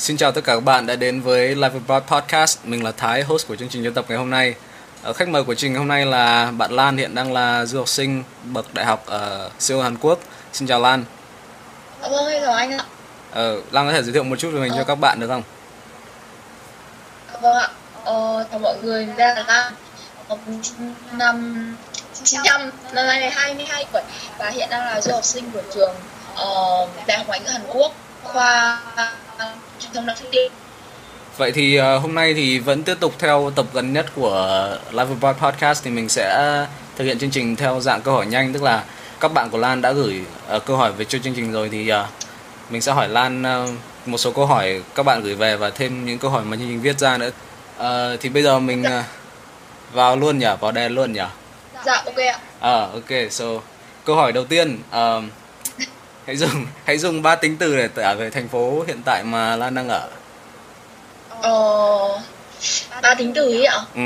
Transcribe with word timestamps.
xin 0.00 0.16
chào 0.16 0.32
tất 0.32 0.44
cả 0.44 0.54
các 0.54 0.64
bạn 0.64 0.86
đã 0.86 0.96
đến 0.96 1.20
với 1.20 1.48
Live 1.54 1.70
Abroad 1.74 2.02
Podcast. 2.02 2.58
Mình 2.64 2.84
là 2.84 2.92
Thái, 2.92 3.22
host 3.22 3.48
của 3.48 3.56
chương 3.56 3.68
trình 3.68 3.84
dân 3.84 3.94
tập 3.94 4.04
ngày 4.08 4.18
hôm 4.18 4.30
nay. 4.30 4.54
Uh, 5.10 5.16
khách 5.16 5.28
mời 5.28 5.44
của 5.44 5.54
trình 5.54 5.72
ngày 5.72 5.78
hôm 5.78 5.88
nay 5.88 6.06
là 6.06 6.50
bạn 6.50 6.72
Lan 6.72 6.96
hiện 6.96 7.14
đang 7.14 7.32
là 7.32 7.64
du 7.64 7.78
học 7.78 7.88
sinh 7.88 8.24
bậc 8.44 8.74
đại 8.74 8.84
học 8.86 9.02
ở 9.06 9.50
Seoul, 9.58 9.82
Hàn 9.82 9.96
Quốc. 9.96 10.18
Xin 10.52 10.68
chào 10.68 10.80
Lan. 10.80 11.04
Vâng, 12.00 12.12
chào 12.40 12.52
anh 12.52 12.72
ạ. 12.72 12.84
Uh, 13.30 13.72
Lan 13.72 13.86
có 13.86 13.92
thể 13.92 14.02
giới 14.02 14.12
thiệu 14.12 14.22
một 14.22 14.36
chút 14.38 14.50
về 14.50 14.60
mình 14.60 14.72
Ờ. 14.72 14.78
cho 14.78 14.84
các 14.84 14.94
bạn 14.94 15.20
được 15.20 15.28
không? 15.28 15.42
Vâng 17.40 17.56
ạ. 17.56 17.68
Ờ, 18.04 18.46
chào 18.50 18.58
mọi 18.58 18.76
người, 18.82 19.06
mình 19.06 19.16
là 19.16 19.44
Lan. 19.48 19.72
Năm 21.12 21.76
900, 22.14 22.70
năm 22.92 23.06
nay 23.06 23.30
22 23.30 23.86
tuổi 23.92 24.02
và 24.38 24.50
hiện 24.50 24.68
đang 24.70 24.80
là 24.80 25.00
du 25.00 25.12
học 25.12 25.24
sinh 25.24 25.50
của 25.50 25.62
trường 25.74 25.94
ờ, 26.34 26.86
Đại 27.06 27.18
học 27.18 27.26
Ngoại 27.26 27.40
ngữ 27.40 27.48
Hàn 27.48 27.62
Quốc, 27.68 27.92
khoa 28.22 28.80
truyền 29.82 29.92
thông 29.92 30.06
đa 30.06 30.14
phương 30.20 30.30
tiện. 30.32 30.52
Vậy 31.36 31.52
thì 31.52 31.80
uh, 31.80 32.02
hôm 32.02 32.14
nay 32.14 32.34
thì 32.34 32.58
vẫn 32.58 32.82
tiếp 32.82 32.96
tục 33.00 33.14
theo 33.18 33.52
tập 33.56 33.66
gần 33.72 33.92
nhất 33.92 34.06
của 34.14 34.68
Live 34.90 35.08
Abroad 35.10 35.36
Podcast 35.36 35.84
thì 35.84 35.90
mình 35.90 36.08
sẽ 36.08 36.56
thực 36.96 37.04
hiện 37.04 37.18
chương 37.18 37.30
trình 37.30 37.56
theo 37.56 37.80
dạng 37.80 38.02
câu 38.02 38.14
hỏi 38.14 38.26
nhanh 38.26 38.52
tức 38.52 38.62
là 38.62 38.84
các 39.20 39.32
bạn 39.32 39.50
của 39.50 39.58
Lan 39.58 39.82
đã 39.82 39.92
gửi 39.92 40.20
uh, 40.56 40.64
câu 40.64 40.76
hỏi 40.76 40.92
về 40.92 41.04
cho 41.04 41.18
chương 41.18 41.34
trình 41.34 41.52
rồi 41.52 41.68
thì 41.68 41.92
uh, 41.92 41.96
mình 42.70 42.82
sẽ 42.82 42.92
hỏi 42.92 43.08
Lan 43.08 43.42
uh, 43.42 43.70
một 44.06 44.18
số 44.18 44.32
câu 44.32 44.46
hỏi 44.46 44.82
các 44.94 45.02
bạn 45.02 45.22
gửi 45.22 45.34
về 45.34 45.56
và 45.56 45.70
thêm 45.70 46.06
những 46.06 46.18
câu 46.18 46.30
hỏi 46.30 46.44
mà 46.44 46.56
chương 46.56 46.68
trình 46.68 46.80
viết 46.80 46.98
ra 46.98 47.18
nữa. 47.18 47.30
Uh, 47.78 48.20
thì 48.20 48.28
bây 48.28 48.42
giờ 48.42 48.58
mình 48.58 48.82
uh, 48.82 49.04
vào 49.92 50.16
luôn 50.16 50.38
nhỉ, 50.38 50.46
vào 50.60 50.72
đèn 50.72 50.94
luôn 50.94 51.12
nhỉ. 51.12 51.20
Dạ, 51.86 52.02
ok 52.04 52.16
ạ. 52.16 52.38
Ờ 52.60 52.90
ok, 52.92 53.30
so 53.30 53.44
câu 54.04 54.16
hỏi 54.16 54.32
đầu 54.32 54.44
tiên 54.44 54.78
um, 54.92 55.30
hãy 56.26 56.36
dùng 56.36 56.66
hãy 56.84 56.98
dùng 56.98 57.22
ba 57.22 57.34
tính 57.36 57.56
từ 57.56 57.76
để 57.76 57.88
tả 57.88 58.14
về 58.14 58.30
thành 58.30 58.48
phố 58.48 58.84
hiện 58.86 59.02
tại 59.04 59.24
mà 59.24 59.56
Lan 59.56 59.74
đang 59.74 59.88
ở. 59.88 60.08
Ờ, 61.42 62.20
ba 63.02 63.14
tính 63.14 63.32
từ 63.34 63.50
ấy 63.52 63.64
ạ. 63.64 63.78
Ừ. 63.94 64.02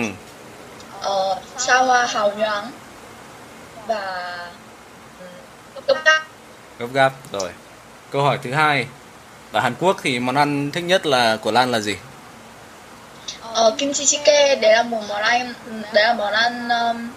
Ờ, 1.01 1.41
sao 1.59 1.85
hoa 1.87 2.07
hào 2.07 2.33
nhoáng 2.33 2.71
và 3.87 4.37
ừ, 5.75 5.81
cấp 5.87 5.97
cáp. 6.05 6.23
gấp 6.79 6.87
gáp 6.93 7.13
rồi 7.33 7.51
câu 8.11 8.23
hỏi 8.23 8.39
thứ 8.43 8.53
hai 8.53 8.87
ở 9.53 9.61
Hàn 9.61 9.75
Quốc 9.81 9.97
thì 10.03 10.19
món 10.19 10.35
ăn 10.35 10.71
thích 10.71 10.85
nhất 10.85 11.07
là 11.07 11.37
của 11.37 11.51
Lan 11.51 11.71
là 11.71 11.81
gì 11.81 11.97
Ờ, 13.55 13.75
kimchi 13.79 14.05
jjigae 14.05 14.61
đấy 14.61 14.73
là 14.73 14.83
một 14.83 15.01
món 15.09 15.23
ăn 15.23 15.55
đấy 15.93 16.05
là 16.05 16.15
món 16.15 16.33
ăn 16.33 16.69
um, 16.69 17.11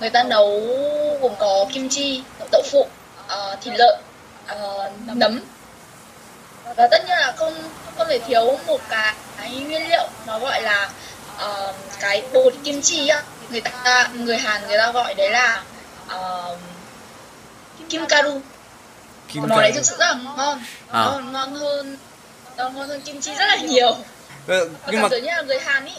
người 0.00 0.10
ta 0.10 0.22
nấu 0.22 0.60
gồm 1.20 1.32
có 1.38 1.66
kim 1.74 1.88
chi 1.88 2.22
đậu 2.52 2.62
phụ 2.72 2.86
ờ, 3.28 3.56
thịt 3.62 3.74
lợn 3.76 3.98
ờ, 4.46 4.90
nấm. 5.06 5.40
Và 6.76 6.88
tất 6.90 6.98
nhiên 7.06 7.18
là 7.18 7.32
không 7.36 7.54
không 7.96 8.06
thể 8.08 8.18
thiếu 8.18 8.58
một 8.66 8.80
cái, 8.88 9.14
cái 9.36 9.50
nguyên 9.50 9.88
liệu 9.88 10.08
nó 10.26 10.38
gọi 10.38 10.62
là 10.62 10.90
ờ, 11.36 11.74
cái 12.00 12.22
bột 12.32 12.54
kim 12.64 12.82
chi 12.82 13.08
á. 13.08 13.22
Người 13.50 13.60
ta 13.60 14.10
người 14.14 14.38
Hàn 14.38 14.68
người 14.68 14.78
ta 14.78 14.92
gọi 14.92 15.14
đấy 15.14 15.30
là 15.30 15.62
ờ, 16.08 16.56
kim 17.88 18.06
karu. 18.06 18.40
Kim 19.28 19.42
món 19.42 19.60
đấy 19.60 19.72
thực 19.72 19.86
sự 19.86 19.96
rất 19.98 20.06
là 20.06 20.14
ngon. 20.36 20.62
À. 20.90 21.04
ngon 21.04 21.32
ngon 21.32 21.54
hơn 21.54 21.96
ngon 22.56 22.74
hơn 22.74 23.00
kim 23.00 23.20
chi 23.20 23.34
rất 23.38 23.46
là 23.46 23.56
nhiều. 23.56 23.96
Nhưng 24.86 25.02
mà 25.02 25.08
tưởng 25.08 25.22
như 25.22 25.30
là 25.30 25.42
người 25.42 25.58
Hàn 25.58 25.86
ý. 25.86 25.92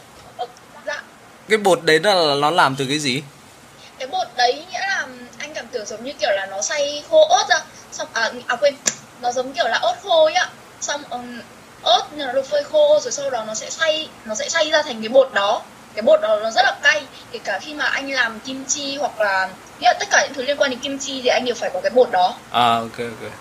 Dạ. 0.86 1.04
cái 1.50 1.58
bột 1.58 1.84
đấy 1.84 2.00
là 2.04 2.36
nó 2.42 2.52
làm 2.52 2.76
từ 2.76 2.86
cái 2.90 3.00
gì 3.00 3.24
cái 4.00 4.08
bột 4.08 4.28
đấy 4.38 4.66
nghĩa 4.72 4.80
là 4.80 5.08
anh 5.38 5.54
cảm 5.54 5.66
tưởng 5.72 5.86
giống 5.86 6.04
như 6.04 6.14
kiểu 6.20 6.30
là 6.32 6.46
nó 6.46 6.62
xay 6.62 7.04
khô 7.10 7.28
ớt 7.28 7.46
ra. 7.50 7.60
Xong 7.92 8.08
à, 8.14 8.32
à 8.48 8.56
quên 8.56 8.76
nó 9.22 9.32
giống 9.32 9.54
kiểu 9.54 9.68
là 9.68 9.78
ớt 9.78 9.96
khô 10.04 10.26
ấy 10.26 10.34
ạ. 10.34 10.50
Xong 10.82 11.04
um, 11.10 11.42
ớt 11.84 12.02
nó 12.16 12.32
được 12.32 12.50
phơi 12.50 12.64
khô 12.64 13.00
rồi 13.04 13.12
sau 13.12 13.30
đó 13.30 13.44
nó 13.48 13.54
sẽ 13.54 13.70
xay 13.70 14.10
nó 14.26 14.36
sẽ 14.36 14.50
xay 14.50 14.72
ra 14.72 14.82
thành 14.82 15.02
cái 15.02 15.10
bột 15.10 15.34
đó. 15.34 15.62
Cái 15.96 16.02
bột 16.02 16.22
đó 16.22 16.40
nó 16.44 16.52
rất 16.52 16.62
là 16.66 16.76
cay. 16.84 17.02
Kể 17.32 17.40
cả 17.44 17.60
khi 17.62 17.74
mà 17.74 17.86
anh 17.86 18.12
làm 18.12 18.40
kim 18.40 18.66
chi 18.66 18.98
hoặc 18.98 19.20
là 19.20 19.50
nghĩa 19.80 19.88
là 19.88 19.94
tất 20.00 20.08
cả 20.12 20.24
những 20.24 20.34
thứ 20.34 20.44
liên 20.44 20.58
quan 20.58 20.70
đến 20.70 20.80
kim 20.80 21.00
chi 21.00 21.22
thì 21.24 21.30
anh 21.30 21.46
đều 21.46 21.56
phải 21.56 21.70
có 21.74 21.82
cái 21.82 21.90
bột 21.90 22.12
đó. 22.12 22.36
À 22.52 22.76
ok 22.76 22.98
ok. 22.98 23.32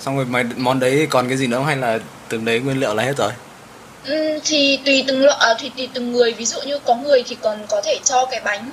Xong 0.00 0.16
rồi 0.16 0.24
mày 0.24 0.44
món 0.56 0.80
đấy 0.80 1.06
còn 1.10 1.28
cái 1.28 1.36
gì 1.36 1.46
nữa 1.46 1.56
không? 1.56 1.66
Hay 1.66 1.76
là 1.76 1.98
từng 2.28 2.44
đấy 2.44 2.60
nguyên 2.60 2.80
liệu 2.80 2.94
là 2.94 3.02
hết 3.02 3.16
rồi? 3.16 3.32
Thì 4.44 4.80
tùy 4.84 5.04
từng 5.08 5.24
loại 5.24 5.38
à, 5.40 5.54
thì 5.58 5.70
tùy 5.76 5.88
từng 5.94 6.12
người. 6.12 6.32
Ví 6.32 6.44
dụ 6.44 6.60
như 6.60 6.78
có 6.78 6.94
người 6.94 7.22
thì 7.26 7.36
còn 7.42 7.66
có 7.68 7.80
thể 7.84 7.98
cho 8.04 8.26
cái 8.26 8.40
bánh 8.40 8.70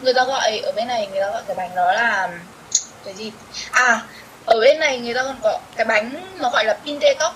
người 0.00 0.14
ta 0.14 0.24
gọi 0.24 0.58
ở 0.58 0.72
bên 0.72 0.88
này, 0.88 1.08
người 1.12 1.20
ta 1.20 1.30
gọi 1.30 1.42
cái 1.46 1.56
bánh 1.56 1.74
đó 1.74 1.92
là 1.92 2.28
cái 3.04 3.14
gì? 3.14 3.32
À 3.70 4.00
ở 4.46 4.60
bên 4.60 4.78
này 4.78 4.98
người 4.98 5.14
ta 5.14 5.22
còn 5.22 5.36
có 5.42 5.58
cái 5.76 5.84
bánh 5.84 6.34
mà 6.38 6.50
gọi 6.50 6.64
là 6.64 6.74
pinte 6.84 7.14
tóc 7.18 7.34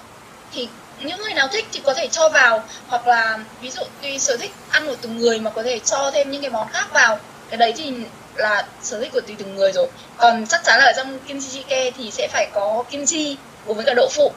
thì 0.52 0.68
những 1.00 1.20
người 1.20 1.34
nào 1.34 1.48
thích 1.48 1.66
thì 1.72 1.80
có 1.84 1.94
thể 1.94 2.08
cho 2.08 2.28
vào, 2.28 2.64
hoặc 2.88 3.06
là 3.06 3.38
ví 3.60 3.70
dụ 3.70 3.82
tùy 4.02 4.18
sở 4.18 4.36
thích 4.36 4.52
ăn 4.68 4.86
của 4.86 4.96
từng 5.02 5.18
người 5.18 5.40
mà 5.40 5.50
có 5.50 5.62
thể 5.62 5.78
cho 5.78 6.10
thêm 6.10 6.30
những 6.30 6.42
cái 6.42 6.50
món 6.50 6.68
khác 6.68 6.86
vào. 6.92 7.18
Cái 7.50 7.56
đấy 7.56 7.74
thì 7.76 7.92
là 8.34 8.66
sở 8.82 9.00
thích 9.00 9.12
của 9.12 9.20
tùy 9.20 9.36
từng 9.38 9.54
người 9.54 9.72
rồi. 9.72 9.88
Còn 10.16 10.46
chắc 10.46 10.64
chắn 10.64 10.78
là 10.78 10.84
ở 10.84 10.92
trong 10.96 11.18
kimchi 11.18 11.62
jjigae 11.62 11.92
thì 11.96 12.10
sẽ 12.10 12.28
phải 12.32 12.48
có 12.52 12.84
kim 12.90 13.06
chi 13.06 13.36
cùng 13.66 13.76
với 13.76 13.84
cả 13.84 13.94
đậu 13.96 14.08
phụ 14.12 14.32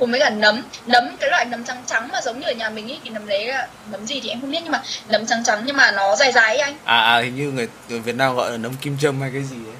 cùng 0.00 0.10
với 0.10 0.20
cả 0.20 0.30
nấm. 0.30 0.62
Nấm 0.86 1.16
cái 1.20 1.30
loại 1.30 1.44
nấm 1.44 1.64
trắng 1.64 1.82
trắng 1.86 2.08
mà 2.12 2.20
giống 2.20 2.40
như 2.40 2.46
ở 2.46 2.52
nhà 2.52 2.70
mình 2.70 2.88
ý 2.88 2.98
thì 3.04 3.10
nấm 3.10 3.26
đấy 3.26 3.46
là 3.46 3.68
nấm 3.90 4.06
gì 4.06 4.20
thì 4.20 4.28
em 4.28 4.40
không 4.40 4.50
biết 4.50 4.60
nhưng 4.62 4.72
mà 4.72 4.82
nấm 5.08 5.26
trắng 5.26 5.44
trắng 5.44 5.62
nhưng 5.64 5.76
mà 5.76 5.90
nó 5.90 6.16
dài 6.16 6.32
dài 6.32 6.56
ấy 6.56 6.58
anh. 6.58 6.76
À 6.84 7.00
à 7.00 7.18
hình 7.20 7.36
như 7.36 7.50
người, 7.50 7.68
người 7.88 8.00
Việt 8.00 8.14
Nam 8.14 8.36
gọi 8.36 8.50
là 8.50 8.56
nấm 8.56 8.74
kim 8.74 8.96
châm 9.00 9.20
hay 9.20 9.30
cái 9.34 9.42
gì 9.42 9.56
đấy 9.64 9.74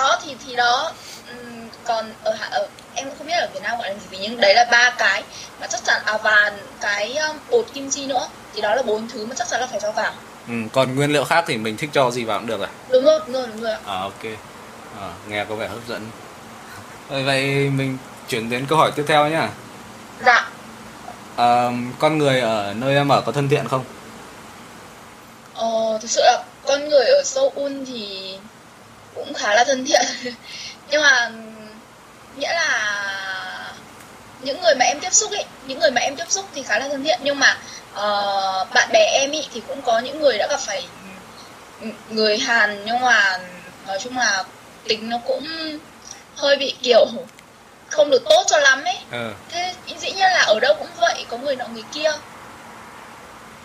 đó 0.00 0.20
thì 0.24 0.36
thì 0.46 0.56
đó 0.56 0.92
còn 1.84 2.12
ở 2.24 2.36
ở 2.50 2.68
em 2.94 3.08
cũng 3.08 3.18
không 3.18 3.26
biết 3.26 3.32
ở 3.32 3.48
Việt 3.54 3.60
Nam 3.62 3.78
gọi 3.78 3.88
là 3.88 3.94
gì 4.10 4.18
nhưng 4.20 4.40
đấy 4.40 4.54
là 4.54 4.64
ba 4.70 4.90
cái. 4.98 5.22
Mà 5.60 5.66
chắc 5.66 5.80
chắn 5.84 6.02
à 6.04 6.18
và 6.18 6.52
cái 6.80 7.18
bột 7.50 7.66
kim 7.74 7.90
chi 7.90 8.06
nữa 8.06 8.28
thì 8.54 8.60
đó 8.60 8.74
là 8.74 8.82
bốn 8.82 9.08
thứ 9.08 9.26
mà 9.26 9.34
chắc 9.34 9.48
chắn 9.48 9.60
là 9.60 9.66
phải 9.66 9.80
cho 9.82 9.92
vào. 9.92 10.12
Ừ, 10.48 10.54
còn 10.72 10.94
nguyên 10.94 11.12
liệu 11.12 11.24
khác 11.24 11.44
thì 11.46 11.56
mình 11.56 11.76
thích 11.76 11.90
cho 11.92 12.10
gì 12.10 12.24
vào 12.24 12.38
cũng 12.38 12.46
được 12.46 12.60
à? 12.60 12.68
Đúng 12.88 13.04
rồi 13.04 13.20
đúng 13.26 13.32
rồi 13.32 13.46
đúng 13.46 13.62
rồi 13.62 13.72
ạ. 13.72 13.78
à 13.86 14.00
ok. 14.00 14.24
À, 15.00 15.08
nghe 15.28 15.44
có 15.48 15.54
vẻ 15.54 15.68
hấp 15.68 15.78
dẫn. 15.88 16.10
Rồi 17.10 17.22
vậy 17.22 17.44
mình 17.70 17.98
chuyển 18.30 18.50
đến 18.50 18.66
câu 18.66 18.78
hỏi 18.78 18.92
tiếp 18.96 19.04
theo 19.08 19.28
nhá. 19.28 19.48
Dạ. 20.26 20.48
Ờ, 21.36 21.72
con 21.98 22.18
người 22.18 22.40
ở 22.40 22.74
nơi 22.76 22.94
em 22.94 23.08
ở 23.08 23.20
có 23.26 23.32
thân 23.32 23.48
thiện 23.48 23.68
không? 23.68 23.84
Ờ, 25.54 25.98
thực 26.02 26.10
sự 26.10 26.20
là 26.24 26.42
con 26.66 26.88
người 26.88 27.04
ở 27.04 27.22
Seoul 27.24 27.72
thì 27.86 28.34
cũng 29.14 29.34
khá 29.34 29.54
là 29.54 29.64
thân 29.64 29.84
thiện. 29.86 30.02
Nhưng 30.90 31.02
mà 31.02 31.30
nghĩa 32.36 32.52
là 32.52 33.74
những 34.42 34.60
người 34.62 34.74
mà 34.74 34.84
em 34.84 35.00
tiếp 35.00 35.12
xúc 35.12 35.30
ấy 35.30 35.44
những 35.66 35.78
người 35.78 35.90
mà 35.90 36.00
em 36.00 36.16
tiếp 36.16 36.24
xúc 36.28 36.46
thì 36.54 36.62
khá 36.62 36.78
là 36.78 36.88
thân 36.88 37.04
thiện. 37.04 37.20
Nhưng 37.22 37.38
mà 37.38 37.58
ờ, 37.94 38.66
bạn 38.74 38.88
bè 38.92 39.10
em 39.20 39.30
ý 39.30 39.48
thì 39.54 39.62
cũng 39.68 39.82
có 39.82 39.98
những 39.98 40.20
người 40.20 40.38
đã 40.38 40.46
gặp 40.50 40.60
phải 40.60 40.86
người 42.10 42.38
Hàn. 42.38 42.82
Nhưng 42.86 43.00
mà 43.00 43.38
nói 43.86 43.98
chung 44.02 44.16
là 44.16 44.44
tính 44.88 45.10
nó 45.10 45.18
cũng 45.26 45.46
hơi 46.36 46.56
bị 46.56 46.74
kiểu 46.82 47.06
không 47.90 48.10
được 48.10 48.22
tốt 48.28 48.44
cho 48.46 48.58
lắm 48.58 48.84
ấy. 48.84 48.98
Ờ. 49.10 49.32
Thế 49.48 49.74
dĩ 50.00 50.10
nhiên 50.10 50.30
là 50.30 50.44
ở 50.46 50.60
đâu 50.60 50.74
cũng 50.78 50.88
vậy 51.00 51.24
có 51.28 51.36
người 51.36 51.56
nọ 51.56 51.64
người 51.68 51.84
kia. 51.94 52.12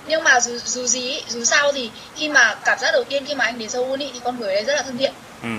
Nhưng 0.08 0.24
mà 0.24 0.40
dù 0.40 0.58
dù 0.66 0.88
gì 0.88 1.24
dù 1.28 1.44
sao 1.44 1.72
thì 1.72 1.92
khi 2.16 2.30
mà 2.30 2.56
cảm 2.66 2.80
giác 2.80 2.92
đầu 2.92 3.04
tiên 3.04 3.26
khi 3.26 3.36
mà 3.36 3.46
anh 3.46 3.60
đến 3.60 3.70
Seoul 3.70 4.02
ý, 4.02 4.10
thì 4.14 4.20
con 4.24 4.40
người 4.40 4.54
đấy 4.54 4.64
rất 4.64 4.76
là 4.76 4.82
thân 4.82 4.98
thiện. 4.98 5.14
Ừ. 5.44 5.50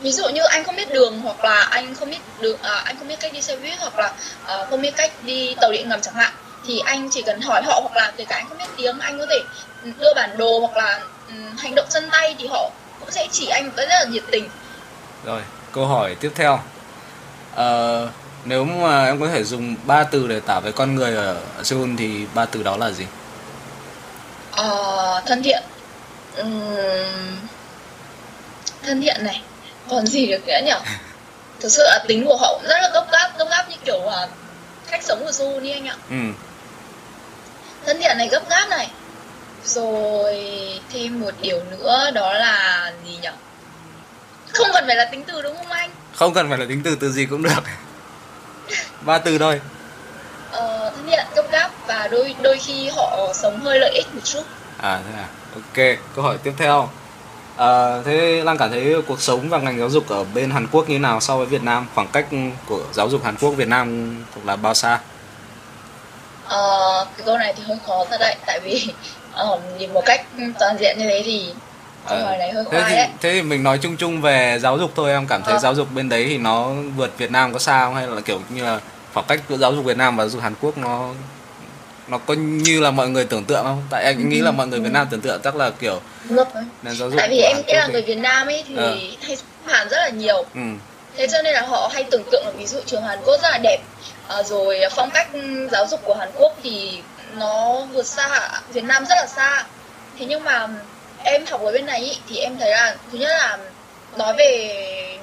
Ví 0.00 0.12
dụ 0.12 0.28
như 0.28 0.42
anh 0.42 0.64
không 0.64 0.76
biết 0.76 0.92
đường 0.92 1.20
hoặc 1.20 1.44
là 1.44 1.60
anh 1.60 1.94
không 1.94 2.10
biết 2.10 2.18
đường 2.40 2.58
à, 2.62 2.74
anh 2.84 2.96
không 2.98 3.08
biết 3.08 3.20
cách 3.20 3.32
đi 3.32 3.42
xe 3.42 3.56
buýt 3.56 3.78
hoặc 3.78 3.98
là 3.98 4.12
à, 4.46 4.66
không 4.70 4.82
biết 4.82 4.96
cách 4.96 5.12
đi 5.22 5.54
tàu 5.60 5.72
điện 5.72 5.88
ngầm 5.88 6.00
chẳng 6.00 6.14
hạn 6.14 6.32
thì 6.66 6.78
anh 6.84 7.08
chỉ 7.12 7.22
cần 7.22 7.40
hỏi 7.40 7.62
họ 7.64 7.80
hoặc 7.80 7.96
là 7.96 8.12
kể 8.16 8.24
cả 8.24 8.36
anh 8.36 8.48
không 8.48 8.58
biết 8.58 8.64
tiếng 8.76 8.98
anh 9.00 9.18
có 9.18 9.26
thể 9.30 9.38
ừ, 9.82 9.90
đưa 9.98 10.14
bản 10.14 10.36
đồ 10.36 10.58
hoặc 10.60 10.76
là 10.76 11.00
ừm, 11.28 11.56
hành 11.56 11.74
động 11.74 11.86
chân 11.90 12.08
tay 12.10 12.36
thì 12.38 12.46
họ 12.46 12.70
cũng 13.00 13.10
sẽ 13.10 13.26
chỉ 13.32 13.48
anh 13.48 13.70
rất 13.76 13.88
là 13.88 14.04
nhiệt 14.04 14.22
tình. 14.30 14.48
Rồi, 15.24 15.42
câu 15.72 15.86
hỏi 15.86 16.14
tiếp 16.20 16.32
theo. 16.34 16.60
Ờ, 17.54 18.08
nếu 18.44 18.64
mà 18.64 19.04
em 19.06 19.20
có 19.20 19.28
thể 19.28 19.44
dùng 19.44 19.76
ba 19.86 20.04
từ 20.04 20.28
để 20.28 20.40
tả 20.40 20.60
về 20.60 20.72
con 20.72 20.94
người 20.94 21.16
ở 21.16 21.36
Seoul 21.62 21.90
thì 21.98 22.26
ba 22.34 22.44
từ 22.44 22.62
đó 22.62 22.76
là 22.76 22.90
gì? 22.90 23.06
Ờ, 24.50 25.22
thân 25.26 25.42
thiện. 25.42 25.62
Ừm, 26.36 27.38
thân 28.82 29.00
thiện 29.02 29.24
này. 29.24 29.42
Còn 29.90 30.06
gì 30.06 30.26
được 30.26 30.46
nữa 30.46 30.60
nhỉ? 30.64 30.72
Thực 31.60 31.68
sự 31.68 31.82
là 31.86 32.04
tính 32.08 32.24
của 32.26 32.36
họ 32.36 32.52
cũng 32.54 32.68
rất 32.68 32.78
là 32.82 32.90
gấp 32.92 33.06
gáp 33.12 33.38
gấp 33.38 33.46
gáp 33.50 33.68
như 33.70 33.76
kiểu 33.84 34.00
là 34.06 34.28
cách 34.90 35.02
sống 35.04 35.24
của 35.24 35.32
Seoul 35.32 35.62
đi 35.62 35.72
anh 35.72 35.86
ạ. 35.86 35.96
Ừ, 36.10 36.16
thân 37.86 38.00
thiện 38.00 38.18
này 38.18 38.28
gấp 38.28 38.48
gáp 38.50 38.66
này. 38.68 38.90
Rồi 39.64 40.34
thêm 40.92 41.20
một 41.20 41.34
điều 41.40 41.60
nữa 41.64 42.10
đó 42.14 42.32
là 42.32 42.92
gì 43.06 43.18
nhỉ? 43.22 43.28
Không 44.52 44.68
cần 44.72 44.84
phải 44.86 44.96
là 44.96 45.04
tính 45.04 45.24
từ 45.24 45.42
đúng 45.42 45.56
không 45.56 45.70
anh 45.70 45.90
không 46.16 46.34
cần 46.34 46.48
phải 46.48 46.58
là 46.58 46.64
tính 46.68 46.80
từ 46.84 46.94
từ 46.94 47.12
gì 47.12 47.26
cũng 47.26 47.42
được. 47.42 47.62
ba 49.00 49.18
từ 49.18 49.38
thôi. 49.38 49.60
ờ, 50.50 50.90
thân 50.96 51.06
thiện 51.06 51.26
gấp 51.36 51.42
gáp 51.52 51.70
và 51.86 52.08
đôi 52.10 52.34
đôi 52.42 52.58
khi 52.58 52.88
họ 52.88 53.32
sống 53.34 53.60
hơi 53.60 53.78
lợi 53.78 53.90
ích 53.94 54.14
một 54.14 54.20
chút 54.24 54.42
À 54.78 55.00
thế 55.06 55.18
à. 55.18 55.28
Ok, 55.54 55.98
câu 56.16 56.24
hỏi 56.24 56.38
tiếp 56.42 56.52
theo. 56.56 56.88
Ờ, 57.56 58.02
thế 58.06 58.42
Lan 58.44 58.58
cảm 58.58 58.70
thấy 58.70 58.94
cuộc 59.06 59.20
sống 59.22 59.48
và 59.48 59.58
ngành 59.58 59.78
giáo 59.78 59.90
dục 59.90 60.08
ở 60.08 60.24
bên 60.24 60.50
Hàn 60.50 60.66
Quốc 60.72 60.88
như 60.88 60.98
nào 60.98 61.20
so 61.20 61.36
với 61.36 61.46
Việt 61.46 61.62
Nam? 61.62 61.86
Khoảng 61.94 62.08
cách 62.08 62.26
của 62.66 62.80
giáo 62.92 63.08
dục 63.08 63.24
Hàn 63.24 63.36
Quốc 63.36 63.50
Việt 63.50 63.68
Nam 63.68 64.16
thuộc 64.34 64.46
là 64.46 64.56
bao 64.56 64.74
xa? 64.74 65.00
Ờ, 66.44 67.06
cái 67.16 67.26
câu 67.26 67.38
này 67.38 67.54
thì 67.56 67.62
hơi 67.68 67.78
khó 67.86 68.04
thật 68.10 68.16
đấy 68.20 68.36
tại 68.46 68.60
vì 68.60 68.92
um, 69.36 69.60
nhìn 69.78 69.92
một 69.92 70.02
cách 70.06 70.26
toàn 70.60 70.76
diện 70.80 70.98
như 70.98 71.04
thế 71.08 71.22
thì 71.24 71.54
này 72.10 72.52
hơi 72.52 72.64
thế 72.70 72.82
thì, 72.88 72.94
đấy 72.96 73.08
thế 73.20 73.32
thì 73.32 73.42
mình 73.42 73.62
nói 73.62 73.78
chung 73.82 73.96
chung 73.96 74.20
về 74.20 74.58
giáo 74.62 74.78
dục 74.78 74.90
thôi 74.96 75.10
em 75.10 75.26
cảm 75.26 75.42
thấy 75.42 75.52
Ờ. 75.54 75.58
giáo 75.60 75.74
dục 75.74 75.88
bên 75.94 76.08
đấy 76.08 76.24
thì 76.28 76.38
nó 76.38 76.68
vượt 76.96 77.18
Việt 77.18 77.30
Nam 77.30 77.52
có 77.52 77.58
sao 77.58 77.86
không? 77.86 77.94
hay 77.94 78.06
là 78.06 78.20
kiểu 78.20 78.40
như 78.48 78.64
là 78.64 78.80
khoảng 79.14 79.26
cách 79.26 79.40
giữa 79.48 79.56
giáo 79.56 79.74
dục 79.74 79.84
Việt 79.84 79.96
Nam 79.96 80.16
và 80.16 80.24
giáo 80.24 80.28
dục 80.30 80.42
Hàn 80.42 80.54
Quốc 80.60 80.78
nó 80.78 81.10
nó 82.08 82.18
có 82.18 82.34
như 82.34 82.80
là 82.80 82.90
mọi 82.90 83.08
người 83.08 83.24
tưởng 83.24 83.44
tượng 83.44 83.64
không? 83.64 83.82
Tại 83.90 84.04
anh 84.04 84.28
nghĩ 84.28 84.40
là 84.40 84.50
mọi 84.50 84.66
người 84.66 84.80
Việt 84.80 84.92
Nam 84.92 85.06
tưởng 85.10 85.20
tượng 85.20 85.40
chắc 85.44 85.56
là 85.56 85.70
kiểu 85.70 86.00
nền 86.82 86.96
giáo 86.96 87.10
dục 87.10 87.14
tại 87.18 87.28
vì 87.28 87.38
em 87.40 87.56
nghĩ 87.66 87.72
là 87.74 87.86
người 87.86 88.02
Việt 88.02 88.18
Nam 88.18 88.46
ấy 88.46 88.64
thì 88.68 88.76
Ờ. 88.76 88.96
hay 89.22 89.36
Hàn 89.66 89.88
rất 89.88 89.96
là 89.96 90.08
nhiều 90.08 90.44
ừ. 90.54 90.60
thế 91.16 91.26
cho 91.32 91.42
nên 91.42 91.54
là 91.54 91.60
họ 91.62 91.90
hay 91.94 92.04
tưởng 92.10 92.22
tượng 92.32 92.44
là 92.46 92.52
ví 92.58 92.66
dụ 92.66 92.78
trường 92.86 93.02
Hàn 93.02 93.18
Quốc 93.24 93.42
rất 93.42 93.48
là 93.50 93.58
đẹp 93.62 93.78
Ờ, 94.28 94.42
rồi 94.42 94.80
phong 94.96 95.10
cách 95.10 95.28
giáo 95.72 95.86
dục 95.90 96.00
của 96.04 96.14
Hàn 96.14 96.28
Quốc 96.38 96.52
thì 96.62 96.98
nó 97.36 97.80
vượt 97.92 98.06
xa 98.06 98.50
Việt 98.72 98.84
Nam 98.84 99.04
rất 99.08 99.14
là 99.14 99.26
xa 99.36 99.64
thế 100.18 100.26
nhưng 100.26 100.44
mà 100.44 100.68
em 101.24 101.46
học 101.46 101.60
ở 101.62 101.72
bên 101.72 101.86
này 101.86 102.00
ý, 102.00 102.18
thì 102.28 102.36
em 102.36 102.58
thấy 102.58 102.70
là 102.70 102.96
thứ 103.12 103.18
nhất 103.18 103.28
là 103.28 103.58
nói 104.16 104.34
về 104.38 105.18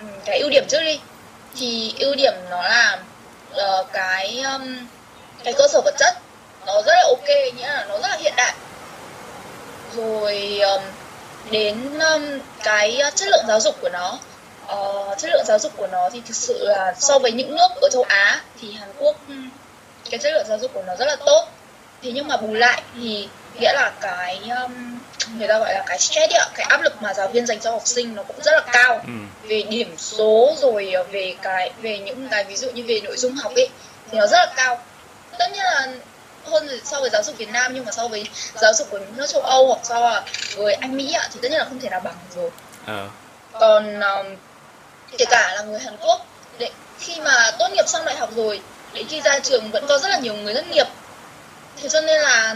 ừ, 0.00 0.06
cái 0.24 0.38
ưu 0.38 0.50
điểm 0.50 0.64
trước 0.68 0.80
đi. 0.80 1.00
Thì 1.58 1.94
ưu 1.98 2.14
điểm 2.14 2.32
nó 2.50 2.62
là 2.62 2.98
uh, 3.54 3.86
cái 3.92 4.40
um, 4.40 4.86
cái 5.44 5.54
cơ 5.54 5.68
sở 5.68 5.80
vật 5.84 5.94
chất 5.98 6.14
nó 6.66 6.82
rất 6.86 6.92
là 6.96 7.04
ok 7.08 7.28
nghĩa 7.28 7.68
là 7.68 7.86
nó 7.88 7.98
rất 7.98 8.08
là 8.08 8.16
hiện 8.16 8.32
đại. 8.36 8.54
Rồi 9.96 10.60
um, 10.60 10.82
đến 11.50 11.98
um, 11.98 12.38
cái 12.62 13.02
chất 13.14 13.28
lượng 13.28 13.44
giáo 13.48 13.60
dục 13.60 13.76
của 13.80 13.88
nó 13.88 14.18
uh, 14.72 15.18
chất 15.18 15.30
lượng 15.30 15.44
giáo 15.46 15.58
dục 15.58 15.72
của 15.76 15.86
nó 15.86 16.10
thì 16.12 16.22
thực 16.26 16.36
sự 16.36 16.66
là 16.66 16.94
so 16.98 17.18
với 17.18 17.32
những 17.32 17.56
nước 17.56 17.68
ở 17.82 17.88
châu 17.92 18.02
Á 18.02 18.40
thì 18.60 18.72
Hàn 18.72 18.88
Quốc 18.98 19.16
cái 20.10 20.18
chất 20.18 20.32
lượng 20.32 20.46
giáo 20.48 20.58
dục 20.58 20.70
của 20.74 20.82
nó 20.82 20.96
rất 20.96 21.04
là 21.04 21.16
tốt. 21.26 21.48
Thế 22.02 22.10
nhưng 22.14 22.28
mà 22.28 22.36
bù 22.36 22.54
lại 22.54 22.82
thì 22.94 23.28
nghĩa 23.60 23.72
là 23.72 23.92
cái 24.00 24.40
um, 24.62 24.98
người 25.38 25.48
ta 25.48 25.58
gọi 25.58 25.74
là 25.74 25.82
cái 25.86 25.98
stress 25.98 26.32
ấy, 26.32 26.38
ạ, 26.38 26.46
cái 26.54 26.66
áp 26.70 26.82
lực 26.82 27.02
mà 27.02 27.14
giáo 27.14 27.28
viên 27.28 27.46
dành 27.46 27.60
cho 27.60 27.70
học 27.70 27.82
sinh 27.84 28.14
nó 28.14 28.22
cũng 28.22 28.36
rất 28.42 28.52
là 28.52 28.60
cao 28.72 29.00
Ừ. 29.06 29.12
về 29.48 29.62
điểm 29.62 29.94
số 29.98 30.54
rồi 30.58 30.92
ờ, 30.92 31.02
về 31.04 31.34
cái 31.42 31.70
về 31.82 31.98
những 31.98 32.28
cái 32.30 32.44
ví 32.44 32.56
dụ 32.56 32.70
như 32.70 32.84
về 32.88 33.00
nội 33.04 33.16
dung 33.16 33.34
học 33.34 33.52
ấy 33.54 33.68
thì 34.10 34.18
nó 34.18 34.26
rất 34.26 34.36
là 34.38 34.52
cao 34.56 34.78
tất 35.38 35.46
nhiên 35.52 35.64
là 35.64 35.86
hơn 36.44 36.80
so 36.84 37.00
với 37.00 37.10
giáo 37.10 37.22
dục 37.22 37.36
Việt 37.38 37.48
Nam 37.52 37.74
nhưng 37.74 37.84
mà 37.84 37.92
so 37.92 38.08
với 38.08 38.24
giáo 38.54 38.72
dục 38.72 38.88
của 38.90 38.98
những 38.98 39.16
nước 39.16 39.26
châu 39.28 39.40
Âu 39.42 39.66
hoặc 39.66 39.78
so 39.82 40.22
với 40.56 40.74
Anh 40.74 40.96
Mỹ 40.96 41.12
ạ, 41.12 41.28
thì 41.34 41.40
tất 41.42 41.48
nhiên 41.50 41.58
là 41.58 41.64
không 41.64 41.80
thể 41.80 41.88
nào 41.88 42.00
bằng 42.00 42.14
rồi 42.36 42.50
Ờ. 42.86 43.08
còn 43.52 44.00
um, 44.00 44.26
kể 45.18 45.24
cả 45.30 45.52
là 45.56 45.62
người 45.62 45.80
Hàn 45.80 45.96
Quốc 45.96 46.26
để 46.58 46.70
khi 46.98 47.20
mà 47.20 47.50
tốt 47.58 47.68
nghiệp 47.72 47.84
xong 47.88 48.04
đại 48.04 48.16
học 48.16 48.30
rồi 48.36 48.60
đến 48.92 49.06
khi 49.08 49.20
ra 49.20 49.38
trường 49.38 49.70
vẫn 49.70 49.84
có 49.88 49.98
rất 49.98 50.08
là 50.08 50.18
nhiều 50.18 50.34
người 50.34 50.54
thất 50.54 50.66
nghiệp 50.70 50.86
thế 51.82 51.88
cho 51.88 52.00
nên 52.00 52.20
là 52.20 52.54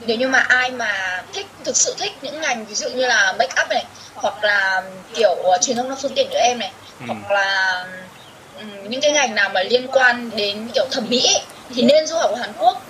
nếu 0.00 0.16
như 0.16 0.28
mà 0.28 0.38
ai 0.38 0.70
mà 0.70 1.22
thích 1.32 1.46
thực 1.64 1.76
sự 1.76 1.94
thích 1.98 2.12
những 2.22 2.40
ngành 2.40 2.64
ví 2.66 2.74
dụ 2.74 2.88
như 2.88 3.06
là 3.06 3.32
make 3.38 3.62
up 3.62 3.68
này 3.70 3.84
hoặc 4.14 4.44
là 4.44 4.82
kiểu 5.14 5.36
uh, 5.40 5.60
truyền 5.62 5.76
thông 5.76 5.94
phương 6.02 6.14
tiện 6.14 6.28
như 6.30 6.36
em 6.36 6.58
này 6.58 6.72
Ừ. 7.00 7.06
hoặc 7.08 7.30
là 7.34 7.84
ừm, 8.58 8.90
những 8.90 9.00
cái 9.00 9.12
ngành 9.12 9.34
nào 9.34 9.48
mà 9.48 9.62
liên 9.62 9.86
quan 9.92 10.30
đến 10.36 10.68
kiểu 10.74 10.86
thẩm 10.90 11.04
mỹ 11.08 11.26
ấy, 11.34 11.42
thì 11.74 11.82
nên 11.82 12.06
du 12.06 12.16
học 12.16 12.30
ở 12.30 12.36
Hàn 12.36 12.52
Quốc 12.58 12.82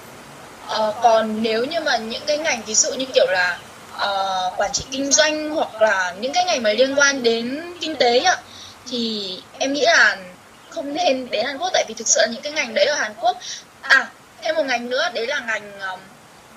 Ờ, 0.69 0.93
còn 1.03 1.43
nếu 1.43 1.65
như 1.65 1.81
mà 1.81 1.97
những 1.97 2.23
cái 2.27 2.39
ngành 2.39 2.63
ví 2.67 2.75
dụ 2.75 2.95
như 2.95 3.07
kiểu 3.15 3.27
là 3.31 3.59
ờ, 3.99 4.51
quản 4.57 4.73
trị 4.73 4.85
kinh 4.91 5.13
doanh 5.13 5.51
hoặc 5.51 5.83
là 5.83 6.15
những 6.21 6.33
cái 6.33 6.45
ngành 6.45 6.63
mà 6.63 6.73
liên 6.73 6.95
quan 6.99 7.23
đến 7.23 7.73
kinh 7.81 7.97
tế 7.97 8.19
ạ 8.19 8.37
thì 8.91 9.43
em 9.59 9.73
nghĩ 9.73 9.81
là 9.81 10.17
không 10.71 10.95
nên 10.95 11.31
đến 11.31 11.47
Hàn 11.47 11.59
Quốc 11.59 11.71
tại 11.73 11.85
vì 11.89 11.95
thực 11.95 12.09
sự 12.09 12.21
là 12.21 12.27
những 12.27 12.43
cái 12.43 12.53
ngành 12.53 12.75
đấy 12.75 12.87
ở 12.87 12.95
Hàn 12.95 13.15
Quốc 13.21 13.37
à 13.81 14.07
thêm 14.43 14.55
một 14.55 14.63
ngành 14.67 14.89
nữa 14.91 15.09
đấy 15.15 15.27
là 15.27 15.41
ngành 15.41 15.81
ờm, 15.81 16.01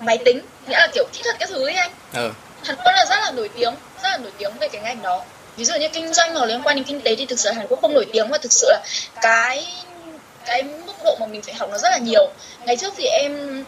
máy 0.00 0.18
tính 0.24 0.40
nghĩa 0.68 0.78
là 0.78 0.88
kiểu 0.94 1.04
kỹ 1.12 1.20
thuật 1.24 1.36
các 1.38 1.48
thứ 1.48 1.66
ấy 1.66 1.74
anh. 1.74 1.90
Ờ. 2.14 2.30
Hàn 2.64 2.76
Quốc 2.76 2.92
là 2.96 3.06
rất 3.10 3.16
là 3.20 3.30
nổi 3.30 3.48
tiếng 3.48 3.74
rất 4.02 4.08
là 4.10 4.18
nổi 4.18 4.32
tiếng 4.38 4.52
về 4.60 4.68
cái 4.68 4.82
ngành 4.82 5.02
đó. 5.02 5.24
Ví 5.56 5.64
dụ 5.64 5.74
như 5.74 5.88
kinh 5.88 6.14
doanh 6.14 6.34
hoặc 6.34 6.44
liên 6.44 6.62
quan 6.64 6.76
đến 6.76 6.84
kinh 6.84 7.00
tế 7.00 7.16
thì 7.16 7.26
thực 7.26 7.40
sự 7.40 7.50
Hàn 7.50 7.66
Quốc 7.66 7.78
không 7.82 7.94
nổi 7.94 8.06
tiếng 8.12 8.28
và 8.28 8.38
thực 8.38 8.52
sự 8.52 8.66
là 8.70 8.82
cái 9.22 9.66
cái 10.46 10.62
mức 10.62 10.92
độ 11.04 11.16
mà 11.20 11.26
mình 11.26 11.42
phải 11.42 11.54
học 11.54 11.68
nó 11.72 11.78
rất 11.78 11.88
là 11.90 11.98
nhiều. 11.98 12.30
Ngày 12.66 12.76
trước 12.76 12.94
thì 12.96 13.04
em 13.04 13.64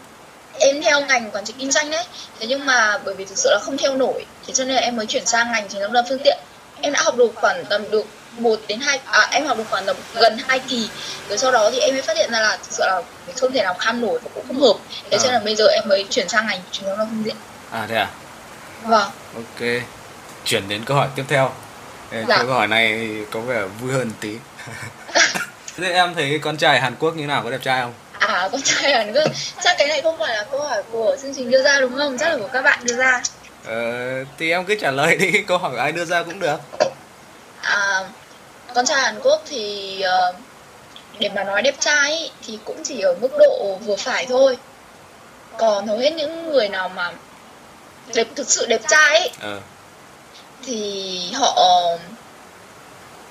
em 0.59 0.81
theo 0.81 1.01
ngành 1.01 1.31
quản 1.31 1.45
trị 1.45 1.53
kinh 1.59 1.71
doanh 1.71 1.91
đấy 1.91 2.03
thế 2.39 2.47
nhưng 2.47 2.65
mà 2.65 2.97
bởi 3.05 3.15
vì 3.15 3.25
thực 3.25 3.37
sự 3.37 3.49
là 3.51 3.59
không 3.61 3.77
theo 3.77 3.95
nổi 3.95 4.25
thế 4.47 4.53
cho 4.53 4.63
nên 4.63 4.75
là 4.75 4.81
em 4.81 4.95
mới 4.95 5.05
chuyển 5.05 5.25
sang 5.25 5.51
ngành 5.51 5.69
truyền 5.69 5.81
thông 5.81 5.93
đa 5.93 6.03
phương 6.09 6.19
tiện. 6.23 6.37
Em 6.81 6.93
đã 6.93 7.01
học 7.03 7.15
được 7.15 7.31
khoảng 7.35 7.65
tầm 7.65 7.91
được 7.91 8.05
một 8.37 8.59
đến 8.67 8.79
hai 8.79 8.99
à, 9.05 9.27
em 9.31 9.45
học 9.45 9.57
được 9.57 9.63
khoảng 9.69 9.85
tầm 9.85 9.95
gần 10.15 10.37
2 10.47 10.59
kỳ 10.59 10.89
rồi 11.29 11.37
sau 11.37 11.51
đó 11.51 11.69
thì 11.71 11.79
em 11.79 11.93
mới 11.93 12.01
phát 12.01 12.17
hiện 12.17 12.31
ra 12.31 12.39
là 12.39 12.57
thực 12.57 12.71
sự 12.71 12.83
là 12.85 13.01
mình 13.27 13.35
không 13.35 13.51
thể 13.51 13.63
nào 13.63 13.73
kham 13.79 14.01
nổi 14.01 14.19
và 14.23 14.29
cũng 14.35 14.43
không 14.47 14.59
hợp 14.61 14.73
thế 15.11 15.17
cho 15.17 15.23
nên 15.25 15.33
là 15.33 15.39
bây 15.39 15.55
giờ 15.55 15.65
em 15.67 15.83
mới 15.89 16.05
chuyển 16.09 16.29
sang 16.29 16.47
ngành 16.47 16.59
truyền 16.71 16.85
thông 16.89 16.97
đa 16.99 17.05
phương 17.09 17.23
tiện 17.25 17.35
À 17.71 17.85
thế 17.89 17.95
à? 17.95 18.07
vâng 18.83 19.09
Ok. 19.35 19.67
Chuyển 20.45 20.69
đến 20.69 20.85
câu 20.85 20.97
hỏi 20.97 21.07
tiếp 21.15 21.23
theo. 21.27 21.51
Ê, 22.11 22.23
Dạ. 22.27 22.37
Câu 22.37 22.47
hỏi 22.53 22.67
này 22.67 23.09
có 23.31 23.39
vẻ 23.39 23.61
vui 23.81 23.93
hơn 23.93 24.11
tí. 24.21 24.29
Thế 25.77 25.91
em 25.91 26.15
thấy 26.15 26.39
con 26.41 26.57
trai 26.57 26.79
Hàn 26.81 26.95
Quốc 26.99 27.15
như 27.15 27.25
nào 27.25 27.41
có 27.43 27.49
đẹp 27.51 27.59
trai 27.63 27.81
không? 27.81 27.93
À 28.19 28.49
con 28.51 28.61
trai 28.61 28.93
Hàn 28.93 29.13
Quốc 29.13 29.23
Chắc 29.63 29.75
cái 29.77 29.87
này 29.87 30.01
không 30.01 30.19
phải 30.19 30.35
là 30.35 30.45
câu 30.51 30.61
hỏi 30.61 30.83
của 30.91 31.15
chương 31.21 31.33
trình 31.35 31.51
đưa 31.51 31.63
ra 31.63 31.79
đúng 31.79 31.97
không? 31.97 32.17
Chắc 32.17 32.29
là 32.29 32.37
của 32.37 32.49
các 32.53 32.61
bạn 32.61 32.79
đưa 32.83 32.95
ra 32.95 33.21
Ờ, 33.65 33.75
thì 34.39 34.51
em 34.51 34.65
cứ 34.65 34.75
trả 34.81 34.91
lời 34.91 35.15
đi, 35.15 35.31
câu 35.47 35.57
hỏi 35.57 35.77
ai 35.77 35.91
đưa 35.91 36.05
ra 36.05 36.23
cũng 36.23 36.39
được. 36.39 36.57
à, 37.61 37.99
Con 38.75 38.85
trai 38.85 39.01
Hàn 39.01 39.19
Quốc 39.23 39.41
thì 39.45 40.01
ờ, 40.01 40.33
Để 41.19 41.29
mà 41.35 41.43
nói 41.43 41.61
đẹp 41.61 41.75
trai 41.79 42.11
ý, 42.17 42.31
Thì 42.47 42.59
cũng 42.65 42.83
chỉ 42.83 43.01
ở 43.01 43.15
mức 43.21 43.29
độ 43.39 43.77
vừa 43.85 43.95
phải 43.95 44.25
thôi 44.25 44.57
Còn 45.57 45.87
hầu 45.87 45.97
hết 45.97 46.13
những 46.13 46.51
người 46.51 46.69
nào 46.69 46.89
mà 46.89 47.11
đẹp 48.15 48.27
Thực 48.35 48.49
sự 48.49 48.65
đẹp 48.65 48.81
trai 48.87 49.19
ấy, 49.19 49.29
Ờ. 49.41 49.59
Thì 50.65 51.31
họ 51.33 51.81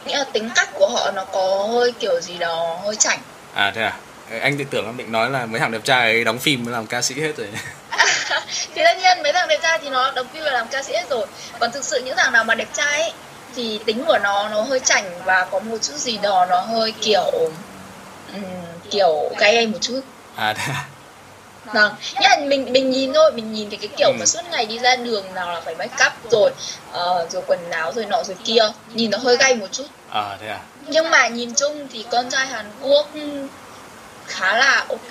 Nghĩa 0.06 0.16
là 0.18 0.24
tính 0.24 0.50
cách 0.54 0.68
của 0.74 0.88
họ 0.88 1.10
nó 1.10 1.24
có 1.24 1.66
hơi 1.72 1.92
kiểu 1.92 2.20
gì 2.20 2.38
đó 2.38 2.78
Hơi 2.84 2.96
chảnh 2.96 3.18
À 3.54 3.72
thế 3.74 3.82
à? 3.82 3.92
Anh 4.40 4.58
thì 4.58 4.64
tưởng 4.70 4.86
là 4.86 4.92
định 4.96 5.12
nói 5.12 5.30
là 5.30 5.46
mấy 5.46 5.60
thằng 5.60 5.72
đẹp 5.72 5.84
trai 5.84 6.00
ấy 6.12 6.24
đóng 6.24 6.38
phim 6.38 6.64
mới 6.64 6.72
làm 6.72 6.86
ca 6.86 7.02
sĩ 7.02 7.14
hết 7.20 7.32
rồi. 7.36 7.48
thì 8.74 8.82
tất 8.84 8.96
nhiên 8.98 9.22
mấy 9.22 9.32
thằng 9.32 9.48
đẹp 9.48 9.58
trai 9.62 9.78
thì 9.82 9.88
nó 9.88 10.10
đóng 10.10 10.26
phim 10.32 10.44
và 10.44 10.50
làm 10.50 10.68
ca 10.68 10.82
sĩ 10.82 10.92
hết 10.92 11.10
rồi 11.10 11.26
còn 11.58 11.72
thực 11.72 11.84
sự 11.84 12.02
những 12.04 12.16
thằng 12.16 12.32
nào 12.32 12.44
mà 12.44 12.54
đẹp 12.54 12.68
trai 12.74 13.00
ấy, 13.02 13.12
thì 13.56 13.80
tính 13.86 14.04
của 14.06 14.18
nó 14.22 14.48
nó 14.48 14.62
hơi 14.62 14.80
chảnh 14.80 15.10
và 15.24 15.44
có 15.50 15.58
một 15.58 15.76
chút 15.82 15.94
gì 15.96 16.18
đó 16.22 16.46
nó 16.50 16.60
hơi 16.60 16.92
kiểu 17.02 17.50
ừm, 18.32 18.42
kiểu 18.90 19.30
gay 19.38 19.54
gay 19.54 19.66
một 19.66 19.78
chút 19.80 20.00
À 20.36 20.52
thế 20.56 20.72
à? 20.72 20.84
vâng 21.72 21.94
nghĩa 22.20 22.28
là 22.28 22.36
mình 22.46 22.72
mình 22.72 22.90
nhìn 22.90 23.12
thôi 23.14 23.32
mình 23.32 23.52
nhìn 23.52 23.70
thì 23.70 23.76
cái 23.76 23.88
kiểu 23.96 24.08
Ừ. 24.08 24.14
mà 24.20 24.26
suốt 24.26 24.40
ngày 24.50 24.66
đi 24.66 24.78
ra 24.78 24.96
đường 24.96 25.34
nào 25.34 25.52
là 25.52 25.60
phải 25.60 25.74
make 25.74 26.04
up 26.06 26.12
rồi 26.32 26.50
ờ, 26.92 27.26
rồi 27.30 27.42
quần 27.46 27.70
áo 27.70 27.92
rồi 27.92 28.06
nọ 28.06 28.22
rồi 28.22 28.36
kia 28.44 28.62
nhìn 28.94 29.10
nó 29.10 29.18
hơi 29.18 29.36
gay 29.36 29.54
một 29.54 29.66
chút 29.72 29.86
À 30.10 30.36
thế 30.40 30.48
à? 30.48 30.60
nhưng 30.88 31.10
mà 31.10 31.28
nhìn 31.28 31.54
chung 31.54 31.88
thì 31.92 32.04
con 32.10 32.30
trai 32.30 32.46
Hàn 32.46 32.66
Quốc 32.82 33.08
khá 34.26 34.56
là 34.56 34.84
ok 34.88 35.10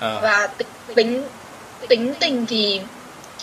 Ờ. 0.00 0.18
và 0.22 0.48
tính 0.94 1.24
tính 1.88 2.14
tình 2.20 2.46
thì 2.46 2.80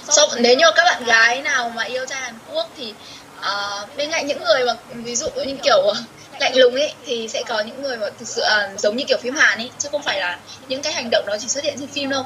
sau 0.10 0.28
nếu 0.38 0.56
như 0.56 0.66
các 0.76 0.84
bạn 0.84 1.04
gái 1.06 1.42
nào 1.42 1.70
mà 1.76 1.84
yêu 1.84 2.06
trai 2.06 2.22
Hàn 2.22 2.36
Quốc 2.54 2.70
thì 2.78 2.94
ờ, 3.42 3.86
bên 3.98 4.12
cạnh 4.12 4.28
những 4.28 4.44
người 4.44 4.66
mà 4.66 4.74
ví 4.94 5.16
dụ 5.16 5.30
như 5.30 5.58
kiểu 5.64 5.94
lạnh 6.40 6.56
lùng 6.58 6.74
ấy 6.76 6.94
thì 7.06 7.28
sẽ 7.28 7.44
có 7.48 7.60
những 7.62 7.82
người 7.82 7.98
mà 7.98 8.08
thực 8.20 8.28
sự 8.28 8.42
là 8.42 8.70
giống 8.78 8.96
như 8.98 9.04
kiểu 9.08 9.18
phim 9.22 9.36
Hàn 9.36 9.58
ấy 9.58 9.70
chứ 9.80 9.90
không 9.92 10.04
phải 10.04 10.20
là 10.20 10.40
những 10.68 10.82
cái 10.82 10.94
hành 10.94 11.10
động 11.12 11.26
đó 11.28 11.36
chỉ 11.40 11.48
xuất 11.48 11.64
hiện 11.64 11.76
trên 11.80 11.88
phim 11.88 12.10
đâu 12.10 12.26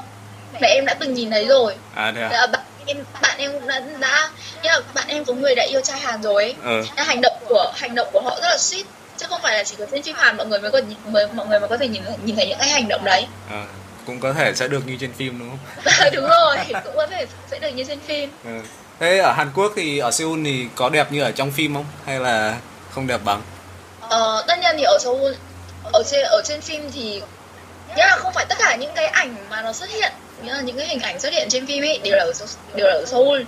mẹ 0.60 0.68
em 0.68 0.84
đã 0.86 0.94
từng 0.94 1.14
nhìn 1.14 1.30
thấy 1.30 1.44
rồi 1.46 1.74
À 1.94 2.12
thế 2.16 2.22
à? 2.22 2.28
Dạ, 2.32 2.46
bạn 2.46 2.62
em 2.86 3.04
bạn 3.22 3.38
em 3.38 3.66
đã, 3.66 3.80
đã 4.00 4.30
như 4.62 4.68
là 4.68 4.80
bạn 4.94 5.04
em 5.08 5.24
có 5.24 5.34
người 5.34 5.54
đã 5.54 5.64
yêu 5.70 5.80
trai 5.80 6.00
Hàn 6.00 6.22
rồi 6.22 6.42
ấy 6.42 6.54
Ờ. 6.64 6.82
Nên 6.96 7.06
hành 7.06 7.20
động 7.20 7.36
của 7.48 7.72
hành 7.76 7.94
động 7.94 8.08
của 8.12 8.20
họ 8.20 8.30
rất 8.42 8.48
là 8.48 8.56
sweet 8.56 8.84
chứ 9.16 9.26
không 9.28 9.40
phải 9.42 9.56
là 9.56 9.64
chỉ 9.64 9.76
có 9.78 9.86
trên 9.92 10.02
phim 10.02 10.16
Hàn 10.16 10.36
mọi 10.36 10.46
người 10.46 10.58
mới 10.60 10.70
có 10.70 10.80
mới, 11.04 11.26
mọi 11.34 11.46
người 11.46 11.60
mới 11.60 11.68
có 11.68 11.76
thể 11.76 11.88
nhìn 11.88 12.02
nhìn 12.24 12.36
thấy 12.36 12.46
những 12.46 12.58
cái 12.58 12.68
hành 12.68 12.88
động 12.88 13.04
đấy 13.04 13.26
Ờ. 13.50 13.64
Cũng 14.06 14.20
có 14.20 14.32
thể 14.32 14.52
sẽ 14.54 14.68
được 14.68 14.86
như 14.86 14.96
trên 15.00 15.12
phim 15.12 15.38
đúng 15.38 15.50
không? 15.50 15.94
đúng 16.12 16.26
rồi 16.28 16.56
cũng 16.84 16.96
có 16.96 17.06
thể 17.06 17.26
sẽ 17.50 17.58
được 17.58 17.68
như 17.68 17.84
trên 17.88 18.00
phim 18.00 18.30
Ừ. 18.44 18.50
Thế 19.00 19.18
ở 19.18 19.32
Hàn 19.32 19.50
Quốc 19.54 19.72
thì 19.76 19.98
ở 19.98 20.10
Seoul 20.10 20.40
thì 20.44 20.66
có 20.74 20.88
đẹp 20.88 21.12
như 21.12 21.22
ở 21.22 21.32
trong 21.32 21.50
phim 21.50 21.74
không? 21.74 21.84
Hay 22.06 22.20
là 22.20 22.56
không 22.90 23.06
đẹp 23.06 23.20
bằng? 23.24 23.42
ờ, 24.00 24.44
tất 24.48 24.58
nhiên 24.58 24.74
thì 24.78 24.82
ở 24.82 24.98
Seoul 25.00 25.32
ở 25.92 26.02
trên 26.10 26.24
ở 26.24 26.42
trên 26.44 26.60
phim 26.60 26.90
thì 26.92 27.20
nghĩa 27.96 28.06
là 28.06 28.16
không 28.16 28.32
phải 28.32 28.46
tất 28.48 28.54
cả 28.58 28.76
những 28.76 28.92
cái 28.94 29.06
ảnh 29.06 29.36
mà 29.50 29.62
nó 29.62 29.72
xuất 29.72 29.90
hiện 29.90 30.12
nghĩa 30.42 30.52
là 30.54 30.60
những 30.60 30.76
cái 30.78 30.86
hình 30.86 31.00
ảnh 31.00 31.20
xuất 31.20 31.32
hiện 31.32 31.48
trên 31.50 31.66
phim 31.66 31.82
ấy 31.84 31.98
đều 32.04 32.16
là 32.16 32.24
ở 32.24 32.32
đều 32.74 32.86
là 32.86 32.92
ở 32.92 33.04
Seoul 33.06 33.42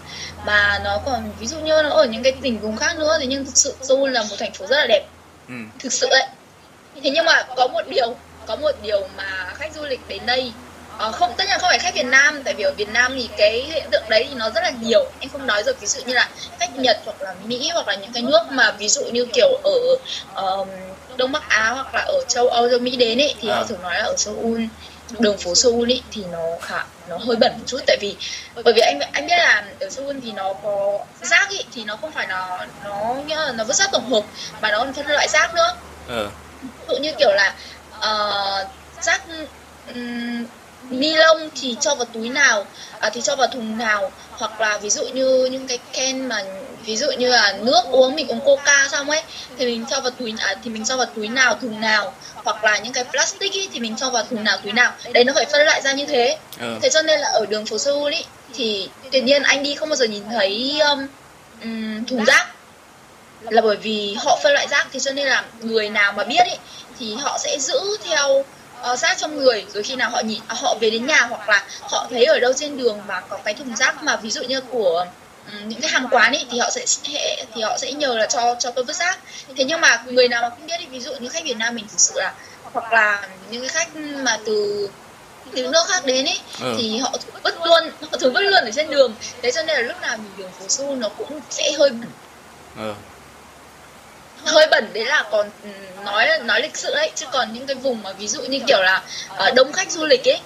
mà 0.47 0.81
nó 0.85 1.01
còn 1.07 1.31
ví 1.41 1.47
dụ 1.47 1.57
như 1.59 1.83
nó 1.83 1.89
ở 1.91 2.05
những 2.05 2.23
cái 2.23 2.33
tỉnh 2.43 2.59
vùng 2.61 2.77
khác 2.77 2.99
nữa 2.99 3.17
thì 3.21 3.27
nhưng 3.27 3.45
thực 3.45 3.57
sự 3.57 3.75
Seoul 3.83 4.11
là 4.11 4.23
một 4.23 4.37
thành 4.39 4.53
phố 4.53 4.67
rất 4.67 4.77
là 4.77 4.87
đẹp 4.89 5.07
Ừ. 5.49 5.55
thực 5.79 5.93
sự 5.93 6.07
đấy 6.11 6.27
thế 7.05 7.11
nhưng 7.11 7.25
mà 7.25 7.43
có 7.57 7.69
một 7.69 7.83
điều 7.89 8.17
có 8.47 8.57
một 8.57 8.73
điều 8.83 9.09
mà 9.17 9.53
khách 9.55 9.75
du 9.75 9.83
lịch 9.85 10.01
đến 10.09 10.27
đây 10.27 10.53
ờ, 10.99 11.13
không 11.13 11.35
tất 11.37 11.45
nhiên 11.49 11.59
không 11.61 11.69
phải 11.69 11.79
khách 11.79 11.95
Việt 11.95 12.07
Nam 12.07 12.43
tại 12.45 12.55
vì 12.55 12.65
ở 12.65 12.73
Việt 12.77 12.89
Nam 12.89 13.15
thì 13.17 13.29
cái 13.37 13.63
hiện 13.63 13.89
tượng 13.91 14.03
đấy 14.09 14.27
thì 14.29 14.35
nó 14.35 14.51
rất 14.51 14.61
là 14.63 14.71
nhiều. 14.81 15.05
Em 15.21 15.31
không 15.31 15.47
nói 15.47 15.63
rồi 15.63 15.75
ví 15.81 15.87
dụ 15.87 16.01
như 16.07 16.15
là 16.15 16.29
khách 16.61 16.79
Nhật 16.79 17.01
hoặc 17.05 17.23
là 17.23 17.35
Mỹ 17.45 17.71
hoặc 17.75 17.89
là 17.89 17.95
những 17.95 18.13
cái 18.13 18.23
nước 18.23 18.43
mà 18.51 18.71
ví 18.71 18.89
dụ 18.89 19.05
như 19.13 19.27
kiểu 19.33 19.61
ở 19.65 19.79
ờm, 20.35 20.69
Đông 21.17 21.33
Bắc 21.33 21.49
Á 21.49 21.71
hoặc 21.71 21.95
là 21.95 22.01
ở 22.01 22.21
châu 22.29 22.49
Âu 22.49 22.71
châu 22.71 22.79
Mỹ 22.79 22.97
đến 22.97 23.21
ấy 23.21 23.35
thì 23.41 23.49
À. 23.49 23.55
họ 23.57 23.65
thường 23.65 23.83
nói 23.83 23.95
là 23.95 24.05
ở 24.05 24.15
Seoul 24.17 24.61
đường 25.19 25.39
phố 25.39 25.55
Seoul 25.55 25.91
ý, 25.91 26.03
thì 26.13 26.25
nó 26.33 26.39
khá 26.63 26.85
nó 27.09 27.17
hơi 27.17 27.37
bẩn 27.37 27.53
một 27.53 27.65
chút. 27.67 27.79
Tại 27.87 27.97
vì 28.01 28.17
bởi 28.65 28.75
vì 28.75 28.81
anh 28.81 29.01
anh 29.13 29.27
biết 29.27 29.37
là 29.39 29.65
ở 29.81 29.91
Seoul 29.91 30.17
thì 30.23 30.33
nó 30.33 30.53
có 30.63 30.99
rác 31.21 31.51
ý, 31.51 31.59
thì 31.73 31.85
nó 31.85 31.97
không 31.97 32.13
phải 32.13 32.27
là 32.29 32.67
nó 32.85 33.15
nghĩa 33.27 33.37
là 33.37 33.53
nó 33.53 33.65
vứt 33.65 33.77
rác 33.77 33.89
tổng 33.93 34.11
hợp 34.11 34.23
mà 34.61 34.71
nó 34.71 34.79
còn 34.79 34.93
phân 34.93 35.07
loại 35.07 35.29
rác 35.29 35.55
nữa. 35.55 35.77
Ờ. 36.09 36.31
Ví 36.63 36.69
dụ 36.89 36.97
như 36.97 37.13
kiểu 37.19 37.31
là 37.33 37.55
uh, 37.99 38.69
rác 39.03 39.23
um, 39.95 40.47
ni 40.91 41.15
lông 41.15 41.51
thì 41.61 41.77
cho 41.81 41.95
vào 41.95 42.05
túi 42.05 42.29
nào 42.29 42.67
à, 43.01 43.11
thì 43.11 43.21
cho 43.21 43.37
vào 43.37 43.49
thùng 43.49 43.79
nào? 43.79 44.13
Hoặc 44.31 44.61
là 44.61 44.79
ví 44.79 44.91
dụ 44.91 45.05
như 45.05 45.49
những 45.53 45.67
cái 45.67 45.79
can 45.93 46.29
mà 46.29 46.45
ví 46.85 46.97
dụ 46.97 47.11
như 47.11 47.29
là 47.29 47.59
nước 47.61 47.83
uống 47.91 48.15
mình 48.15 48.29
uống 48.29 48.41
coca 48.41 48.89
xong 48.93 49.11
ấy 49.11 49.23
thì 49.59 49.65
mình 49.65 49.85
cho 49.91 50.01
vào 50.01 50.11
túi 50.11 50.35
à, 50.39 50.55
thì 50.65 50.71
mình 50.71 50.85
cho 50.85 50.97
vào 50.97 51.07
túi 51.07 51.29
nào 51.29 51.59
thùng 51.61 51.81
nào? 51.81 52.15
Hoặc 52.35 52.65
là 52.65 52.79
những 52.79 52.93
cái 52.93 53.05
plastic 53.05 53.53
ý, 53.53 53.69
thì 53.73 53.81
mình 53.81 53.97
cho 53.97 54.11
vào 54.11 54.25
thùng 54.31 54.45
nào 54.45 54.59
túi 54.65 54.73
nào? 54.73 54.93
Đấy 55.13 55.25
nó 55.25 55.33
phải 55.37 55.47
phân 55.53 55.65
loại 55.65 55.83
ra 55.83 55.93
như 55.93 56.07
thế. 56.07 56.39
Ờ. 56.61 56.79
Thế 56.83 56.91
cho 56.91 57.03
nên 57.03 57.21
là 57.21 57.29
ở 57.29 57.47
đường 57.47 57.67
phố 57.67 57.79
Seoul 57.79 58.13
ý 58.13 58.25
thì 58.55 58.89
tuyệt 59.13 59.25
nhiên 59.25 59.43
anh 59.43 59.63
đi 59.63 59.75
không 59.75 59.89
bao 59.89 59.97
giờ 59.97 60.07
nhìn 60.07 60.23
thấy 60.31 60.81
um, 60.81 61.07
thùng 62.05 62.25
rác. 62.25 62.47
Là 63.41 63.63
bởi 63.63 63.77
vì 63.77 64.15
họ 64.15 64.39
phân 64.43 64.53
loại 64.53 64.67
rác 64.69 64.87
thì 64.93 65.01
cho 65.01 65.13
nên 65.13 65.27
là 65.27 65.45
người 65.61 65.89
nào 65.89 66.13
mà 66.13 66.25
biết 66.25 66.47
ý, 66.47 66.57
thì 66.99 67.15
họ 67.15 67.39
sẽ 67.39 67.59
giữ 67.59 67.81
theo 68.05 68.45
uh, 68.93 68.99
rác 68.99 69.19
trong 69.19 69.37
người 69.37 69.65
rồi 69.75 69.83
khi 69.83 69.97
nào 69.97 70.11
họ 70.11 70.21
nhìn 70.21 70.41
họ 70.49 70.77
về 70.81 70.91
đến 70.91 71.07
nhà 71.07 71.21
hoặc 71.21 71.49
là 71.49 71.65
họ 71.81 72.07
thấy 72.11 72.25
ở 72.25 72.39
đâu 72.39 72.53
trên 72.53 72.77
đường 72.77 73.01
mà 73.07 73.21
có 73.21 73.39
cái 73.45 73.55
thùng 73.55 73.77
rác 73.77 74.03
mà 74.03 74.17
ví 74.17 74.31
dụ 74.31 74.43
như 74.43 74.61
của 74.61 75.07
um, 75.53 75.69
những 75.69 75.81
cái 75.81 75.91
hàng 75.91 76.09
quán 76.11 76.33
ấy 76.33 76.47
thì 76.51 76.59
họ 76.59 76.71
sẽ 76.71 76.85
thì 77.55 77.63
họ 77.63 77.79
sẽ 77.79 77.93
nhờ 77.93 78.15
là 78.19 78.27
cho 78.27 78.55
cho 78.59 78.71
tôi 78.71 78.85
vứt 78.85 78.97
rác. 78.97 79.19
Thế 79.57 79.65
nhưng 79.65 79.81
mà 79.81 80.03
người 80.07 80.29
nào 80.29 80.43
mà 80.43 80.51
không 80.51 80.67
biết 80.67 80.81
ý, 80.81 80.87
ví 80.87 81.01
dụ 81.01 81.15
như 81.15 81.29
khách 81.29 81.45
Việt 81.45 81.57
Nam 81.57 81.75
mình 81.75 81.87
thực 81.89 82.01
sự 82.01 82.15
là 82.17 82.35
hoặc 82.73 82.93
là 82.93 83.29
những 83.51 83.61
cái 83.61 83.69
khách 83.69 83.97
mà 83.97 84.39
từ 84.47 84.89
từ 85.57 85.69
nước 85.69 85.85
khác 85.89 86.05
đến 86.07 86.25
ấy 86.27 86.39
Ừ. 86.61 86.75
thì 86.79 86.99
họ 86.99 87.13
vứt 87.43 87.55
luôn 87.67 87.91
họ 88.11 88.19
thường 88.21 88.33
vứt 88.33 88.41
luôn 88.41 88.65
ở 88.65 88.71
trên 88.77 88.91
đường. 88.91 89.15
Thế 89.43 89.51
cho 89.51 89.63
nên 89.63 89.77
là 89.77 89.83
lúc 89.83 90.01
nào 90.03 90.17
nhìn 90.17 90.31
đường 90.37 90.51
phố 90.61 90.69
Seoul 90.69 90.99
nó 90.99 91.09
cũng 91.09 91.41
sẽ 91.51 91.73
hơi 91.79 91.91
bẩn. 91.91 92.11
Ờ 92.79 92.95
hơi 94.47 94.67
bẩn 94.71 94.93
đấy 94.93 95.05
là 95.05 95.25
còn 95.31 95.51
ừ, 95.63 95.69
nói 96.05 96.29
nói 96.45 96.63
lịch 96.63 96.77
sự 96.77 96.95
đấy. 96.95 97.11
Chứ 97.15 97.27
còn 97.33 97.53
những 97.53 97.67
cái 97.67 97.75
vùng 97.75 98.03
mà 98.03 98.13
ví 98.13 98.29
dụ 98.29 98.43
như 98.43 98.61
kiểu 98.67 98.83
là 98.83 99.03
ờ, 99.37 99.51
đông 99.51 99.73
khách 99.73 99.91
du 99.91 100.05
lịch 100.07 100.29
ấy 100.29 100.41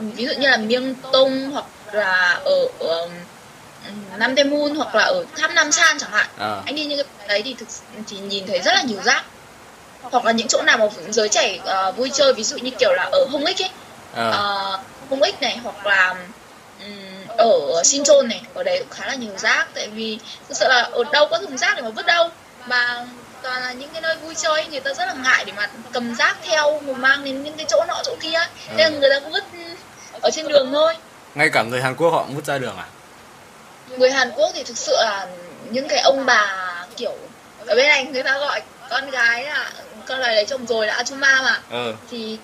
ví 0.00 0.26
dụ 0.26 0.32
như 0.38 0.50
là 0.50 0.56
Miêng 0.56 0.94
Tông 1.12 1.50
hoặc 1.50 1.64
là 1.92 2.40
ở, 2.44 2.66
ở 2.80 3.08
Nam 4.18 4.36
Daemun 4.36 4.74
hoặc 4.74 4.94
là 4.94 5.04
ở 5.04 5.24
tháp 5.36 5.50
Nam 5.54 5.72
San 5.72 5.98
chẳng 5.98 6.10
hạn. 6.10 6.26
Ờ 6.38 6.62
anh 6.66 6.74
đi 6.74 6.84
những 6.84 6.98
cái 7.18 7.28
đấy 7.28 7.42
thì 7.44 7.54
thực 7.58 7.68
thì 8.08 8.16
nhìn 8.18 8.46
thấy 8.46 8.58
rất 8.58 8.72
là 8.74 8.82
nhiều 8.82 9.02
rác. 9.04 9.24
Hoặc 10.02 10.24
là 10.24 10.32
những 10.32 10.48
chỗ 10.48 10.62
nào 10.62 10.78
mà 10.78 10.86
giới 11.10 11.28
trẻ 11.28 11.58
ờ, 11.64 11.92
vui 11.92 12.10
chơi 12.14 12.32
ví 12.32 12.44
dụ 12.44 12.56
như 12.56 12.70
kiểu 12.78 12.92
là 12.92 13.08
ở 13.12 13.26
Hông 13.30 13.44
Ích 13.44 13.62
ấy. 13.62 13.70
Ờ 14.12 14.74
uh, 14.74 15.10
Hông 15.10 15.22
Ích 15.22 15.42
này 15.42 15.58
hoặc 15.62 15.86
là 15.86 16.14
ừm, 16.80 17.26
ở 17.38 17.82
Sinchon 17.84 18.28
này 18.28 18.42
ở 18.54 18.62
đấy 18.62 18.78
cũng 18.78 18.90
khá 18.90 19.06
là 19.06 19.14
nhiều 19.14 19.36
rác. 19.36 19.68
Tại 19.74 19.88
vì 19.88 20.18
thực 20.48 20.54
sự 20.54 20.66
là 20.68 20.82
ở 20.82 21.04
đâu 21.12 21.28
có 21.30 21.38
thùng 21.38 21.58
rác 21.58 21.76
để 21.76 21.82
mà 21.82 21.90
vứt 21.90 22.06
đâu. 22.06 22.28
Mà 22.66 23.06
toàn 23.42 23.62
là 23.62 23.72
những 23.72 23.88
cái 23.92 24.00
nơi 24.02 24.16
vui 24.16 24.34
chơi 24.34 24.66
người 24.66 24.80
ta 24.80 24.94
rất 24.94 25.06
là 25.06 25.14
ngại 25.14 25.44
để 25.44 25.52
mà 25.56 25.70
cầm 25.92 26.14
rác 26.14 26.36
theo 26.44 26.80
mà 26.80 26.92
mang 26.92 27.24
đến 27.24 27.42
những 27.42 27.56
cái 27.56 27.66
chỗ 27.68 27.84
nọ 27.88 28.02
chỗ 28.04 28.16
kia 28.20 28.38
nên 28.76 28.92
là 28.92 28.98
người 28.98 29.10
ta 29.10 29.20
cũng 29.20 29.32
vứt 29.32 29.44
ở 30.20 30.30
trên 30.30 30.48
đường 30.48 30.70
thôi. 30.72 30.94
Ngay 31.34 31.50
cả 31.50 31.62
người 31.62 31.82
Hàn 31.82 31.94
Quốc 31.96 32.10
họ 32.10 32.22
cũng 32.22 32.36
vứt 32.36 32.44
ra 32.44 32.58
đường 32.58 32.76
à? 32.76 32.86
Người 33.88 34.10
Hàn 34.10 34.32
Quốc 34.36 34.50
thì 34.54 34.62
thực 34.64 34.78
sự 34.78 34.96
là 34.96 35.26
những 35.70 35.88
cái 35.88 36.00
ông 36.00 36.26
bà 36.26 36.76
kiểu 36.96 37.14
ở 37.66 37.74
bên 37.74 37.88
này 37.88 38.04
người 38.04 38.22
ta 38.22 38.38
gọi 38.38 38.62
con 38.90 39.10
gái 39.10 39.44
là 39.44 39.70
con 40.06 40.20
gái 40.20 40.34
lấy 40.34 40.46
chồng 40.46 40.66
rồi 40.66 40.86
là 40.86 40.94
Achuma 40.94 41.42
mà. 41.42 41.60
Ờ 41.70 41.94
thì 42.10 42.38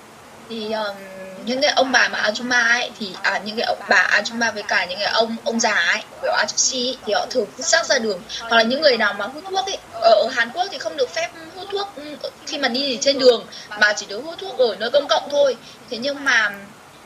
thì 0.48 0.72
um, 0.72 0.96
những 1.44 1.60
cái 1.60 1.70
ông 1.70 1.92
bà 1.92 2.08
mà 2.08 2.22
Ajuma 2.22 2.70
ấy 2.70 2.90
thì 2.98 3.14
à 3.22 3.40
những 3.44 3.56
cái 3.56 3.64
ông 3.66 3.78
bà 3.88 4.06
Ajuma 4.10 4.52
với 4.52 4.62
cả 4.62 4.86
những 4.86 4.98
cái 4.98 5.08
ông 5.12 5.36
ông 5.44 5.60
già 5.60 5.74
ấy 5.74 6.02
kiểu 6.22 6.32
Achushi 6.32 6.98
thì 7.06 7.12
họ 7.12 7.26
thường 7.30 7.46
hút 7.56 7.66
rác 7.66 7.86
ra 7.86 7.98
đường. 7.98 8.20
Hoặc 8.40 8.56
là 8.56 8.62
những 8.62 8.80
người 8.80 8.96
nào 8.96 9.14
mà 9.14 9.26
hút 9.26 9.44
thuốc 9.50 9.66
ấy 9.66 9.78
ở, 9.92 10.10
ở 10.10 10.28
Hàn 10.32 10.50
Quốc 10.54 10.66
thì 10.72 10.78
không 10.78 10.96
được 10.96 11.10
phép 11.10 11.28
hút 11.54 11.68
thuốc 11.72 11.88
ừ, 11.96 12.30
khi 12.46 12.58
mà 12.58 12.68
đi 12.68 12.98
trên 13.00 13.18
đường 13.18 13.46
mà 13.80 13.92
chỉ 13.96 14.06
được 14.06 14.20
hút 14.24 14.38
thuốc 14.38 14.58
ở 14.58 14.76
nơi 14.78 14.90
công 14.90 15.08
cộng 15.08 15.28
thôi. 15.30 15.56
Thế 15.90 15.98
nhưng 15.98 16.24
mà 16.24 16.50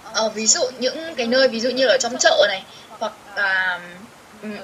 ở 0.02 0.28
ví 0.28 0.46
dụ 0.46 0.62
những 0.78 1.14
cái 1.14 1.26
nơi 1.26 1.49
ví 1.49 1.61
dụ 1.61 1.70
như 1.70 1.87
ở 1.87 1.96
trong 2.00 2.18
chợ 2.18 2.46
này 2.49 2.62
hoặc 2.88 3.12
là 3.37 3.80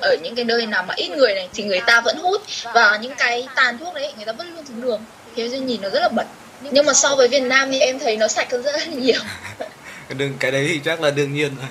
ở 0.01 0.17
những 0.23 0.35
cái 0.35 0.45
nơi 0.45 0.67
nào 0.67 0.83
mà 0.83 0.95
ít 0.97 1.09
người 1.09 1.35
này 1.35 1.49
thì 1.55 1.65
người 1.65 1.81
ta 1.81 2.01
vẫn 2.01 2.19
hút. 2.19 2.41
Và 2.75 2.97
những 2.97 3.15
cái 3.19 3.49
tàn 3.57 3.79
thuốc 3.79 3.95
đấy 3.95 4.13
người 4.17 4.25
ta 4.27 4.33
vẫn 4.33 4.55
luôn 4.55 4.67
xuống 4.67 4.81
đường. 4.81 5.05
Thế 5.37 5.49
nên 5.49 5.67
nhìn 5.67 5.81
nó 5.81 5.89
rất 5.89 6.01
là 6.01 6.09
bẩn 6.09 6.27
nhưng 6.61 6.87
mà 6.87 6.93
so 6.93 7.17
với 7.17 7.29
Việt 7.29 7.41
Nam 7.41 7.69
thì 7.73 7.79
em 7.81 7.99
thấy 7.99 8.17
nó 8.17 8.29
sạch 8.29 8.53
hơn 8.53 8.63
rất 8.63 8.73
là 8.77 8.85
nhiều. 8.85 9.21
Cái 10.09 10.15
đương 10.19 10.35
cái 10.39 10.51
đấy 10.51 10.65
thì 10.69 10.81
chắc 10.85 11.01
là 11.01 11.11
đương 11.11 11.35
nhiên 11.35 11.53
thôi 11.61 11.69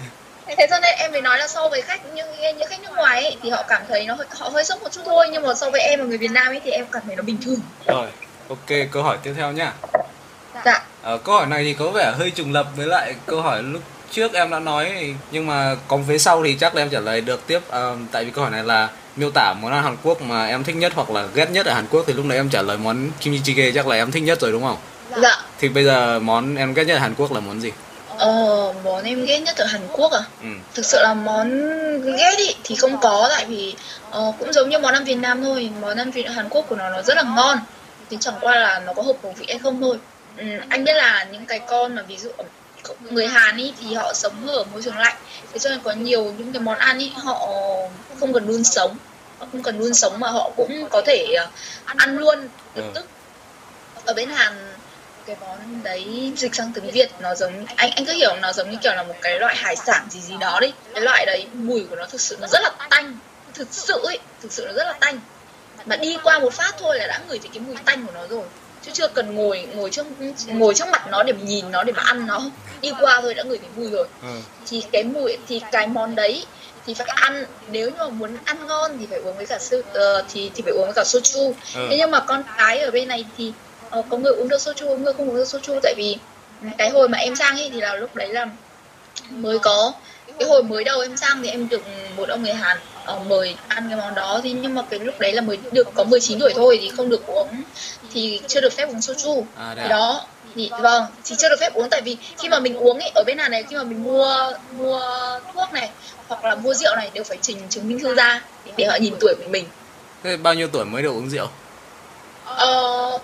thế 0.58 0.68
cho 0.70 0.80
nên 0.80 0.96
em 0.98 1.12
mới 1.12 1.22
nói 1.22 1.38
là 1.38 1.48
so 1.48 1.70
với 1.70 1.82
khách 1.82 2.06
những 2.16 2.28
những 2.58 2.68
khách 2.70 2.82
nước 2.82 2.90
ngoài 2.96 3.24
ấy, 3.24 3.38
thì 3.44 3.50
họ 3.50 3.64
cảm 3.68 3.82
thấy 3.88 4.06
nó 4.06 4.18
họ 4.40 4.50
hơi 4.50 4.64
sốc 4.64 4.82
một 4.84 4.92
chút 4.92 5.02
thôi 5.06 5.28
nhưng 5.32 5.42
mà 5.44 5.54
so 5.54 5.70
với 5.70 5.82
em 5.82 6.00
và 6.00 6.06
người 6.06 6.18
Việt 6.18 6.32
Nam 6.32 6.48
ấy 6.48 6.62
thì 6.64 6.72
em 6.72 6.86
cảm 6.92 7.02
thấy 7.06 7.16
nó 7.16 7.24
bình 7.24 7.38
thường. 7.46 7.60
Rồi 7.88 8.08
ok 8.50 8.78
câu 8.92 9.04
hỏi 9.04 9.18
tiếp 9.24 9.34
theo 9.38 9.52
nhá. 9.52 9.74
Dạ. 10.66 10.86
Ờ, 11.02 11.18
câu 11.18 11.36
hỏi 11.36 11.46
này 11.48 11.64
thì 11.64 11.74
có 11.74 11.90
vẻ 11.92 12.14
hơi 12.18 12.32
trùng 12.32 12.54
lập 12.54 12.68
với 12.76 12.88
lại 12.88 13.16
câu 13.26 13.42
hỏi 13.42 13.64
lúc 13.64 13.82
trước 14.12 14.34
em 14.34 14.50
đã 14.50 14.60
nói 14.60 14.92
thì- 15.00 15.14
nhưng 15.32 15.48
mà 15.48 15.76
còn 15.88 16.04
phía 16.08 16.18
sau 16.18 16.44
thì 16.44 16.58
chắc 16.60 16.76
là 16.76 16.82
em 16.82 16.90
trả 16.90 17.00
lời 17.00 17.22
được 17.22 17.48
tiếp. 17.48 17.60
Ờ, 17.70 17.96
tại 18.12 18.26
vì 18.26 18.32
câu 18.32 18.44
hỏi 18.44 18.52
này 18.52 18.64
là 18.64 18.90
miêu 19.18 19.32
tả 19.32 19.54
món 19.54 19.72
ăn 19.72 19.84
Hàn 19.84 19.98
Quốc 20.04 20.22
mà 20.22 20.46
em 20.48 20.64
thích 20.64 20.76
nhất 20.76 20.92
hoặc 20.96 21.10
là 21.12 21.26
ghét 21.34 21.52
nhất 21.52 21.66
ở 21.66 21.74
Hàn 21.74 21.86
Quốc 21.92 22.04
thì 22.08 22.14
lúc 22.14 22.26
nãy 22.26 22.38
em 22.38 22.50
trả 22.50 22.62
lời 22.62 22.78
món 22.78 23.10
kimchi 23.20 23.54
jjigae 23.54 23.72
chắc 23.76 23.88
là 23.88 23.96
em 23.96 24.12
thích 24.12 24.24
nhất 24.24 24.42
rồi 24.42 24.52
đúng 24.52 24.64
không? 24.64 24.78
dạ 25.22 25.38
Thì 25.60 25.70
bây 25.70 25.84
giờ 25.86 26.20
món 26.20 26.56
em 26.56 26.74
ghét 26.74 26.84
nhất 26.84 26.96
ở 26.96 27.00
Hàn 27.00 27.16
Quốc 27.18 27.32
là 27.34 27.40
món 27.40 27.62
gì? 27.62 27.72
ờ, 28.18 28.74
món 28.84 29.04
em 29.04 29.26
ghét 29.26 29.40
nhất 29.40 29.58
ở 29.58 29.66
Hàn 29.66 29.82
Quốc 29.94 30.12
à 30.12 30.20
Ừ. 30.42 30.48
thực 30.74 30.86
sự 30.86 30.98
là 31.02 31.14
món 31.14 31.50
ghét 32.18 32.36
ý 32.38 32.56
thì 32.64 32.76
không 32.76 32.98
có 33.02 33.28
tại 33.36 33.46
vì 33.46 33.76
ờ, 34.12 34.32
cũng 34.40 34.54
giống 34.54 34.70
như 34.70 34.80
món 34.80 34.94
ăn 34.94 35.04
Việt 35.04 35.16
Nam 35.16 35.44
thôi 35.44 35.70
món 35.82 35.98
ăn 35.98 36.12
Việt 36.12 36.28
Hàn 36.36 36.50
Quốc 36.50 36.66
của 36.70 36.76
nó 36.76 36.90
nó 36.90 37.02
rất 37.02 37.18
là 37.18 37.24
ngon 37.36 37.58
thì 38.10 38.18
chẳng 38.20 38.34
qua 38.42 38.56
là 38.56 38.80
nó 38.86 38.94
có 38.94 39.02
hợp 39.02 39.14
khẩu 39.24 39.34
vị 39.38 39.46
hay 39.50 39.60
không 39.60 39.82
thôi 39.82 39.98
ừ, 40.38 40.44
anh 40.70 40.84
biết 40.84 40.94
là 40.96 41.26
những 41.32 41.46
cái 41.46 41.60
con 41.60 41.96
mà 41.96 42.02
ví 42.08 42.18
dụ 42.18 42.30
người 43.10 43.28
Hàn 43.28 43.58
ý 43.58 43.74
thì 43.82 43.94
họ 43.94 44.14
sống 44.14 44.48
ở 44.48 44.64
môi 44.64 44.82
trường 44.84 44.98
lạnh. 44.98 45.16
Thế 45.54 45.60
cho 45.60 45.70
nên 45.70 45.80
có 45.84 45.92
nhiều 45.92 46.24
những 46.38 46.54
cái 46.54 46.62
món 46.62 46.78
ăn 46.78 47.00
ý 47.00 47.12
họ 47.16 47.48
không 48.20 48.34
cần 48.34 48.48
đun 48.48 48.64
sống. 48.64 48.98
Họ 49.40 49.48
không 49.52 49.64
cần 49.64 49.80
đun 49.80 49.94
sống 49.94 50.20
mà 50.20 50.30
họ 50.30 50.52
cũng 50.58 50.88
có 50.90 51.02
thể 51.06 51.34
ờ, 51.38 51.48
ăn 51.86 52.18
luôn 52.18 52.40
lập 52.76 52.84
Ừ. 52.86 52.92
tức. 52.96 53.06
Ở 54.06 54.14
bên 54.14 54.30
Hàn 54.30 54.54
cái 55.26 55.36
món 55.42 55.84
đấy 55.84 56.34
dịch 56.38 56.56
sang 56.56 56.72
tiếng 56.74 56.92
Việt 56.92 57.10
nó 57.20 57.36
giống 57.36 57.66
anh 57.76 57.92
anh 57.92 58.06
cứ 58.06 58.14
hiểu 58.14 58.36
nó 58.42 58.54
giống 58.54 58.72
như 58.72 58.78
kiểu 58.84 58.94
là 58.96 59.04
một 59.04 59.16
cái 59.22 59.40
loại 59.40 59.56
hải 59.56 59.76
sản 59.76 60.08
gì 60.10 60.20
gì 60.22 60.34
đó 60.40 60.60
đi. 60.62 60.74
Cái 60.94 61.02
loại 61.02 61.26
đấy 61.26 61.48
mùi 61.54 61.84
của 61.90 61.96
nó 61.96 62.06
thực 62.06 62.22
sự 62.22 62.38
nó 62.42 62.48
rất 62.48 62.60
là 62.64 62.72
tanh. 62.90 63.18
Thực 63.54 63.68
sự 63.72 64.02
ấy 64.04 64.20
thực 64.42 64.52
sự 64.52 64.66
nó 64.68 64.74
rất 64.74 64.84
là 64.88 64.94
tanh. 65.00 65.20
Mà 65.86 65.96
đi 65.96 66.18
qua 66.24 66.40
một 66.40 66.54
phát 66.54 66.76
thôi 66.80 67.00
là 67.00 67.08
đã 67.08 67.20
ngửi 67.28 67.40
thấy 67.40 67.50
cái 67.54 67.60
mùi 67.60 67.76
tanh 67.86 68.06
của 68.06 68.12
nó 68.16 68.28
rồi 68.28 68.44
chứ 68.88 68.94
chưa 68.94 69.08
cần 69.08 69.36
ngồi 69.36 69.68
ngồi 69.76 69.90
trước 69.90 70.06
ngồi 70.48 70.74
trước 70.74 70.88
mặt 70.92 71.08
nó 71.12 71.24
để 71.24 71.34
mà 71.34 71.40
nhìn 71.44 71.72
nó 71.72 71.84
để 71.84 71.94
mà 71.94 72.04
ăn 72.06 72.28
nó. 72.28 72.42
Đi 72.82 72.92
qua 73.00 73.20
thôi 73.22 73.34
đã 73.34 73.44
ngửi 73.44 73.58
thấy 73.58 73.70
mùi 73.76 73.92
rồi. 73.92 74.08
Ừ. 74.22 74.28
thì 74.68 74.84
cái 74.92 75.04
mùi 75.04 75.38
thì 75.48 75.62
cái 75.72 75.88
món 75.88 76.16
đấy 76.16 76.46
thì 76.86 76.94
phải 76.94 77.08
ăn. 77.08 77.46
Nếu 77.72 77.90
như 77.90 77.96
mà 77.98 78.10
muốn 78.10 78.38
ăn 78.46 78.68
ngon 78.68 78.98
thì 79.00 79.06
phải 79.10 79.20
uống 79.20 79.38
với 79.38 79.46
cả 79.46 79.60
sư 79.60 79.84
ờ, 79.94 80.24
thì 80.34 80.52
thì 80.56 80.64
phải 80.64 80.74
uống 80.74 80.86
với 80.86 80.94
cả 80.94 81.04
soju. 81.04 81.54
Ừ. 81.76 81.88
thế 81.90 81.98
nhưng 81.98 82.12
mà 82.12 82.20
con 82.20 82.44
cái 82.58 82.80
ở 82.80 82.92
bên 82.92 83.08
này 83.08 83.26
thì 83.38 83.54
ờ, 83.90 84.02
có 84.10 84.18
người 84.18 84.34
uống 84.34 84.48
được 84.48 84.58
soju 84.58 84.90
có 84.90 84.96
người 84.96 85.14
không 85.14 85.30
uống 85.30 85.36
được 85.36 85.48
soju 85.48 85.80
tại 85.84 85.94
vì 85.98 86.18
cái 86.78 86.90
hồi 86.90 87.10
mà 87.10 87.18
em 87.18 87.36
sang 87.36 87.58
ấy 87.58 87.70
thì 87.74 87.82
là 87.82 87.96
lúc 87.96 88.16
đấy 88.16 88.34
là 88.34 88.48
mới 89.30 89.60
có. 89.60 89.94
Cái 90.40 90.50
hồi 90.50 90.64
mới 90.64 90.84
đầu 90.84 91.02
em 91.02 91.18
sang 91.18 91.42
thì 91.44 91.50
em 91.50 91.70
được 91.70 91.82
một 92.18 92.30
ông 92.30 92.44
người 92.44 92.54
Hàn 92.54 92.78
ờ, 93.06 93.20
mời 93.28 93.56
ăn 93.68 93.86
cái 93.90 93.98
món 93.98 94.16
đó. 94.16 94.40
Thì 94.44 94.52
nhưng 94.52 94.76
mà 94.76 94.82
cái 94.90 95.00
lúc 95.00 95.20
đấy 95.20 95.34
là 95.34 95.42
mới 95.42 95.58
được 95.72 95.88
có 95.94 96.04
19 96.04 96.40
tuổi 96.40 96.54
thôi 96.56 96.78
thì 96.82 96.90
không 96.98 97.10
được 97.10 97.28
uống 97.28 97.48
thì 98.18 98.42
chưa 98.48 98.62
được 98.62 98.74
phép 98.74 98.90
uống 98.90 99.00
soju 99.00 99.44
À, 99.58 99.74
thì 99.76 99.82
à? 99.82 99.88
đó 99.88 100.26
thì 100.56 100.70
vâng 100.82 101.06
thì 101.26 101.36
chưa 101.36 101.50
được 101.50 101.60
phép 101.60 101.74
uống 101.74 101.90
tại 101.90 102.02
vì 102.02 102.18
khi 102.38 102.50
mà 102.50 102.60
mình 102.60 102.78
uống 102.78 103.00
ấy 103.00 103.12
ở 103.16 103.24
bên 103.24 103.38
Hàn 103.38 103.52
này 103.52 103.64
khi 103.70 103.76
mà 103.76 103.84
mình 103.84 104.04
mua 104.04 104.52
mua 104.78 105.02
thuốc 105.54 105.74
này 105.74 105.90
hoặc 106.28 106.46
là 106.46 106.56
mua 106.56 106.74
rượu 106.74 106.96
này 106.96 107.12
đều 107.14 107.24
phải 107.24 107.38
trình 107.42 107.58
chứng 107.70 107.88
minh 107.88 108.00
thư 108.00 108.16
ra 108.16 108.42
để 108.78 108.86
họ 108.86 108.96
nhìn 108.96 109.14
tuổi 109.20 109.36
của 109.38 109.50
mình 109.50 109.66
Thế 110.24 110.38
bao 110.38 110.54
nhiêu 110.54 110.68
tuổi 110.68 110.86
mới 110.86 111.04
được 111.04 111.10
uống 111.10 111.30
rượu? 111.30 111.48
Ờ, 112.46 113.20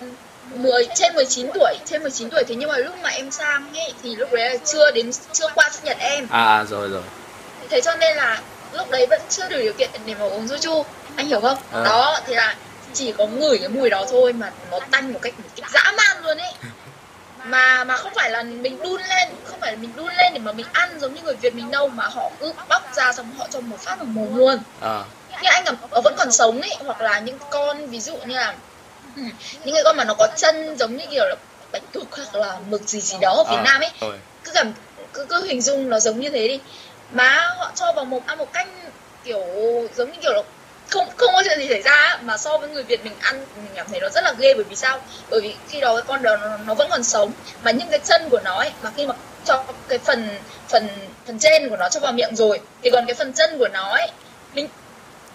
10 0.54 0.86
trên 0.94 1.14
19 1.14 1.50
tuổi, 1.54 1.74
trên 1.84 2.02
19 2.02 2.30
tuổi 2.30 2.44
thế 2.48 2.54
nhưng 2.54 2.68
mà 2.68 2.78
lúc 2.78 2.94
mà 3.02 3.08
em 3.08 3.30
sang 3.30 3.72
ấy 3.74 3.92
thì 4.02 4.16
lúc 4.16 4.32
đấy 4.32 4.50
là 4.50 4.56
chưa 4.64 4.90
đến 4.90 5.10
chưa 5.32 5.46
qua 5.54 5.70
sinh 5.72 5.84
nhật 5.84 5.96
em. 6.00 6.26
À, 6.30 6.44
à 6.44 6.64
rồi 6.64 6.88
rồi. 6.88 7.02
Thế 7.70 7.80
cho 7.80 7.96
nên 7.96 8.16
là 8.16 8.40
lúc 8.72 8.90
đấy 8.90 9.06
vẫn 9.10 9.20
chưa 9.28 9.48
đủ 9.48 9.56
điều 9.56 9.72
kiện 9.72 9.90
để 10.06 10.14
mà 10.14 10.24
uống 10.24 10.46
soju. 10.46 10.84
Anh 11.16 11.26
hiểu 11.26 11.40
không? 11.40 11.58
Ờ. 11.72 11.84
Đó 11.84 12.20
thì 12.26 12.34
là 12.34 12.56
chỉ 12.92 13.12
có 13.12 13.26
ngửi 13.26 13.58
cái 13.58 13.68
mùi 13.68 13.90
đó 13.90 14.06
thôi 14.10 14.32
mà 14.32 14.52
nó 14.70 14.78
tanh 14.90 15.12
một 15.12 15.18
cách, 15.22 15.40
một 15.40 15.48
cách 15.56 15.70
dã 15.70 15.92
man 15.96 16.22
luôn 16.22 16.38
ấy. 16.38 16.52
Mà 17.44 17.84
mà 17.84 17.96
không 17.96 18.12
phải 18.16 18.30
là 18.30 18.42
mình 18.42 18.82
đun 18.82 19.00
lên, 19.00 19.28
không 19.44 19.60
phải 19.60 19.72
là 19.72 19.78
mình 19.78 19.96
đun 19.96 20.06
lên 20.06 20.32
để 20.34 20.40
mà 20.40 20.52
mình 20.52 20.66
ăn 20.72 20.98
giống 21.00 21.14
như 21.14 21.22
người 21.22 21.36
Việt 21.36 21.54
mình 21.54 21.70
đâu 21.70 21.88
mà 21.88 22.06
họ 22.06 22.32
cứ 22.40 22.52
bóc 22.68 22.82
ra 22.96 23.12
xong 23.12 23.32
họ 23.32 23.48
cho 23.50 23.60
một 23.60 23.76
phát 23.80 23.96
vào 23.98 24.06
mồm 24.06 24.34
luôn 24.34 24.58
À, 24.80 25.04
như 25.42 25.48
anh 25.52 25.62
cảm 25.66 25.76
ờ, 25.90 26.00
vẫn 26.00 26.14
còn 26.18 26.32
sống 26.32 26.60
ấy 26.60 26.70
hoặc 26.80 27.00
là 27.00 27.18
những 27.18 27.38
con 27.50 27.88
ví 27.90 28.00
dụ 28.00 28.16
như 28.16 28.34
là 28.34 28.56
ừ, 29.16 29.22
những 29.64 29.74
cái 29.74 29.84
con 29.84 29.96
mà 29.96 30.04
nó 30.04 30.14
có 30.18 30.28
chân 30.36 30.76
giống 30.76 30.96
như 30.96 31.04
kiểu 31.10 31.24
là 31.24 31.36
bạch 31.72 31.82
tuộc 31.92 32.08
hoặc 32.16 32.34
là 32.34 32.60
mực 32.66 32.82
gì 32.82 33.00
gì 33.00 33.16
đó 33.20 33.30
ở 33.30 33.44
Việt 33.50 33.56
à, 33.56 33.62
Nam 33.64 33.80
ấy 33.80 33.90
Rồi. 34.00 34.20
cứ 34.44 34.52
cảm 34.54 34.74
cứ 35.12 35.26
cứ 35.28 35.44
hình 35.44 35.62
dung 35.62 35.88
nó 35.88 36.00
giống 36.00 36.20
như 36.20 36.30
thế 36.30 36.48
đi 36.48 36.60
má 37.10 37.48
họ 37.58 37.72
cho 37.76 37.92
vào 37.96 38.04
mồm 38.04 38.22
ăn 38.26 38.38
một 38.38 38.52
cách 38.52 38.68
kiểu 39.24 39.40
giống 39.94 40.10
như 40.10 40.18
kiểu 40.22 40.32
là 40.32 40.42
không 40.94 41.08
không 41.16 41.34
có 41.34 41.42
chuyện 41.44 41.58
gì 41.58 41.68
xảy 41.68 41.82
ra 41.82 42.18
mà 42.22 42.36
so 42.36 42.58
với 42.58 42.68
người 42.68 42.82
Việt 42.82 43.04
mình 43.04 43.12
ăn 43.20 43.46
mình 43.56 43.72
cảm 43.74 43.86
thấy 43.90 44.00
nó 44.00 44.08
rất 44.08 44.24
là 44.24 44.34
ghê 44.38 44.54
bởi 44.54 44.64
vì 44.64 44.76
sao? 44.76 45.00
Bởi 45.30 45.40
vì 45.40 45.54
khi 45.68 45.80
đó 45.80 45.96
cái 45.96 46.04
con 46.06 46.22
đó 46.22 46.36
nó, 46.36 46.56
nó 46.66 46.74
vẫn 46.74 46.88
còn 46.90 47.02
sống 47.04 47.32
mà 47.62 47.70
những 47.70 47.88
cái 47.90 47.98
chân 48.04 48.28
của 48.30 48.40
nó 48.44 48.54
ấy 48.54 48.70
mà 48.82 48.90
khi 48.96 49.06
mà 49.06 49.14
cho 49.44 49.64
cái 49.88 49.98
phần 49.98 50.28
phần 50.68 50.88
phần 51.26 51.38
trên 51.38 51.68
của 51.68 51.76
nó 51.76 51.88
cho 51.88 52.00
vào 52.00 52.12
miệng 52.12 52.36
rồi 52.36 52.60
thì 52.82 52.90
còn 52.90 53.06
cái 53.06 53.14
phần 53.14 53.32
chân 53.32 53.58
của 53.58 53.68
nó 53.68 53.90
ấy 53.90 54.08
mình 54.54 54.68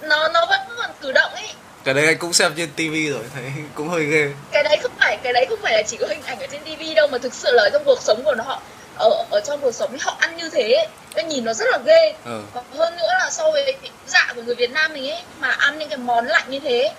nó 0.02 0.30
nó 0.30 0.46
vẫn 0.46 0.60
còn 0.78 0.90
cử 1.02 1.12
động 1.12 1.32
ấy. 1.34 1.48
Cái 1.84 1.94
đấy 1.94 2.06
anh 2.06 2.18
cũng 2.18 2.34
xem 2.34 2.54
trên 2.58 2.70
tivi 2.76 3.10
rồi 3.10 3.24
thấy 3.34 3.44
cũng 3.76 3.90
hơi 3.90 4.06
ghê. 4.06 4.32
Cái 4.52 4.64
đấy 4.64 4.78
không 4.82 4.92
phải 5.00 5.18
cái 5.24 5.34
đấy 5.34 5.46
không 5.50 5.60
phải 5.62 5.74
là 5.74 5.84
chỉ 5.88 5.98
có 5.98 6.08
hình 6.08 6.22
ảnh 6.26 6.40
ở 6.40 6.48
trên 6.52 6.62
tivi 6.64 6.94
đâu 6.94 7.08
mà 7.08 7.18
thực 7.18 7.34
sự 7.34 7.52
là 7.52 7.70
trong 7.74 7.84
cuộc 7.86 8.02
sống 8.02 8.24
của 8.24 8.36
nó 8.36 8.60
ở 9.00 9.26
ở 9.30 9.42
trong 9.46 9.60
cuộc 9.62 9.72
sống 9.72 9.98
họ 10.02 10.18
ăn 10.20 10.38
như 10.38 10.50
thế 10.50 10.88
cái 11.16 11.24
nhìn 11.24 11.46
nó 11.46 11.54
rất 11.54 11.66
là 11.72 11.78
ghê. 11.86 12.14
Ừ. 12.26 12.42
và 12.54 12.62
hơn 12.78 12.96
nữa 12.98 13.08
là 13.20 13.30
so 13.32 13.52
với 13.52 13.76
dạ 14.08 14.34
của 14.36 14.42
người 14.42 14.56
Việt 14.56 14.72
Nam 14.72 14.94
mình 14.94 15.10
ấy 15.10 15.22
mà 15.40 15.50
ăn 15.50 15.80
những 15.80 15.90
cái 15.90 15.98
món 15.98 16.26
lạnh 16.26 16.46
như 16.50 16.60
thế 16.60 16.94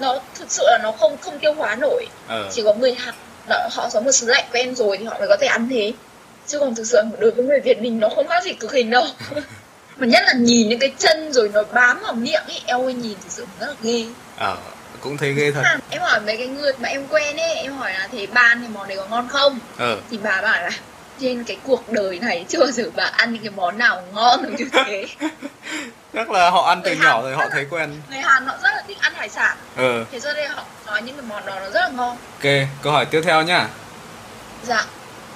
nó 0.00 0.18
thực 0.34 0.50
sự 0.50 0.64
là 0.66 0.78
nó 0.82 0.92
không 0.92 1.16
không 1.20 1.38
tiêu 1.38 1.52
hóa 1.52 1.74
nổi. 1.74 2.06
Ừ. 2.28 2.48
chỉ 2.52 2.62
có 2.62 2.74
người 2.74 2.94
hạt 2.94 3.14
họ 3.70 3.88
sống 3.90 4.04
một 4.04 4.12
xứ 4.12 4.26
lạnh 4.26 4.44
quen 4.52 4.74
rồi 4.74 4.96
thì 4.98 5.04
họ 5.04 5.18
mới 5.18 5.28
có 5.28 5.36
thể 5.40 5.46
ăn 5.46 5.68
thế. 5.70 5.92
Chứ 6.46 6.58
còn 6.58 6.74
thực 6.74 6.84
sự 6.86 6.98
đối 7.18 7.30
với 7.30 7.44
người 7.44 7.60
Việt 7.60 7.82
mình 7.82 8.00
nó 8.00 8.08
không 8.08 8.28
khác 8.28 8.44
gì 8.44 8.52
cực 8.52 8.72
hình 8.72 8.90
đâu. 8.90 9.04
Mà 9.96 10.06
nhất 10.06 10.22
là 10.26 10.32
nhìn 10.32 10.68
những 10.68 10.78
cái 10.78 10.92
chân 10.98 11.32
rồi 11.32 11.50
nó 11.54 11.62
bám 11.72 12.00
vào 12.02 12.12
miệng 12.12 12.42
ấy 12.46 12.60
eo 12.66 12.82
ơi 12.84 12.94
nhìn 12.94 13.14
thực 13.22 13.32
sự 13.32 13.46
rất 13.60 13.66
là 13.66 13.74
ghê. 13.82 14.06
Ờ 14.38 14.56
cũng 15.00 15.16
thấy 15.16 15.32
ghê 15.32 15.52
thật. 15.52 15.60
À, 15.64 15.78
em 15.90 16.02
hỏi 16.02 16.20
mấy 16.20 16.36
cái 16.36 16.46
người 16.46 16.72
mà 16.78 16.88
em 16.88 17.06
quen 17.08 17.36
ấy 17.36 17.54
em 17.54 17.72
hỏi 17.72 17.92
là 17.92 18.08
thế 18.12 18.26
ba 18.26 18.40
ăn 18.40 18.60
cái 18.60 18.68
món 18.68 18.88
đấy 18.88 18.96
có 18.96 19.06
ngon 19.06 19.28
không? 19.28 19.58
Ờ 19.78 19.96
thì 20.10 20.18
bà 20.22 20.42
bảo 20.42 20.62
là 20.62 20.70
trên 21.20 21.44
cái 21.44 21.56
cuộc 21.64 21.92
đời 21.92 22.18
này 22.18 22.44
chưa 22.48 22.58
bao 22.60 22.70
giờ 22.70 22.84
bà 22.96 23.04
ăn 23.04 23.32
những 23.32 23.42
cái 23.42 23.52
món 23.56 23.78
nào 23.78 24.02
ngon 24.12 24.42
được 24.42 24.54
như 24.58 24.68
thế. 24.72 25.06
Chắc 26.14 26.30
là 26.30 26.50
họ 26.50 26.62
ăn 26.68 26.80
từ 26.84 26.90
Người 26.90 27.04
nhỏ 27.04 27.12
Hàn 27.12 27.22
rồi 27.22 27.34
họ 27.36 27.44
thấy 27.52 27.66
quen. 27.70 28.00
người 28.10 28.18
Hàn 28.18 28.46
họ 28.46 28.54
rất 28.62 28.70
là 28.76 28.82
thích 28.88 28.98
ăn 29.00 29.12
hải 29.16 29.28
sản. 29.28 29.56
Ờ 29.76 30.04
thế 30.12 30.20
cho 30.20 30.32
nên 30.32 30.50
họ 30.50 30.64
nói 30.86 31.02
những 31.02 31.16
cái 31.16 31.24
món 31.28 31.46
đó 31.46 31.54
nó 31.60 31.70
rất 31.70 31.80
là 31.80 31.88
ngon. 31.88 32.16
Ok 32.32 32.52
câu 32.82 32.92
hỏi 32.92 33.04
tiếp 33.04 33.20
theo 33.24 33.42
nhá. 33.42 33.68
Dạ. 34.64 34.84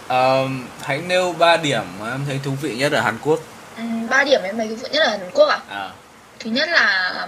Ờ, 0.09 0.49
hãy 0.83 0.99
nêu 0.99 1.33
3 1.33 1.57
điểm 1.57 1.83
mà 2.01 2.11
em 2.11 2.25
thấy 2.27 2.41
thú 2.45 2.51
vị 2.63 2.75
nhất 2.77 2.93
ở 2.93 3.01
Hàn 3.01 3.19
Quốc. 3.23 3.41
Ừm, 3.77 4.09
ba 4.09 4.25
điểm 4.25 4.41
em 4.43 4.57
thấy 4.57 4.69
thú 4.69 4.75
vị 4.75 4.89
nhất 4.93 5.01
là 5.01 5.11
Hàn 5.11 5.31
Quốc 5.35 5.49
à? 5.49 5.59
À. 5.71 5.91
Thứ 6.39 6.51
nhất 6.51 6.69
là 6.69 7.27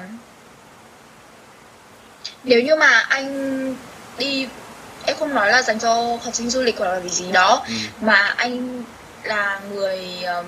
nếu 2.45 2.61
như 2.63 2.77
mà 2.77 3.05
anh 3.09 3.77
đi 4.19 4.49
em 5.07 5.17
không 5.19 5.35
nói 5.35 5.51
là 5.51 5.63
dành 5.63 5.79
cho 5.79 5.95
học 6.25 6.35
sinh 6.35 6.51
du 6.51 6.63
lịch 6.63 6.79
hoặc 6.79 6.93
là 6.93 7.01
gì 7.01 7.09
gì 7.09 7.33
đó 7.33 7.65
ừ. 7.69 7.75
mà 8.01 8.35
anh 8.37 8.85
là 9.23 9.61
người 9.73 10.23
um, 10.23 10.47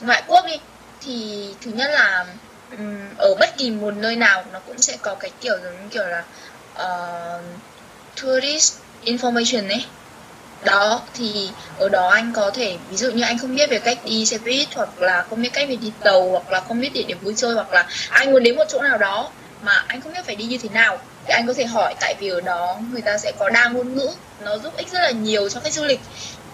ngoại 0.00 0.22
quốc 0.26 0.44
đi 0.46 0.60
thì 1.00 1.48
thứ 1.60 1.70
nhất 1.70 1.90
là 1.90 2.26
um, 2.70 2.98
ở 3.18 3.34
bất 3.40 3.56
kỳ 3.58 3.70
một 3.70 3.94
nơi 3.94 4.16
nào 4.16 4.44
nó 4.52 4.58
cũng 4.66 4.78
sẽ 4.78 4.96
có 5.02 5.14
cái 5.14 5.30
kiểu 5.40 5.54
giống 5.64 5.82
như 5.82 5.88
kiểu 5.90 6.04
là 6.04 6.24
uh, 6.74 7.42
tourist 8.22 8.74
information 9.04 9.68
ấy 9.68 9.84
đó 10.64 11.02
thì 11.14 11.50
ở 11.78 11.88
đó 11.88 12.08
anh 12.08 12.32
có 12.32 12.50
thể 12.50 12.76
ví 12.90 12.96
dụ 12.96 13.10
như 13.10 13.22
anh 13.22 13.38
không 13.38 13.56
biết 13.56 13.70
về 13.70 13.78
cách 13.78 13.98
đi 14.04 14.26
xe 14.26 14.38
buýt 14.38 14.68
hoặc 14.74 15.00
là 15.00 15.24
không 15.30 15.42
biết 15.42 15.50
cách 15.52 15.68
về 15.68 15.76
đi 15.76 15.92
tàu 16.00 16.30
hoặc 16.30 16.50
là 16.50 16.60
không 16.60 16.80
biết 16.80 16.92
địa 16.92 17.02
điểm 17.02 17.18
vui 17.22 17.34
chơi 17.36 17.54
hoặc 17.54 17.72
là 17.72 17.86
anh 18.10 18.32
muốn 18.32 18.42
đến 18.42 18.56
một 18.56 18.64
chỗ 18.68 18.82
nào 18.82 18.98
đó 18.98 19.30
mà 19.62 19.84
anh 19.86 20.00
không 20.00 20.12
biết 20.12 20.26
phải 20.26 20.36
đi 20.36 20.44
như 20.44 20.58
thế 20.58 20.68
nào 20.68 20.98
thì 21.30 21.34
anh 21.34 21.46
có 21.46 21.54
thể 21.54 21.64
hỏi 21.64 21.94
tại 22.00 22.14
vì 22.20 22.28
ở 22.28 22.40
đó 22.40 22.78
người 22.92 23.00
ta 23.00 23.18
sẽ 23.18 23.32
có 23.38 23.50
đa 23.50 23.68
ngôn 23.68 23.94
ngữ 23.94 24.10
nó 24.40 24.58
giúp 24.58 24.76
ích 24.76 24.92
rất 24.92 25.00
là 25.00 25.10
nhiều 25.10 25.48
cho 25.48 25.60
khách 25.60 25.72
du 25.72 25.84
lịch. 25.84 26.00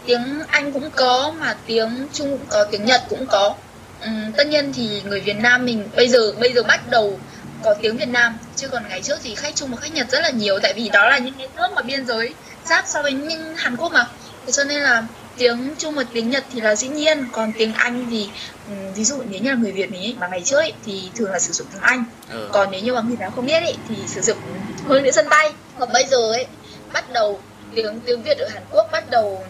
Tiếng 0.06 0.42
anh 0.48 0.72
cũng 0.72 0.90
có 0.90 1.32
mà 1.38 1.56
tiếng 1.66 2.08
trung 2.12 2.30
cũng 2.30 2.46
có 2.48 2.64
tiếng 2.64 2.84
nhật 2.84 3.02
cũng 3.08 3.26
có. 3.26 3.54
Ừ, 4.00 4.08
tất 4.36 4.46
nhiên 4.46 4.72
thì 4.72 5.02
người 5.04 5.20
việt 5.20 5.36
nam 5.36 5.64
mình 5.64 5.88
bây 5.96 6.08
giờ 6.08 6.32
bây 6.40 6.52
giờ 6.52 6.62
bắt 6.62 6.90
đầu 6.90 7.18
có 7.62 7.74
tiếng 7.82 7.96
việt 7.96 8.08
nam 8.08 8.38
chứ 8.56 8.68
còn 8.68 8.88
ngày 8.88 9.02
trước 9.02 9.18
thì 9.22 9.34
khách 9.34 9.54
trung 9.54 9.70
và 9.70 9.76
khách 9.76 9.94
nhật 9.94 10.10
rất 10.10 10.20
là 10.20 10.30
nhiều 10.30 10.58
tại 10.62 10.72
vì 10.76 10.88
đó 10.88 11.08
là 11.08 11.18
những 11.18 11.34
cái 11.38 11.48
nước 11.56 11.68
mà 11.74 11.82
biên 11.82 12.06
giới 12.06 12.34
giáp 12.64 12.84
so 12.88 13.02
với 13.02 13.12
những 13.12 13.56
hàn 13.56 13.76
quốc 13.76 13.92
mà. 13.92 14.06
Thế 14.46 14.52
cho 14.52 14.64
nên 14.64 14.82
là 14.82 15.04
tiếng 15.38 15.74
trung 15.78 15.94
và 15.94 16.04
tiếng 16.12 16.30
nhật 16.30 16.44
thì 16.52 16.60
là 16.60 16.76
dĩ 16.76 16.88
nhiên 16.88 17.28
còn 17.32 17.52
tiếng 17.58 17.72
anh 17.72 18.06
thì 18.10 18.28
ừm, 18.68 18.92
ví 18.94 19.04
dụ 19.04 19.22
nếu 19.28 19.40
như 19.40 19.50
là 19.50 19.56
người 19.56 19.72
việt 19.72 19.90
mình 19.90 20.02
ấy, 20.02 20.16
mà 20.20 20.28
ngày 20.28 20.42
trước 20.44 20.56
ấy, 20.56 20.72
thì 20.86 21.10
thường 21.14 21.30
là 21.30 21.38
sử 21.38 21.52
dụng 21.52 21.66
tiếng 21.72 21.82
anh. 21.82 22.04
Ờ 22.30 22.48
còn 22.52 22.70
nếu 22.70 22.80
như 22.80 22.94
mà 22.94 23.00
người 23.00 23.16
nào 23.16 23.30
không 23.30 23.46
biết 23.46 23.60
ấy, 23.60 23.76
thì 23.88 23.94
sử 24.06 24.20
dụng 24.20 24.38
hướng 24.84 25.04
dẫn 25.04 25.12
sân 25.12 25.26
tay. 25.30 25.52
Còn 25.78 25.92
bây 25.92 26.04
giờ 26.06 26.16
ấy 26.16 26.46
bắt 26.92 27.12
đầu 27.12 27.40
tiếng 27.74 28.00
tiếng 28.00 28.22
việt 28.22 28.38
ở 28.38 28.48
hàn 28.48 28.62
quốc 28.70 28.88
bắt 28.92 29.10
đầu 29.10 29.44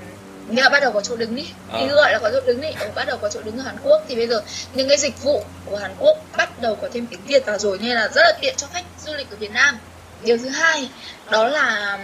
nghĩa 0.51 0.62
là 0.62 0.68
bắt 0.68 0.81
đầu 0.81 0.92
có 0.92 1.01
chỗ 1.01 1.16
đứng 1.16 1.37
đi. 1.37 1.44
Ờ. 1.70 1.79
thì 1.81 1.87
gọi 1.87 2.12
là 2.12 2.18
có 2.18 2.31
chỗ 2.33 2.40
đứng 2.46 2.61
đi. 2.61 2.68
Ừ, 2.81 2.88
bắt 2.94 3.05
đầu 3.07 3.18
có 3.22 3.29
chỗ 3.29 3.40
đứng 3.42 3.59
ở 3.59 3.62
hàn 3.62 3.77
quốc. 3.83 4.03
Thì 4.09 4.14
bây 4.14 4.27
giờ 4.27 4.42
những 4.75 4.88
cái 4.88 4.99
dịch 4.99 5.22
vụ 5.22 5.44
của 5.64 5.77
hàn 5.77 5.94
quốc 5.99 6.18
bắt 6.37 6.61
đầu 6.61 6.77
có 6.77 6.88
thêm 6.92 7.07
tiếng 7.07 7.20
việt 7.27 7.46
vào 7.46 7.59
rồi 7.59 7.79
nên 7.83 7.90
là 7.90 8.09
rất 8.14 8.22
là 8.22 8.33
tiện 8.40 8.55
cho 8.57 8.66
khách 8.72 8.85
du 9.07 9.12
lịch 9.14 9.31
ở 9.31 9.37
việt 9.37 9.51
nam. 9.51 9.79
Điều 10.22 10.38
thứ 10.38 10.49
hai 10.49 10.90
đó 11.31 11.49
là 11.49 11.99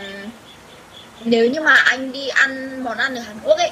nếu 1.24 1.50
như 1.50 1.60
mà 1.60 1.74
anh 1.74 2.12
đi 2.12 2.28
ăn 2.28 2.82
món 2.84 2.98
ăn 2.98 3.14
ở 3.14 3.20
hàn 3.20 3.40
quốc 3.42 3.58
ấy 3.58 3.70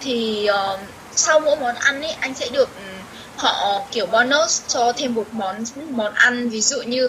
thì 0.00 0.46
ờ, 0.46 0.78
sau 1.16 1.40
mỗi 1.40 1.56
món 1.56 1.74
ăn 1.74 2.02
ấy 2.02 2.12
anh 2.12 2.34
sẽ 2.34 2.48
được 2.48 2.68
ừm, 2.76 3.02
họ 3.36 3.88
kiểu 3.92 4.06
bonus 4.06 4.62
cho 4.68 4.92
thêm 4.96 5.14
một 5.14 5.26
món 5.32 5.56
món 5.96 6.12
ăn 6.14 6.48
ví 6.48 6.60
dụ 6.60 6.82
như 6.86 7.08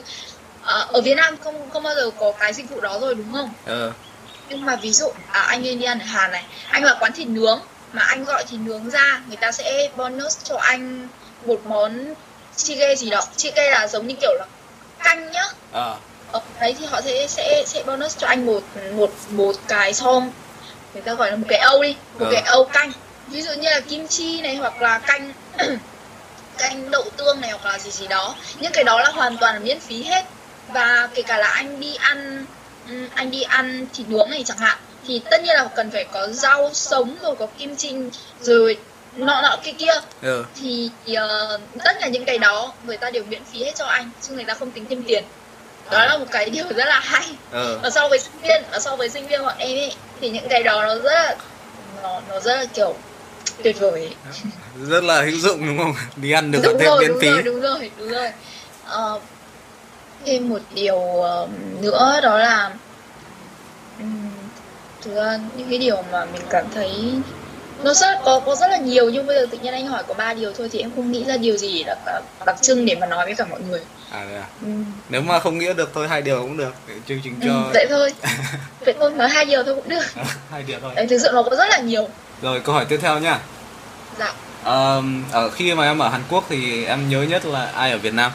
ờ, 0.62 0.88
ở 0.94 1.02
Việt 1.02 1.16
Nam 1.16 1.38
không 1.38 1.70
không 1.70 1.84
bao 1.84 1.96
giờ 1.96 2.12
có 2.20 2.32
cái 2.40 2.54
dịch 2.54 2.70
vụ 2.70 2.82
đó 2.82 3.00
rồi 3.02 3.16
đúng 3.16 3.32
không? 3.34 3.50
ờ 3.66 3.92
Nhưng 4.50 4.66
mà 4.66 4.76
ví 4.76 4.92
dụ 4.94 5.06
à, 5.28 5.42
anh 5.42 5.64
đi 5.64 5.84
ăn 5.84 6.00
ở 6.00 6.06
Hàn 6.06 6.32
này, 6.32 6.44
anh 6.72 6.84
vào 6.84 6.96
quán 7.00 7.12
thịt 7.16 7.28
nướng 7.28 7.60
mà 7.92 8.02
anh 8.04 8.24
gọi 8.24 8.44
thịt 8.48 8.60
nướng 8.60 8.90
ra, 8.90 9.22
người 9.28 9.38
ta 9.38 9.52
sẽ 9.52 9.90
bonus 9.98 10.34
cho 10.44 10.56
anh 10.58 11.08
một 11.48 11.60
món 11.66 12.14
chige 12.56 12.96
gì 12.96 13.10
đó. 13.10 13.22
Chige 13.38 13.72
là 13.72 13.88
giống 13.88 14.08
như 14.08 14.16
kiểu 14.22 14.32
là 14.40 14.46
canh 15.04 15.32
nhá. 15.32 15.44
ờ 15.72 16.00
Ở 16.32 16.42
đấy 16.62 16.76
thì 16.80 16.86
họ 16.86 17.02
sẽ 17.02 17.28
sẽ 17.28 17.64
sẽ 17.66 17.84
bonus 17.84 18.18
cho 18.18 18.28
anh 18.28 18.46
một 18.46 18.64
một 18.94 19.12
một 19.30 19.56
cái 19.68 19.94
som 19.94 20.32
người 20.94 21.02
ta 21.02 21.14
gọi 21.14 21.30
là 21.32 21.36
một 21.38 21.46
cái 21.50 21.60
âu 21.60 21.84
đi, 21.84 21.96
một 22.20 22.26
Ờ. 22.26 22.32
cái 22.34 22.42
âu 22.42 22.64
canh. 22.66 22.92
Ví 23.28 23.42
dụ 23.42 23.52
như 23.54 23.70
là 23.70 23.80
kim 23.80 24.08
chi 24.08 24.42
này 24.42 24.56
hoặc 24.56 24.82
là 24.82 25.00
canh 25.00 25.34
canh 26.58 26.92
đậu 26.92 27.04
tương 27.18 27.42
này 27.42 27.52
hoặc 27.52 27.66
là 27.72 27.80
gì 27.80 27.92
gì 27.92 28.08
đó. 28.08 28.36
Những 28.60 28.72
cái 28.72 28.84
đó 28.84 29.00
là 29.00 29.10
hoàn 29.10 29.38
toàn 29.38 29.54
là 29.54 29.60
miễn 29.60 29.80
phí 29.80 30.04
hết. 30.04 30.26
Và 30.68 31.10
kể 31.14 31.22
cả 31.22 31.38
là 31.38 31.48
anh 31.48 31.80
đi 31.80 31.96
ăn 31.96 32.46
anh 33.16 33.32
đi 33.32 33.42
ăn 33.42 33.86
thịt 33.94 34.10
nướng 34.10 34.30
này 34.30 34.44
chẳng 34.46 34.58
hạn 34.58 34.78
thì 35.08 35.22
tất 35.32 35.42
nhiên 35.44 35.56
là 35.56 35.68
cần 35.76 35.92
phải 35.92 36.04
có 36.12 36.28
rau 36.28 36.70
sống 36.74 37.16
rồi 37.22 37.36
có 37.36 37.48
kim 37.58 37.76
chi 37.76 37.94
rồi 38.42 38.78
nọ 39.16 39.42
nọ 39.42 39.58
kia 39.64 39.72
kia 39.72 39.94
ờ 40.22 40.44
thì 40.62 40.90
ờ, 41.16 41.60
tất 41.84 41.98
cả 42.02 42.08
những 42.08 42.26
cái 42.26 42.38
đó 42.38 42.74
người 42.84 42.98
ta 42.98 43.10
đều 43.10 43.24
miễn 43.24 43.44
phí 43.54 43.64
hết 43.64 43.72
cho 43.76 43.86
anh 43.86 44.10
chứ 44.22 44.34
người 44.34 44.44
ta 44.44 44.54
không 44.54 44.72
tính 44.72 44.86
thêm 44.90 45.04
tiền 45.08 45.24
đó 45.92 46.06
là 46.06 46.18
một 46.18 46.26
cái 46.32 46.50
điều 46.50 46.66
rất 46.76 46.86
là 46.88 47.00
hay. 47.00 47.26
Ờ. 47.52 47.80
Và 47.84 47.90
so 47.90 48.08
với 48.10 48.20
sinh 48.20 48.42
viên 48.44 48.64
và 48.72 48.80
so 48.80 48.96
với 48.96 49.10
sinh 49.10 49.28
viên 49.28 49.42
bọn 49.44 49.56
em 49.58 49.78
ấy 49.78 49.96
thì 50.22 50.30
những 50.30 50.48
cái 50.50 50.64
đó 50.64 50.82
nó 50.86 50.96
rất 50.96 51.14
là 51.14 51.36
nó, 52.04 52.22
nó 52.30 52.40
rất 52.40 52.56
là 52.56 52.66
kiểu 52.74 52.96
tuyệt 53.64 53.80
vời 53.80 53.92
ấy. 53.92 54.16
rất 54.88 55.04
là 55.04 55.22
hữu 55.22 55.38
dụng 55.40 55.66
đúng 55.66 55.78
không? 55.78 55.94
Đi 56.16 56.32
ăn 56.32 56.52
được 56.52 56.60
đúng 56.64 56.78
thêm 56.80 56.88
rồi 56.88 57.00
miễn 57.00 57.08
đúng 57.12 57.20
phí. 57.22 57.28
rồi 57.30 57.42
đúng 57.44 57.62
rồi 57.62 57.92
đúng 57.98 58.10
rồi. 58.10 58.32
Ờ, 58.86 59.20
thêm 60.26 60.50
một 60.50 60.62
điều 60.74 61.22
ờ, 61.22 61.48
nữa 61.82 62.20
đó 62.24 62.38
là 62.38 62.72
thực 65.02 65.16
ra 65.16 65.40
những 65.56 65.70
cái 65.70 65.80
điều 65.80 66.04
mà 66.12 66.26
mình 66.26 66.42
cảm 66.50 66.66
thấy 66.76 66.92
nó 67.84 67.94
rất 67.94 68.20
có 68.26 68.40
có 68.40 68.56
rất 68.56 68.68
là 68.72 68.78
nhiều 68.78 69.10
nhưng 69.10 69.28
bây 69.28 69.36
giờ 69.36 69.46
tự 69.52 69.58
nhiên 69.58 69.74
anh 69.74 69.88
hỏi 69.88 70.04
có 70.08 70.14
ba 70.14 70.34
điều 70.34 70.54
thôi 70.54 70.70
thì 70.72 70.80
em 70.80 70.92
không 70.96 71.12
nghĩ 71.12 71.24
ra 71.24 71.38
điều 71.38 71.58
gì 71.58 71.84
đặc 71.84 71.98
đặc 72.46 72.56
trưng 72.62 72.86
để 72.86 72.96
mà 72.96 73.08
nói 73.08 73.26
với 73.26 73.36
cả 73.36 73.46
mọi 73.50 73.60
người. 73.70 73.82
À, 74.12 74.20
à? 74.20 74.46
Ừm, 74.62 74.86
nếu 75.10 75.22
mà 75.22 75.40
không 75.40 75.58
nghĩa 75.58 75.74
được 75.74 75.92
thôi 75.94 76.08
hai 76.08 76.22
điều 76.22 76.42
cũng 76.42 76.58
được. 76.58 76.74
Để 76.88 76.94
chương 77.08 77.20
trình 77.24 77.36
cho 77.44 77.54
ừm, 77.54 77.72
vậy 77.74 77.86
thôi. 77.90 78.14
Vậy 78.86 78.94
thôi 79.00 79.12
nói 79.12 79.30
hai 79.30 79.46
điều 79.46 79.64
thôi 79.64 79.76
cũng 79.76 79.90
được. 79.90 80.04
Hai 80.52 80.64
điều 80.64 80.80
thôi. 80.82 80.94
Đấy, 80.96 81.08
thực 81.08 81.18
sự 81.18 81.30
nó 81.34 81.44
có 81.44 81.56
rất 81.56 81.70
là 81.70 81.80
nhiều. 81.80 82.10
Rồi 82.42 82.60
câu 82.60 82.76
hỏi 82.76 82.86
tiếp 82.90 83.00
theo 83.02 83.20
nhá 83.20 83.40
dạ. 84.20 84.34
Ờm, 84.64 85.24
ở 85.32 85.50
khi 85.50 85.74
mà 85.74 85.84
em 85.84 86.00
ở 86.00 86.10
Hàn 86.10 86.22
Quốc 86.30 86.44
thì 86.50 86.86
em 86.86 87.10
nhớ 87.10 87.22
nhất 87.22 87.46
là 87.46 87.66
ai 87.66 87.92
ở 87.92 87.98
Việt 87.98 88.14
Nam? 88.14 88.32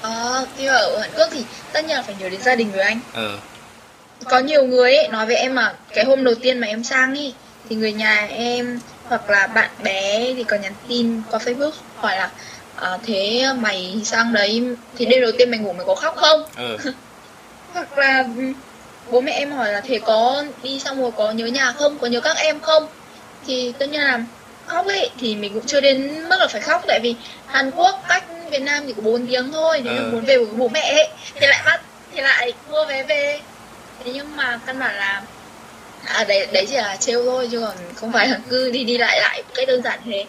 Ờ, 0.00 0.46
khi 0.56 0.66
mà 0.66 0.74
ở 0.74 0.98
Hàn 0.98 1.10
Quốc 1.16 1.28
thì 1.32 1.44
tất 1.72 1.84
nhiên 1.84 1.96
là 1.96 2.02
phải 2.02 2.14
nhớ 2.18 2.28
đến 2.28 2.42
gia 2.42 2.54
đình 2.54 2.70
người 2.72 2.82
anh. 2.82 3.00
Ờ. 3.12 3.38
Có 4.24 4.38
nhiều 4.38 4.64
người 4.64 4.96
ấy 4.96 5.08
nói 5.08 5.26
với 5.26 5.36
em 5.36 5.54
mà 5.54 5.74
cái 5.94 6.04
hôm 6.04 6.24
đầu 6.24 6.34
tiên 6.34 6.58
mà 6.58 6.66
em 6.66 6.84
sang 6.84 7.14
ý 7.14 7.34
thì 7.68 7.76
người 7.76 7.92
nhà 7.92 8.26
em 8.30 8.80
hoặc 9.08 9.30
là 9.30 9.46
bạn 9.46 9.70
bè 9.82 10.34
thì 10.34 10.44
có 10.44 10.56
nhắn 10.56 10.72
tin 10.88 11.22
qua 11.30 11.38
Facebook 11.38 11.72
hỏi 11.96 12.16
là 12.16 12.30
à, 12.76 12.98
thế 13.06 13.46
mày 13.58 14.00
sang 14.04 14.32
đấy 14.32 14.62
thì 14.96 15.06
đêm 15.06 15.22
đầu 15.22 15.32
tiên 15.38 15.50
mày 15.50 15.60
ngủ 15.60 15.72
mày 15.72 15.86
có 15.86 15.94
khóc 15.94 16.16
không? 16.16 16.44
Ờ 16.56 16.78
hoặc 17.74 17.98
là 17.98 18.24
ừ, 18.36 18.52
bố 19.10 19.20
mẹ 19.20 19.32
em 19.32 19.52
hỏi 19.52 19.72
là 19.72 19.80
thế 19.80 19.98
có 19.98 20.44
đi 20.62 20.80
xong 20.80 21.02
rồi 21.02 21.10
có 21.16 21.32
nhớ 21.32 21.46
nhà 21.46 21.72
không? 21.72 21.98
Có 21.98 22.06
nhớ 22.06 22.20
các 22.20 22.36
em 22.36 22.60
không? 22.60 22.86
Thì 23.46 23.72
tất 23.78 23.88
nhiên 23.88 24.00
là 24.00 24.20
khóc 24.66 24.86
ấy 24.86 25.10
thì 25.18 25.36
mình 25.36 25.54
cũng 25.54 25.66
chưa 25.66 25.80
đến 25.80 26.28
mức 26.28 26.36
là 26.40 26.46
phải 26.46 26.60
khóc 26.60 26.84
tại 26.86 27.00
vì 27.02 27.14
Hàn 27.46 27.70
Quốc 27.70 28.02
cách 28.08 28.24
Việt 28.50 28.62
Nam 28.62 28.84
thì 28.86 28.92
có 28.92 29.02
4 29.02 29.26
tiếng 29.26 29.52
thôi 29.52 29.80
nếu 29.84 29.94
như 29.94 30.00
muốn 30.12 30.24
về 30.24 30.38
với 30.38 30.46
bố 30.56 30.68
mẹ 30.68 30.80
ấy 30.80 31.08
thì 31.34 31.46
lại 31.46 31.62
bắt 31.66 31.80
thì 32.14 32.20
lại 32.20 32.52
mua 32.70 32.84
vé 32.84 33.02
về. 33.02 33.40
Thế 34.04 34.12
nhưng 34.14 34.36
mà 34.36 34.60
căn 34.66 34.78
bản 34.78 34.94
là 34.96 35.22
à 36.06 36.24
đấy 36.24 36.46
đấy 36.52 36.66
chỉ 36.70 36.76
là 36.76 36.96
trêu 36.96 37.24
thôi 37.24 37.48
chứ 37.50 37.60
còn 37.60 37.76
không 37.96 38.12
phải 38.12 38.28
là 38.28 38.38
cứ 38.50 38.70
đi 38.70 38.84
đi 38.84 38.98
lại 38.98 39.20
lại 39.20 39.42
cách 39.54 39.68
đơn 39.68 39.82
giản 39.82 40.00
thế. 40.04 40.24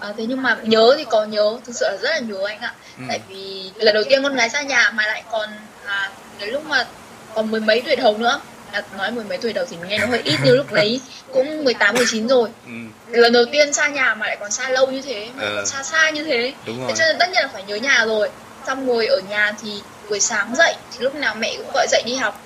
À, 0.00 0.08
thế 0.18 0.24
nhưng 0.28 0.42
mà 0.42 0.56
nhớ 0.62 0.94
thì 0.98 1.04
có 1.10 1.24
nhớ 1.24 1.58
thực 1.66 1.72
sự 1.76 1.86
là 1.90 1.96
rất 2.02 2.10
là 2.10 2.18
nhớ 2.18 2.44
anh 2.46 2.60
ạ. 2.60 2.74
Ừ. 2.98 3.04
tại 3.08 3.20
vì 3.28 3.70
lần 3.76 3.94
đầu 3.94 4.04
tiên 4.08 4.22
con 4.22 4.34
gái 4.36 4.50
xa 4.50 4.62
nhà 4.62 4.90
mà 4.94 5.06
lại 5.06 5.22
còn 5.30 5.48
à, 5.86 6.10
cái 6.38 6.48
lúc 6.50 6.64
mà 6.66 6.86
còn 7.34 7.50
mười 7.50 7.60
mấy 7.60 7.80
tuổi 7.80 7.96
đầu 7.96 8.18
nữa. 8.18 8.40
À, 8.72 8.82
nói 8.98 9.10
mười 9.10 9.24
mấy 9.24 9.38
tuổi 9.38 9.52
đầu 9.52 9.64
thì 9.70 9.76
nghe 9.88 9.98
nó 9.98 10.06
hơi 10.06 10.20
ít 10.24 10.36
nhưng 10.44 10.56
lúc 10.56 10.72
đấy 10.72 11.00
cũng 11.32 11.64
18 11.64 11.94
19 11.94 12.28
rồi. 12.28 12.48
Ừ, 12.66 12.72
lần 13.18 13.32
đầu 13.32 13.44
tiên 13.52 13.72
xa 13.72 13.88
nhà 13.88 14.14
mà 14.14 14.26
lại 14.26 14.36
còn 14.40 14.50
xa 14.50 14.68
lâu 14.68 14.86
như 14.90 15.02
thế 15.02 15.28
Ờ. 15.40 15.64
xa 15.66 15.82
xa 15.82 16.10
như 16.10 16.24
thế. 16.24 16.52
Đúng 16.66 16.76
thế 16.78 16.82
rồi. 16.86 16.92
cho 16.98 17.04
nên 17.06 17.16
tất 17.18 17.26
nhiên 17.32 17.42
là 17.42 17.48
phải 17.52 17.62
nhớ 17.62 17.76
nhà 17.76 18.04
rồi. 18.06 18.30
Xong 18.66 18.86
ngồi 18.86 19.06
ở 19.06 19.20
nhà 19.30 19.52
thì 19.62 19.80
buổi 20.08 20.20
sáng 20.20 20.54
dậy 20.56 20.74
thì 20.92 20.98
lúc 21.00 21.14
nào 21.14 21.34
mẹ 21.34 21.54
cũng 21.56 21.70
gọi 21.74 21.86
dậy 21.90 22.02
đi 22.06 22.14
học. 22.14 22.40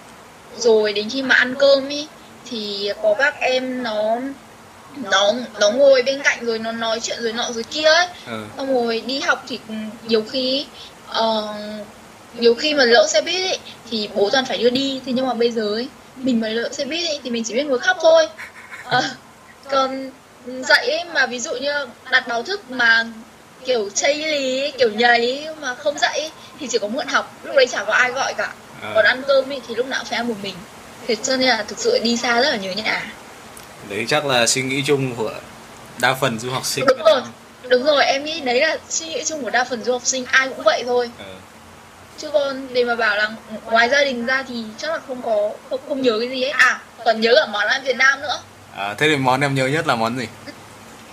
Rồi 0.59 0.93
đến 0.93 1.09
khi 1.13 1.23
mà 1.23 1.35
ăn 1.35 1.55
cơm 1.59 1.89
ý 1.89 2.07
thì 2.51 2.93
có 3.03 3.15
các 3.19 3.35
em 3.41 3.83
nó 3.83 4.17
nó 5.03 5.33
nó 5.61 5.71
ngồi 5.71 6.03
bên 6.03 6.23
cạnh 6.23 6.47
rồi 6.47 6.59
nó 6.59 6.73
nói 6.73 7.01
chuyện 7.01 7.19
rồi 7.23 7.33
nọ 7.33 7.51
rồi 7.53 7.65
kia 7.65 7.85
ấy. 7.85 8.07
Ừ. 8.27 8.45
xong 8.57 8.75
rồi 8.75 9.03
đi 9.07 9.21
học 9.21 9.45
thì 9.49 9.59
nhiều 10.09 10.23
khi 10.31 10.67
ờ, 11.07 11.55
nhiều 12.39 12.55
khi 12.55 12.75
mà 12.75 12.85
lỡ 12.85 13.07
xe 13.09 13.21
buýt 13.21 13.51
ấy, 13.51 13.59
thì 13.91 14.09
bố 14.15 14.31
toàn 14.31 14.45
phải 14.45 14.59
đưa 14.59 14.71
đi. 14.71 15.01
Thế 15.07 15.13
nhưng 15.13 15.27
mà 15.27 15.35
bây 15.35 15.51
giờ 15.51 15.63
ấy, 15.63 15.89
mình 16.17 16.41
mà 16.41 16.49
lỡ 16.49 16.69
xe 16.73 16.85
buýt 16.85 17.09
ấy, 17.09 17.21
thì 17.25 17.31
mình 17.31 17.45
chỉ 17.45 17.55
biết 17.55 17.67
ngồi 17.67 17.79
khóc 17.79 17.97
thôi. 18.01 18.29
Ờ, 18.85 19.03
còn 19.71 20.11
dậy 20.47 20.91
ấy, 20.91 21.05
mà 21.15 21.27
ví 21.27 21.39
dụ 21.41 21.55
như 21.55 21.71
đặt 22.11 22.29
báo 22.29 22.43
thức 22.43 22.71
mà 22.71 23.07
kiểu 23.65 23.91
chây 23.95 24.15
lý 24.15 24.71
kiểu 24.79 24.91
nhảy 24.91 25.49
mà 25.61 25.75
không 25.75 25.99
dậy 25.99 26.19
ấy, 26.21 26.31
thì 26.61 26.69
chỉ 26.71 26.79
có 26.79 26.89
muộn 26.89 27.07
học. 27.07 27.35
Lúc 27.45 27.57
đấy 27.57 27.67
chả 27.67 27.85
có 27.85 27.93
ai 27.93 28.11
gọi 28.11 28.35
cả. 28.35 28.53
Còn 28.95 29.05
ăn 29.05 29.23
cơm 29.27 29.53
ấy, 29.53 29.61
thì 29.69 29.75
lúc 29.75 29.87
nào 29.87 29.99
cũng 29.99 30.09
phải 30.09 30.17
ăn 30.17 30.29
một 30.29 30.35
mình 30.43 30.55
thế 31.07 31.17
cho 31.17 31.37
nên 31.37 31.49
là 31.49 31.63
thực 31.69 31.79
sự 31.79 31.99
đi 32.03 32.17
xa 32.17 32.43
rất 32.43 32.51
là 32.51 32.57
nhớ 32.57 32.73
nhà 32.73 33.03
đấy 33.89 34.07
chắc 34.09 34.27
là 34.27 34.47
suy 34.47 34.63
nghĩ 34.63 34.83
chung 34.87 35.15
của 35.17 35.33
đa 36.01 36.15
phần 36.15 36.39
du 36.39 36.51
học 36.51 36.67
sinh 36.67 36.85
đúng 36.89 36.99
rồi 37.05 37.21
đúng 37.69 37.85
rồi 37.85 38.05
em 38.05 38.25
nghĩ 38.25 38.41
đấy 38.41 38.61
là 38.61 38.77
suy 38.89 39.07
nghĩ 39.07 39.23
chung 39.27 39.43
của 39.43 39.51
đa 39.51 39.65
phần 39.65 39.85
du 39.85 39.93
học 39.93 40.03
sinh 40.05 40.25
ai 40.25 40.49
cũng 40.49 40.63
vậy 40.65 40.83
thôi 40.87 41.11
Ừ. 41.19 41.25
chứ 42.19 42.31
còn 42.33 42.69
để 42.75 42.85
mà 42.85 42.95
bảo 42.97 43.17
là 43.17 43.31
ngoài 43.65 43.89
gia 43.89 44.05
đình 44.05 44.27
ra 44.27 44.45
thì 44.49 44.65
chắc 44.79 44.91
là 44.91 44.99
không 45.09 45.23
có 45.23 45.51
không, 45.71 45.81
không 45.89 46.03
nhớ 46.03 46.17
cái 46.21 46.29
gì 46.29 46.43
ấy 46.43 46.51
à 46.51 46.81
còn 47.05 47.21
nhớ 47.21 47.35
cả 47.37 47.47
món 47.53 47.67
ăn 47.67 47.83
Việt 47.85 47.97
Nam 47.97 48.21
nữa 48.23 48.39
À, 48.77 48.95
thế 48.99 49.09
thì 49.09 49.17
món 49.17 49.41
em 49.41 49.55
nhớ 49.55 49.67
nhất 49.67 49.87
là 49.87 49.95
món 49.97 50.19
gì? 50.19 50.27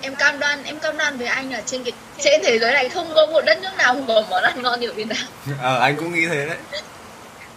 em 0.01 0.15
cam 0.15 0.39
đoan 0.39 0.63
em 0.63 0.79
cam 0.79 0.97
đoan 0.97 1.17
với 1.17 1.27
anh 1.27 1.51
là 1.51 1.61
trên 1.65 1.83
cái 1.83 1.91
trên 2.19 2.41
thế 2.43 2.59
giới 2.59 2.73
này 2.73 2.89
không 2.89 3.11
có 3.15 3.25
một 3.25 3.41
đất 3.45 3.57
nước 3.61 3.69
nào 3.77 3.95
có 4.07 4.23
món 4.29 4.43
ăn 4.43 4.61
ngon 4.61 4.79
như 4.79 4.87
ở 4.89 4.93
Việt 4.93 5.07
Nam 5.07 5.17
Ờ, 5.61 5.79
anh 5.79 5.95
cũng 5.97 6.13
nghĩ 6.13 6.27
thế 6.27 6.45
đấy. 6.45 6.57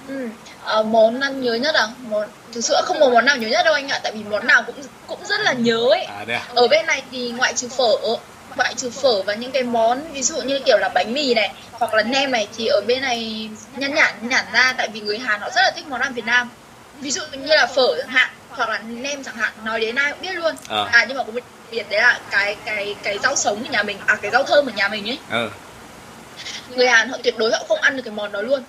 ừ. 0.08 0.28
Ờ, 0.76 0.82
món 0.82 1.20
ăn 1.20 1.40
nhớ 1.40 1.54
nhất 1.54 1.74
à 1.74 1.86
món 2.10 2.28
thực 2.52 2.60
sự 2.64 2.74
không 2.84 3.00
có 3.00 3.08
món 3.08 3.24
nào 3.24 3.36
nhớ 3.36 3.48
nhất 3.48 3.62
đâu 3.64 3.74
anh 3.74 3.88
ạ 3.88 4.00
tại 4.02 4.12
vì 4.12 4.24
món 4.30 4.46
nào 4.46 4.62
cũng 4.66 4.74
cũng 5.06 5.24
rất 5.26 5.40
là 5.40 5.52
nhớ 5.52 5.78
ấy 5.90 6.04
À, 6.04 6.24
à? 6.28 6.42
ở 6.54 6.68
bên 6.68 6.86
này 6.86 7.02
thì 7.10 7.30
ngoại 7.36 7.54
trừ 7.54 7.68
phở 7.68 7.88
ngoại 8.56 8.74
trừ 8.76 8.90
phở 8.90 9.22
và 9.22 9.34
những 9.34 9.50
cái 9.52 9.62
món 9.62 10.12
ví 10.12 10.22
dụ 10.22 10.42
như 10.42 10.60
kiểu 10.66 10.78
là 10.78 10.88
bánh 10.88 11.12
mì 11.14 11.34
này 11.34 11.52
hoặc 11.72 11.94
là 11.94 12.02
nem 12.02 12.30
này 12.30 12.48
thì 12.56 12.66
ở 12.66 12.80
bên 12.86 13.00
này 13.02 13.50
nhăn 13.76 13.94
nhản 13.94 14.14
nhản 14.28 14.44
ra 14.52 14.74
tại 14.76 14.88
vì 14.92 15.00
người 15.00 15.18
Hàn 15.18 15.40
họ 15.40 15.48
rất 15.50 15.60
là 15.62 15.70
thích 15.76 15.84
món 15.88 16.00
ăn 16.00 16.12
Việt 16.14 16.24
Nam 16.26 16.50
ví 17.00 17.10
dụ 17.10 17.20
như 17.32 17.46
là 17.56 17.66
phở 17.66 17.98
chẳng 17.98 18.08
hạn 18.08 18.30
hoặc 18.48 18.68
là 18.68 18.78
nem 18.78 19.24
chẳng 19.24 19.36
hạn 19.36 19.52
nói 19.64 19.80
đến 19.80 19.94
ai 19.94 20.12
cũng 20.12 20.20
biết 20.22 20.34
luôn 20.34 20.54
Ờ. 20.68 20.88
à 20.92 21.04
nhưng 21.08 21.16
mà 21.16 21.24
có 21.24 21.32
một 21.32 21.40
biệt 21.70 21.86
đấy 21.90 22.00
là 22.00 22.20
cái 22.30 22.56
cái 22.64 22.94
cái 23.02 23.18
rau 23.22 23.36
sống 23.36 23.62
ở 23.64 23.70
nhà 23.70 23.82
mình 23.82 23.98
à 24.06 24.16
cái 24.22 24.30
rau 24.30 24.42
thơm 24.44 24.66
ở 24.66 24.72
nhà 24.76 24.88
mình 24.88 25.08
ấy 25.08 25.18
Ừ. 25.30 25.50
người 26.76 26.88
Hàn 26.88 27.08
họ 27.08 27.16
tuyệt 27.22 27.38
đối 27.38 27.50
họ 27.52 27.58
không 27.68 27.80
ăn 27.80 27.96
được 27.96 28.02
cái 28.04 28.12
món 28.12 28.32
đó 28.32 28.40
luôn 28.40 28.62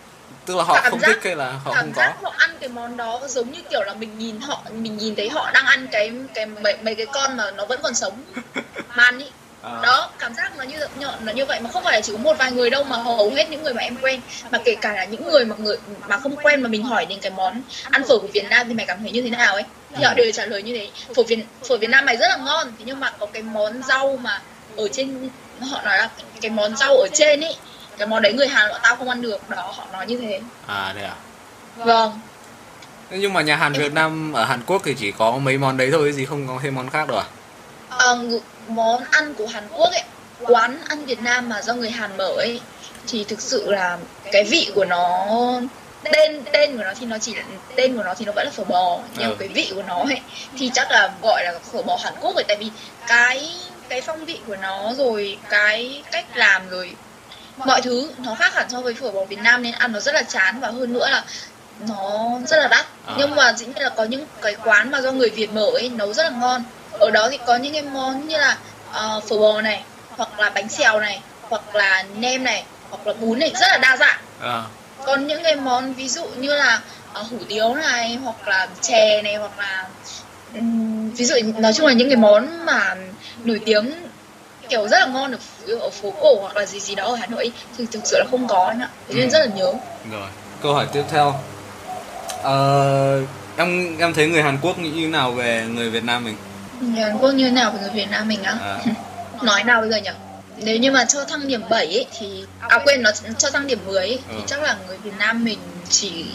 Tức 0.46 0.56
là 0.58 0.64
họ 0.64 0.74
Cảm 0.84 0.92
không 0.92 1.00
giác- 1.00 1.08
thích 1.08 1.20
hay 1.24 1.36
là 1.36 1.52
họ 1.52 1.72
cảm 1.74 1.84
không 1.84 1.94
có? 1.96 2.02
giác 2.02 2.14
họ 2.24 2.34
ăn 2.38 2.58
cái 2.60 2.70
món 2.70 2.98
đó 2.98 3.20
giống 3.28 3.52
như 3.52 3.62
kiểu 3.72 3.82
là 3.84 3.94
mình 3.94 4.18
nhìn 4.18 4.40
họ 4.42 4.62
mình 4.72 4.98
nhìn 4.98 5.16
thấy 5.16 5.30
họ 5.30 5.52
đang 5.54 5.66
ăn 5.66 5.88
cái 5.92 6.12
cái 6.34 6.46
mấy, 6.46 6.78
mấy 6.82 6.96
cái 6.96 7.06
con 7.14 7.38
mà 7.38 7.52
nó 7.52 7.66
vẫn 7.66 7.80
còn 7.84 7.94
sống. 7.94 8.22
Mà 8.96 9.04
ăn 9.04 9.20
ý. 9.20 9.26
À. 9.62 9.80
đó 9.84 10.10
cảm 10.20 10.34
giác 10.34 10.58
nó 10.58 10.64
như 10.64 10.78
nhọn 11.00 11.14
nó 11.26 11.32
như 11.34 11.46
vậy 11.46 11.60
mà 11.60 11.70
không 11.74 11.84
phải 11.84 11.94
là 11.94 12.02
chỉ 12.02 12.12
có 12.12 12.18
một 12.18 12.38
vài 12.38 12.52
người 12.52 12.70
đâu 12.70 12.84
mà 12.84 12.98
hầu 12.98 13.30
hết 13.36 13.50
những 13.50 13.64
người 13.64 13.74
mà 13.74 13.82
em 13.82 13.98
quen 14.02 14.22
mà 14.52 14.60
kể 14.66 14.76
cả 14.82 14.94
là 14.94 15.06
những 15.06 15.30
người 15.30 15.46
mà 15.46 15.56
người 15.60 15.78
mà 16.08 16.18
không 16.20 16.36
quen 16.36 16.62
mà 16.62 16.70
mình 16.70 16.84
hỏi 16.84 17.06
đến 17.06 17.20
cái 17.22 17.32
món 17.32 17.62
ăn 17.92 18.04
phở 18.04 18.18
của 18.20 18.28
Việt 18.34 18.46
Nam 18.50 18.68
thì 18.68 18.74
mày 18.74 18.86
cảm 18.86 18.98
thấy 19.02 19.12
như 19.12 19.22
thế 19.22 19.30
nào 19.30 19.54
ấy? 19.54 19.64
Thì 19.96 20.04
họ 20.04 20.14
đều 20.14 20.32
trả 20.32 20.46
lời 20.46 20.64
như 20.64 20.74
thế. 20.78 20.90
Phở 21.16 21.24
Việt 21.24 21.40
phở 21.70 21.78
Việt 21.78 21.90
Nam 21.90 22.06
mày 22.06 22.18
rất 22.18 22.28
là 22.28 22.38
ngon. 22.38 22.68
Thế 22.80 22.84
nhưng 22.88 23.00
mà 23.00 23.12
có 23.20 23.26
cái 23.26 23.42
món 23.44 23.84
rau 23.84 24.18
mà 24.18 24.42
ở 24.78 24.88
trên 24.94 25.30
họ 25.72 25.82
nói 25.82 25.98
là 25.98 26.10
cái 26.42 26.52
món 26.52 26.76
rau 26.76 26.98
ở 26.98 27.08
trên 27.14 27.42
ấy 27.42 27.56
cái 27.98 28.08
món 28.08 28.22
đấy 28.22 28.34
người 28.34 28.48
Hàn 28.48 28.70
bọn 28.72 28.80
tao 28.84 28.96
không 28.96 29.10
ăn 29.10 29.22
được 29.22 29.50
đó 29.50 29.74
họ 29.76 29.88
nói 29.94 30.06
như 30.08 30.18
thế 30.18 30.42
À, 30.68 30.94
đây 30.96 31.04
à? 31.04 31.16
vâng 31.78 32.20
Thế 33.10 33.18
Nhưng 33.20 33.34
mà 33.34 33.42
nhà 33.42 33.56
hàng 33.56 33.74
Việt 33.74 33.94
Nam 33.94 34.34
ở 34.34 34.46
Hàn 34.46 34.62
Quốc 34.68 34.82
thì 34.86 34.96
chỉ 35.00 35.12
có 35.12 35.32
mấy 35.32 35.58
món 35.58 35.78
đấy 35.78 35.90
thôi, 35.92 36.12
gì 36.12 36.26
không 36.26 36.48
có 36.48 36.60
thêm 36.64 36.76
món 36.76 36.90
khác 36.90 37.08
đâu 37.08 37.18
à? 37.18 37.26
Ờ, 37.90 38.16
ngự- 38.16 38.40
món 38.68 39.04
ăn 39.12 39.34
của 39.34 39.48
Hàn 39.48 39.68
Quốc 39.72 39.90
ấy 39.92 40.04
quán 40.42 40.80
ăn 40.88 41.06
Việt 41.06 41.22
Nam 41.22 41.50
mà 41.50 41.62
do 41.62 41.74
người 41.74 41.90
Hàn 41.90 42.18
mở 42.18 42.28
ấy 42.38 42.62
thì 43.08 43.24
thực 43.24 43.42
sự 43.42 43.72
là 43.72 43.98
cái 44.32 44.44
vị 44.44 44.72
của 44.76 44.86
nó 44.86 45.26
tên 46.04 46.44
tên 46.54 46.78
của 46.78 46.84
nó 46.84 46.94
thì 47.00 47.06
nó 47.06 47.18
chỉ 47.18 47.36
tên 47.76 47.98
của 47.98 48.04
nó 48.04 48.14
thì 48.14 48.26
nó 48.26 48.32
vẫn 48.36 48.46
là 48.46 48.52
phở 48.52 48.64
bò 48.64 49.00
nhưng 49.18 49.30
Ừ. 49.30 49.36
cái 49.40 49.48
vị 49.48 49.72
của 49.76 49.84
nó 49.88 49.96
ấy 49.96 50.22
thì 50.60 50.72
chắc 50.74 50.92
là 50.92 51.10
gọi 51.22 51.44
là 51.46 51.60
phở 51.74 51.82
bò 51.82 51.98
Hàn 52.04 52.14
Quốc 52.22 52.36
rồi 52.36 52.44
tại 52.48 52.58
vì 52.60 52.70
cái 53.08 53.52
cái 53.90 54.02
phong 54.02 54.26
vị 54.26 54.40
của 54.48 54.56
nó 54.56 54.94
rồi 54.98 55.38
cái 55.50 56.04
cách 56.12 56.26
làm 56.36 56.70
rồi 56.70 56.96
mọi 57.66 57.82
thứ 57.82 58.12
nó 58.26 58.36
khác 58.36 58.56
hẳn 58.56 58.70
so 58.70 58.82
với 58.82 58.94
phở 58.94 59.12
bò 59.12 59.26
Việt 59.26 59.40
Nam 59.40 59.64
nên 59.64 59.74
ăn 59.74 59.92
nó 59.92 60.00
rất 60.00 60.16
là 60.16 60.22
chán 60.22 60.60
và 60.60 60.68
hơn 60.68 60.94
nữa 60.94 61.10
là 61.10 61.24
nó 61.88 62.30
rất 62.48 62.58
là 62.58 62.68
đắt. 62.68 62.86
À. 63.06 63.14
nhưng 63.18 63.36
mà 63.36 63.54
dĩ 63.54 63.66
nhiên 63.66 63.84
là 63.84 63.90
có 63.90 64.04
những 64.04 64.26
cái 64.42 64.56
quán 64.64 64.92
mà 64.92 65.02
do 65.02 65.12
người 65.12 65.30
Việt 65.30 65.54
mở 65.54 65.66
ấy 65.74 65.90
nấu 65.90 66.14
rất 66.14 66.24
là 66.24 66.30
ngon. 66.30 66.64
Ở 66.92 67.12
đó 67.12 67.28
thì 67.32 67.38
có 67.46 67.56
những 67.56 67.74
cái 67.74 67.82
món 67.82 68.28
như 68.28 68.38
là 68.38 68.58
ờ, 68.92 69.22
phở 69.30 69.38
bò 69.38 69.62
này 69.62 69.84
hoặc 70.10 70.40
là 70.40 70.50
bánh 70.50 70.70
xèo 70.70 71.00
này 71.00 71.22
hoặc 71.42 71.76
là 71.76 72.04
nem 72.16 72.44
này 72.44 72.64
hoặc 72.90 73.08
là 73.08 73.14
bún 73.14 73.40
này 73.40 73.52
rất 73.54 73.68
là 73.72 73.78
đa 73.78 73.98
dạng. 73.98 74.20
À, 74.42 74.64
còn 75.06 75.28
những 75.28 75.44
cái 75.44 75.56
món 75.56 75.94
ví 75.94 76.10
dụ 76.10 76.26
như 76.26 76.56
là 76.56 76.82
ờ, 77.14 77.22
hủ 77.22 77.38
tiếu 77.50 77.76
này 77.76 78.16
hoặc 78.24 78.48
là 78.48 78.68
chè 78.82 79.22
này 79.22 79.36
hoặc 79.36 79.60
là 79.60 79.88
ừm, 80.54 81.10
ví 81.10 81.26
dụ 81.26 81.36
nói 81.58 81.74
chung 81.74 81.88
là 81.88 81.94
những 81.94 82.10
cái 82.10 82.18
món 82.18 82.66
mà 82.66 82.96
nổi 83.44 83.60
tiếng 83.66 83.92
kiểu 84.70 84.88
rất 84.88 85.00
là 85.00 85.06
ngon 85.06 85.32
ở, 85.32 85.76
ở 85.82 85.90
phố 85.90 86.14
cổ 86.22 86.38
hoặc 86.42 86.58
là 86.58 86.66
gì 86.66 86.80
gì 86.80 86.96
đó 86.96 87.04
ở 87.06 87.16
Hà 87.16 87.26
Nội 87.28 87.52
thì 87.78 87.86
thực 87.92 88.02
sự 88.06 88.18
là 88.20 88.26
không 88.32 88.48
có 88.48 88.66
anh 88.68 88.80
ạ 88.82 88.90
thế 89.08 89.14
nên 89.16 89.24
Ừ. 89.24 89.30
rất 89.30 89.40
là 89.40 89.46
nhớ 89.56 89.74
rồi. 90.12 90.28
Câu 90.62 90.74
hỏi 90.74 90.88
tiếp 90.94 91.04
theo. 91.12 91.36
Ờ, 92.44 93.22
em 93.58 93.98
em 94.00 94.14
thấy 94.14 94.28
người 94.28 94.42
Hàn 94.42 94.58
Quốc 94.62 94.80
nghĩ 94.80 94.90
như 94.90 95.08
nào 95.08 95.32
về 95.32 95.66
người 95.70 95.90
Việt 95.90 96.04
Nam 96.04 96.24
mình? 96.24 96.36
người 96.82 97.02
Hàn 97.04 97.18
Quốc 97.18 97.32
như 97.32 97.44
thế 97.46 97.52
nào 97.52 97.72
với 97.72 97.82
người 97.82 97.90
Việt 97.90 98.10
Nam 98.12 98.28
mình 98.28 98.44
á 98.44 98.56
À, 98.62 98.80
nói 99.44 99.64
nào 99.64 99.82
bây 99.82 99.90
giờ 99.90 99.98
nhỉ 99.98 100.10
nếu 100.58 100.78
như 100.78 100.92
mà 100.92 101.06
cho 101.06 101.26
thăng 101.26 101.48
điểm 101.48 101.62
7 101.70 101.86
ấy 101.86 102.06
thì 102.20 102.46
à 102.60 102.80
quên 102.86 103.04
nó 103.04 103.12
cho 103.38 103.50
thăng 103.52 103.68
điểm 103.68 103.80
10 103.86 103.98
ấy, 103.98 104.20
thì 104.30 104.36
Ừ. 104.36 104.42
chắc 104.48 104.62
là 104.64 104.76
người 104.88 104.98
Việt 104.98 105.12
Nam 105.20 105.44
mình 105.44 105.60
chỉ 105.90 106.26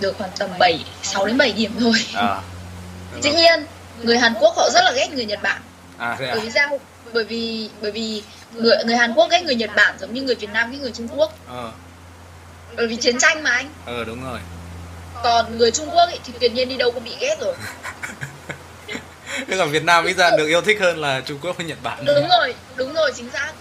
được 0.00 0.18
khoảng 0.18 0.30
tầm 0.38 0.50
7 0.58 0.84
6 1.02 1.26
đến 1.26 1.38
7 1.38 1.52
điểm 1.52 1.72
thôi 1.80 1.92
à. 2.14 2.40
dĩ 3.22 3.30
nhiên 3.32 3.66
người 4.02 4.18
Hàn 4.18 4.34
Quốc 4.40 4.54
họ 4.56 4.70
rất 4.74 4.80
là 4.84 4.92
ghét 4.96 5.08
người 5.12 5.24
Nhật 5.26 5.42
Bản 5.42 5.60
À, 5.98 6.16
thế 6.18 6.26
à? 6.26 6.30
bởi 6.34 6.40
vì 6.40 6.50
sao 6.50 6.78
bởi 7.14 7.24
vì 7.24 7.68
bởi 7.82 7.90
vì 7.90 8.22
người 8.52 8.76
người 8.84 8.96
Hàn 8.96 9.12
Quốc 9.14 9.30
ghét 9.30 9.42
người 9.44 9.54
Nhật 9.54 9.70
Bản 9.76 9.94
giống 10.00 10.14
như 10.14 10.22
người 10.22 10.34
Việt 10.34 10.50
Nam 10.52 10.72
ghét 10.72 10.78
người 10.80 10.92
Trung 10.94 11.08
Quốc 11.16 11.32
Ờ, 11.48 11.72
bởi 12.76 12.86
vì 12.86 12.96
chiến 12.96 13.18
tranh 13.18 13.42
mà 13.42 13.50
anh 13.50 13.70
ờ 13.86 14.04
đúng 14.04 14.24
rồi. 14.24 14.38
còn 15.22 15.58
người 15.58 15.70
Trung 15.70 15.86
Quốc 15.90 16.06
ấy, 16.06 16.18
thì 16.24 16.32
tuyệt 16.40 16.52
nhiên 16.52 16.68
đi 16.68 16.76
đâu 16.76 16.90
cũng 16.90 17.04
bị 17.04 17.12
ghét 17.20 17.36
rồi 17.40 17.54
Thế 19.48 19.56
còn 19.58 19.70
Việt 19.70 19.84
Nam 19.84 20.04
ít 20.06 20.16
ra 20.16 20.30
được 20.36 20.46
yêu 20.46 20.60
thích 20.60 20.80
hơn 20.80 20.98
là 20.98 21.20
Trung 21.26 21.38
Quốc 21.42 21.56
với 21.56 21.66
Nhật 21.66 21.78
Bản. 21.82 22.04
đúng 22.04 22.28
rồi 22.28 22.54
đúng 22.76 22.94
rồi 22.94 23.12
chính 23.16 23.30
xác 23.30 23.52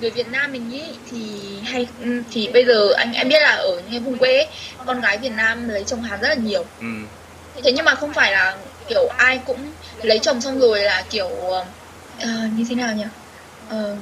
người 0.00 0.10
Việt 0.10 0.28
Nam 0.28 0.52
mình 0.52 0.70
ý 0.72 0.82
thì 1.10 1.40
hay 1.64 1.86
thì 2.32 2.48
bây 2.52 2.64
giờ 2.64 2.92
anh 2.96 3.12
em 3.12 3.28
biết 3.28 3.40
là 3.42 3.50
ở 3.50 3.70
những 3.76 3.90
cái 3.90 4.00
vùng 4.00 4.18
quê 4.18 4.36
ấy, 4.36 4.46
con 4.86 5.00
gái 5.00 5.18
Việt 5.18 5.32
Nam 5.32 5.68
lấy 5.68 5.84
chồng 5.86 6.02
Hàn 6.02 6.20
rất 6.20 6.28
là 6.28 6.34
nhiều 6.34 6.64
Ừ. 6.80 6.86
thế 7.62 7.72
nhưng 7.72 7.84
mà 7.84 7.94
không 7.94 8.12
phải 8.14 8.32
là 8.32 8.56
kiểu 8.88 9.08
ai 9.18 9.40
cũng 9.46 9.72
lấy 10.02 10.18
chồng 10.18 10.40
xong 10.40 10.60
rồi 10.60 10.80
là 10.80 11.04
kiểu 11.10 11.30
ờ, 12.22 12.28
như 12.56 12.64
thế 12.68 12.74
nào 12.74 12.94
nhỉ? 12.94 13.04
Ờ, 13.68 13.96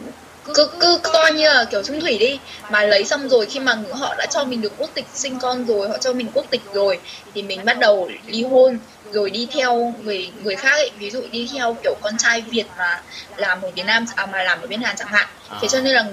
cứ 0.55 0.71
cứ 0.81 1.01
coi 1.03 1.33
như 1.33 1.45
là 1.45 1.65
kiểu 1.71 1.83
trung 1.83 2.01
thủy 2.01 2.19
đi. 2.19 2.39
Mà 2.71 2.83
lấy 2.83 3.05
xong 3.05 3.29
rồi 3.29 3.47
khi 3.47 3.61
mà 3.61 3.77
họ 3.93 4.15
đã 4.19 4.27
cho 4.27 4.45
mình 4.45 4.61
được 4.61 4.73
quốc 4.79 4.91
tịch 4.95 5.07
sinh 5.15 5.39
con 5.39 5.65
rồi 5.67 5.89
họ 5.89 5.99
cho 5.99 6.13
mình 6.13 6.29
quốc 6.35 6.47
tịch 6.51 6.63
rồi 6.75 6.99
thì 7.35 7.43
mình 7.43 7.65
bắt 7.65 7.79
đầu 7.79 8.09
ly 8.27 8.43
hôn 8.43 8.79
rồi 9.13 9.31
đi 9.31 9.49
theo 9.55 9.95
người 10.03 10.33
người 10.43 10.57
khác 10.57 10.73
ấy. 10.73 10.91
Ví 10.99 11.11
dụ 11.11 11.23
đi 11.33 11.49
theo 11.55 11.77
kiểu 11.83 11.95
con 12.03 12.15
trai 12.19 12.41
Việt 12.41 12.67
mà 12.79 13.03
làm 13.37 13.63
ở 13.63 13.71
Việt 13.77 13.87
Nam 13.87 14.05
à, 14.17 14.27
mà 14.27 14.43
làm 14.43 14.61
ở 14.61 14.67
bên 14.67 14.81
Hàn 14.83 14.97
chẳng 14.97 15.09
hạn. 15.09 15.29
Thế 15.63 15.69
cho 15.69 15.81
nên 15.81 15.95
là 15.95 16.05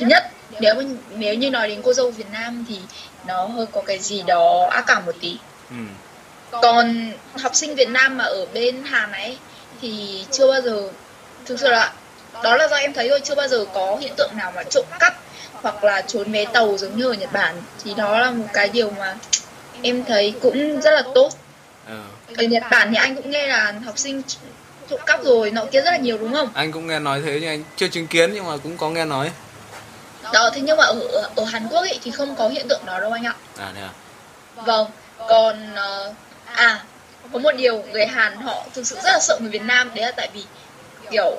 thứ 0.00 0.06
nhất 0.06 0.22
nếu 0.60 0.74
nếu 1.08 1.34
như 1.34 1.50
nói 1.50 1.68
đến 1.68 1.80
cô 1.84 1.92
dâu 1.92 2.10
Việt 2.10 2.30
Nam 2.32 2.64
thì 2.68 2.78
nó 3.26 3.46
hơi 3.46 3.66
có 3.72 3.82
cái 3.82 3.98
gì 3.98 4.22
đó 4.26 4.68
ác 4.70 4.84
cảm 4.86 5.06
một 5.06 5.14
tí. 5.20 5.36
Ừ. 5.70 5.76
còn 6.62 7.12
học 7.42 7.52
sinh 7.54 7.74
Việt 7.74 7.88
Nam 7.88 8.16
mà 8.16 8.24
ở 8.24 8.46
bên 8.54 8.82
Hàn 8.84 9.12
ấy 9.12 9.36
thì 9.80 10.24
chưa 10.32 10.48
bao 10.48 10.60
giờ 10.60 10.88
thực 11.46 11.60
sự 11.60 11.68
là 11.68 11.92
đó 12.42 12.56
là 12.56 12.68
do 12.68 12.76
em 12.76 12.92
thấy 12.92 13.08
thôi 13.08 13.20
chưa 13.24 13.34
bao 13.34 13.48
giờ 13.48 13.64
có 13.74 13.96
hiện 14.00 14.12
tượng 14.16 14.30
nào 14.36 14.52
mà 14.56 14.62
trộm 14.62 14.84
cắp 14.98 15.14
hoặc 15.52 15.84
là 15.84 16.02
trốn 16.02 16.32
vé 16.32 16.44
tàu 16.44 16.76
giống 16.78 16.96
như 16.96 17.10
ở 17.10 17.14
Nhật 17.14 17.32
Bản. 17.32 17.62
Thì 17.84 17.94
đó 17.94 18.18
là 18.18 18.30
một 18.30 18.46
cái 18.52 18.68
điều 18.68 18.90
mà 18.90 19.14
em 19.82 20.04
thấy 20.04 20.34
cũng 20.42 20.80
rất 20.80 20.90
là 20.90 21.02
tốt. 21.14 21.30
Ờ. 21.86 22.02
ở 22.36 22.42
Nhật 22.42 22.62
Bản 22.70 22.90
thì 22.90 22.96
anh 22.96 23.16
cũng 23.16 23.30
nghe 23.30 23.46
là 23.46 23.74
học 23.84 23.98
sinh 23.98 24.22
trộm 24.90 25.00
cắp 25.06 25.24
rồi 25.24 25.50
nọ 25.50 25.64
kia 25.64 25.80
rất 25.80 25.90
là 25.90 25.96
nhiều 25.96 26.18
đúng 26.18 26.32
không? 26.32 26.50
Anh 26.54 26.72
cũng 26.72 26.86
nghe 26.86 26.98
nói 26.98 27.22
thế 27.24 27.38
nhưng 27.40 27.50
anh 27.50 27.62
chưa 27.76 27.88
chứng 27.88 28.06
kiến 28.06 28.34
nhưng 28.34 28.46
mà 28.46 28.56
cũng 28.56 28.76
có 28.76 28.90
nghe 28.90 29.04
nói. 29.04 29.30
Đó 30.32 30.50
thế 30.54 30.60
nhưng 30.60 30.76
mà 30.76 30.84
ở 30.84 31.00
ở 31.36 31.44
Hàn 31.44 31.68
Quốc 31.68 31.80
ấy 31.80 31.98
thì 32.02 32.10
không 32.10 32.36
có 32.36 32.48
hiện 32.48 32.68
tượng 32.68 32.80
đó 32.86 33.00
đâu 33.00 33.12
anh 33.12 33.24
ạ. 33.26 33.34
À 33.58 33.72
thế 33.74 33.80
à? 33.80 33.90
Vâng 34.56 34.86
còn 35.28 35.74
ờ, 35.74 36.12
à 36.54 36.84
có 37.32 37.38
một 37.38 37.52
điều 37.56 37.82
người 37.92 38.06
Hàn 38.06 38.36
họ 38.36 38.64
thực 38.74 38.86
sự 38.86 38.96
rất 38.96 39.12
là 39.12 39.18
sợ 39.20 39.38
người 39.40 39.50
Việt 39.50 39.62
Nam 39.62 39.90
đấy 39.94 40.04
là 40.04 40.12
tại 40.16 40.28
vì 40.34 40.44
kiểu 41.10 41.36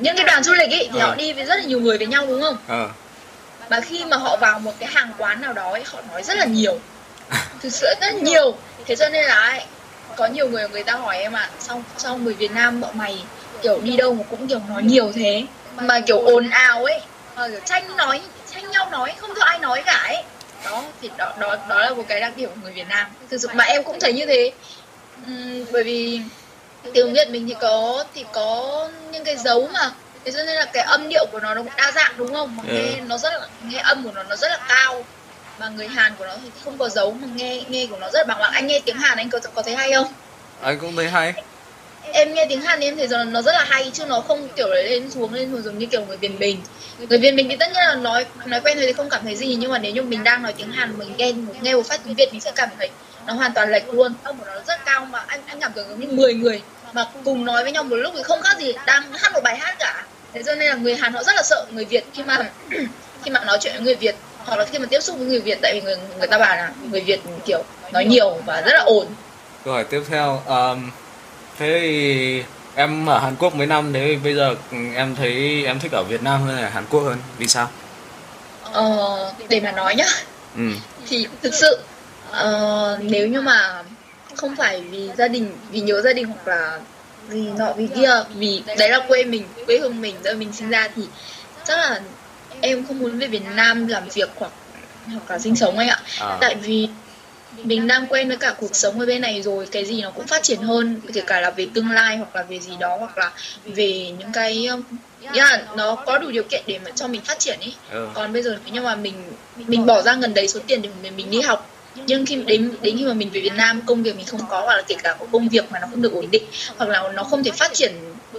những 0.00 0.16
cái 0.16 0.24
đoàn 0.26 0.42
du 0.42 0.52
lịch 0.52 0.70
ấy 0.70 0.88
thì 0.92 0.98
Ờ. 0.98 1.06
họ 1.06 1.14
đi 1.14 1.32
với 1.32 1.44
rất 1.44 1.56
là 1.56 1.62
nhiều 1.64 1.80
người 1.80 1.98
với 1.98 2.06
nhau 2.06 2.26
đúng 2.26 2.42
không? 2.42 2.56
Ờ. 2.68 2.88
Và 3.68 3.80
khi 3.80 4.04
mà 4.04 4.16
họ 4.16 4.36
vào 4.36 4.58
một 4.58 4.72
cái 4.78 4.88
hàng 4.92 5.12
quán 5.18 5.40
nào 5.40 5.52
đó 5.52 5.70
ấy 5.70 5.82
họ 5.86 5.98
nói 6.12 6.22
rất 6.22 6.36
là 6.38 6.44
nhiều. 6.44 6.78
Thực 7.62 7.72
sự 7.72 7.86
rất 8.00 8.14
nhiều. 8.14 8.56
Thế 8.86 8.96
cho 8.96 9.08
nên 9.08 9.24
là 9.24 9.34
ấy, 9.34 9.60
có 10.16 10.26
nhiều 10.26 10.48
người 10.48 10.68
người 10.68 10.82
ta 10.84 10.92
hỏi 10.92 11.18
em 11.18 11.32
ạ 11.32 11.50
sao 11.58 11.82
sao 11.98 12.16
người 12.18 12.34
Việt 12.34 12.50
Nam 12.50 12.80
bọn 12.80 12.98
mày 12.98 13.18
kiểu 13.62 13.80
đi 13.82 13.96
đâu 13.96 14.14
mà 14.14 14.24
cũng 14.30 14.48
kiểu 14.48 14.60
nói 14.68 14.82
nhiều 14.82 15.12
thế? 15.14 15.44
Mà 15.76 16.00
kiểu 16.00 16.18
ồn 16.18 16.50
ào 16.50 16.84
ấy 16.84 17.00
mà 17.36 17.48
kiểu 17.48 17.60
tranh 17.64 17.96
nói 17.96 18.20
tranh 18.54 18.70
nhau 18.70 18.88
nói 18.90 19.12
không 19.18 19.30
cho 19.38 19.44
ai 19.44 19.58
nói 19.58 19.82
cả 19.86 20.02
ấy. 20.06 20.22
Đó 20.64 20.84
thì 21.00 21.10
đó 21.18 21.32
đó 21.38 21.56
đó 21.68 21.80
là 21.80 21.90
một 21.94 22.04
cái 22.08 22.20
đặc 22.20 22.32
điểm 22.36 22.48
của 22.50 22.60
người 22.62 22.72
Việt 22.72 22.88
Nam. 22.88 23.06
Thực 23.30 23.40
sự 23.40 23.48
mà 23.54 23.64
em 23.64 23.84
cũng 23.84 24.00
thấy 24.00 24.12
như 24.12 24.26
thế. 24.26 24.52
Ừm, 25.26 25.64
bởi 25.72 25.84
vì 25.84 26.20
tiếng 26.94 27.12
Việt 27.12 27.28
mình 27.30 27.46
thì 27.48 27.54
có 27.60 28.04
thì 28.14 28.24
có 28.32 28.90
những 29.12 29.24
cái 29.24 29.36
dấu 29.36 29.68
mà. 29.74 29.90
Thế 30.24 30.32
cho 30.32 30.42
nên 30.42 30.56
là 30.56 30.64
cái 30.72 30.82
âm 30.82 31.08
điệu 31.08 31.26
của 31.32 31.40
nó 31.40 31.54
nó 31.54 31.62
cũng 31.62 31.72
đa 31.76 31.92
dạng 31.92 32.12
đúng 32.16 32.34
không? 32.34 32.56
Mà 32.56 32.62
Ừ. 32.68 32.74
nghe 32.74 33.00
nó 33.00 33.18
rất 33.18 33.32
là 33.32 33.48
nghe 33.64 33.78
âm 33.78 34.04
của 34.04 34.12
nó 34.12 34.22
nó 34.22 34.36
rất 34.36 34.48
là 34.50 34.58
cao. 34.68 35.04
Mà 35.58 35.68
người 35.68 35.88
Hàn 35.88 36.12
của 36.18 36.24
nó 36.24 36.36
thì 36.42 36.50
không 36.64 36.78
có 36.78 36.88
dấu 36.88 37.12
mà 37.12 37.28
nghe 37.34 37.64
nghe 37.68 37.86
của 37.90 37.98
nó 37.98 38.10
rất 38.12 38.18
là 38.18 38.24
bằng 38.24 38.38
bằng 38.40 38.52
anh 38.52 38.66
nghe 38.66 38.80
tiếng 38.86 38.96
Hàn 38.96 39.18
anh 39.18 39.30
có 39.30 39.38
có 39.54 39.62
thấy 39.62 39.74
hay 39.74 39.92
không? 39.92 40.06
Anh 40.62 40.78
cũng 40.78 40.96
thấy 40.96 41.08
hay. 41.08 41.32
Em 42.12 42.34
nghe 42.34 42.46
tiếng 42.48 42.60
Hàn 42.60 42.80
em 42.80 42.96
thấy 42.96 43.06
rằng 43.08 43.32
nó 43.32 43.42
rất 43.42 43.52
là 43.52 43.64
hay 43.64 43.90
chứ 43.94 44.06
nó 44.06 44.20
không 44.20 44.48
kiểu 44.56 44.68
lên 44.68 45.10
xuống 45.10 45.32
lên 45.32 45.50
xuống 45.52 45.62
giống 45.62 45.78
như 45.78 45.86
kiểu 45.86 46.06
người 46.06 46.16
Việt 46.16 46.38
Bình 46.38 46.62
người 46.98 47.18
Việt 47.18 47.30
Bình 47.36 47.48
thì 47.50 47.56
tất 47.56 47.66
nhiên 47.66 47.82
là 47.86 47.94
nói 47.94 48.24
nói 48.46 48.60
quen 48.60 48.76
rồi 48.76 48.86
thì 48.86 48.92
không 48.92 49.10
cảm 49.10 49.24
thấy 49.24 49.36
gì 49.36 49.54
nhưng 49.54 49.70
mà 49.70 49.78
nếu 49.78 49.92
như 49.92 50.02
mình 50.02 50.24
đang 50.24 50.42
nói 50.42 50.52
tiếng 50.56 50.70
Hàn 50.72 50.98
mình 50.98 51.16
nghe 51.16 51.32
nghe 51.62 51.74
một 51.74 51.86
phát 51.88 52.00
tiếng 52.04 52.14
Việt 52.14 52.28
mình 52.32 52.40
sẽ 52.40 52.52
cảm 52.56 52.68
thấy 52.78 52.90
nó 53.26 53.32
hoàn 53.34 53.52
toàn 53.52 53.70
lệch 53.70 53.94
luôn. 53.94 54.14
Âm 54.22 54.38
của 54.38 54.44
nó 54.46 54.60
rất 54.66 54.84
cao 54.84 55.04
mà 55.04 55.24
anh 55.26 55.40
anh 55.46 55.60
cảm 55.60 55.72
tưởng 55.74 55.88
giống 55.88 56.00
như 56.00 56.06
10 56.16 56.34
người 56.34 56.62
mà 56.92 57.06
cùng 57.24 57.44
nói 57.44 57.62
với 57.62 57.72
nhau 57.72 57.84
một 57.84 57.96
lúc 57.96 58.14
thì 58.16 58.22
không 58.22 58.42
khác 58.42 58.58
gì 58.58 58.74
đang 58.86 59.12
hát 59.12 59.32
một 59.32 59.40
bài 59.44 59.58
hát 59.58 59.76
cả. 59.78 60.04
Thế 60.32 60.42
cho 60.46 60.54
nên 60.54 60.68
là 60.68 60.74
người 60.74 60.96
Hàn 60.96 61.12
họ 61.12 61.22
rất 61.22 61.36
là 61.36 61.42
sợ 61.42 61.66
người 61.70 61.84
Việt 61.84 62.04
khi 62.14 62.22
mà 62.22 62.38
khi 63.24 63.30
mà 63.30 63.44
nói 63.44 63.58
chuyện 63.60 63.72
với 63.72 63.82
người 63.82 63.94
Việt 63.94 64.16
hoặc 64.44 64.56
là 64.56 64.64
khi 64.64 64.78
mà 64.78 64.86
tiếp 64.90 65.00
xúc 65.00 65.16
với 65.18 65.26
người 65.26 65.40
Việt 65.40 65.58
tại 65.62 65.72
vì 65.74 65.80
người 65.80 65.96
người 66.18 66.26
ta 66.28 66.38
bảo 66.38 66.56
là 66.56 66.70
người 66.90 67.00
Việt 67.00 67.20
kiểu 67.46 67.64
nói 67.92 68.04
nhiều 68.04 68.38
và 68.46 68.60
rất 68.60 68.72
là 68.72 68.80
ồn. 68.80 69.06
Câu 69.64 69.74
hỏi 69.74 69.84
tiếp 69.84 70.02
theo 70.08 70.42
um, 70.46 70.90
thế 71.58 71.78
thì 71.80 72.42
em 72.74 73.06
ở 73.06 73.18
Hàn 73.18 73.36
Quốc 73.36 73.54
mấy 73.54 73.66
năm 73.66 73.92
thế 73.92 74.18
bây 74.24 74.34
giờ 74.34 74.54
em 74.94 75.14
thấy 75.16 75.64
em 75.66 75.80
thích 75.80 75.92
ở 75.92 76.02
Việt 76.02 76.22
Nam 76.22 76.42
hơn 76.42 76.56
là 76.56 76.68
Hàn 76.68 76.84
Quốc 76.90 77.00
hơn? 77.00 77.18
Vì 77.38 77.48
sao? 77.48 77.68
Ờ, 78.72 79.32
để 79.48 79.60
mà 79.60 79.72
nói 79.72 79.94
nhá. 79.94 80.06
Ừ. 80.56 80.62
Thì 81.08 81.26
thực 81.42 81.54
sự 81.54 81.78
ờ, 82.32 82.98
nếu 83.02 83.28
như 83.28 83.40
mà 83.40 83.82
không 84.34 84.56
phải 84.56 84.80
vì 84.80 85.10
gia 85.18 85.28
đình 85.28 85.52
vì 85.70 85.80
nhớ 85.80 86.02
gia 86.02 86.12
đình 86.12 86.26
hoặc 86.26 86.48
là 86.48 86.80
vì 87.28 87.40
nọ 87.58 87.72
vì 87.72 87.88
kia 87.94 88.10
vì 88.34 88.62
đấy 88.78 88.90
là 88.90 89.00
quê 89.08 89.24
mình 89.24 89.44
quê 89.66 89.78
hương 89.78 90.00
mình 90.00 90.14
nơi 90.24 90.34
mình 90.34 90.52
sinh 90.52 90.70
ra 90.70 90.88
thì 90.96 91.02
chắc 91.64 91.78
là 91.78 92.00
em 92.60 92.86
không 92.86 92.98
muốn 92.98 93.18
về 93.18 93.26
Việt 93.26 93.42
Nam 93.56 93.86
làm 93.86 94.08
việc 94.14 94.30
hoặc 94.36 94.52
hoặc 95.06 95.30
là 95.30 95.38
sinh 95.38 95.56
sống 95.56 95.78
anh 95.78 95.88
ạ. 95.88 96.00
À, 96.20 96.38
tại 96.40 96.54
vì 96.54 96.88
mình 97.64 97.86
đang 97.86 98.06
quen 98.06 98.28
với 98.28 98.36
cả 98.36 98.54
cuộc 98.60 98.76
sống 98.76 99.00
ở 99.00 99.06
bên 99.06 99.20
này 99.20 99.42
rồi 99.42 99.66
cái 99.66 99.84
gì 99.84 100.02
nó 100.02 100.10
cũng 100.10 100.26
phát 100.26 100.42
triển 100.42 100.58
hơn 100.58 101.00
kể 101.12 101.22
cả 101.26 101.40
là 101.40 101.50
về 101.50 101.66
tương 101.74 101.90
lai 101.90 102.16
hoặc 102.16 102.36
là 102.36 102.42
về 102.42 102.58
gì 102.58 102.72
đó 102.80 102.96
hoặc 102.96 103.18
là 103.18 103.32
về 103.64 104.10
những 104.18 104.32
cái 104.32 104.66
um, 104.66 104.82
là 105.34 105.66
nó 105.76 105.94
có 105.94 106.18
đủ 106.18 106.30
điều 106.30 106.42
kiện 106.42 106.62
để 106.66 106.78
mà 106.84 106.90
cho 106.94 107.08
mình 107.08 107.20
phát 107.20 107.38
triển 107.38 107.60
ý 107.60 107.74
ừ. 107.90 108.08
còn 108.14 108.32
bây 108.32 108.42
giờ 108.42 108.58
nếu 108.64 108.74
như 108.74 108.80
mà 108.80 108.96
mình 108.96 109.14
mình 109.56 109.86
bỏ 109.86 110.02
ra 110.02 110.14
gần 110.14 110.34
đấy 110.34 110.48
số 110.48 110.60
tiền 110.66 110.82
để 110.82 110.88
mình, 111.02 111.16
mình 111.16 111.30
đi 111.30 111.40
học 111.40 111.71
nhưng 111.94 112.26
khi 112.26 112.36
đến 112.36 112.74
đến 112.82 112.96
khi 112.98 113.04
mà 113.04 113.12
mình 113.14 113.30
về 113.30 113.40
Việt 113.40 113.52
Nam 113.56 113.82
công 113.86 114.02
việc 114.02 114.16
mình 114.16 114.26
không 114.26 114.40
có 114.48 114.60
hoặc 114.60 114.76
là 114.76 114.82
kể 114.88 114.94
cả 115.02 115.16
có 115.20 115.26
công 115.32 115.48
việc 115.48 115.70
mà 115.72 115.78
nó 115.80 115.86
không 115.90 116.02
được 116.02 116.12
ổn 116.12 116.30
định 116.30 116.42
hoặc 116.76 116.88
là 116.88 117.12
nó 117.14 117.22
không 117.24 117.44
thể 117.44 117.50
phát 117.50 117.74
triển 117.74 117.92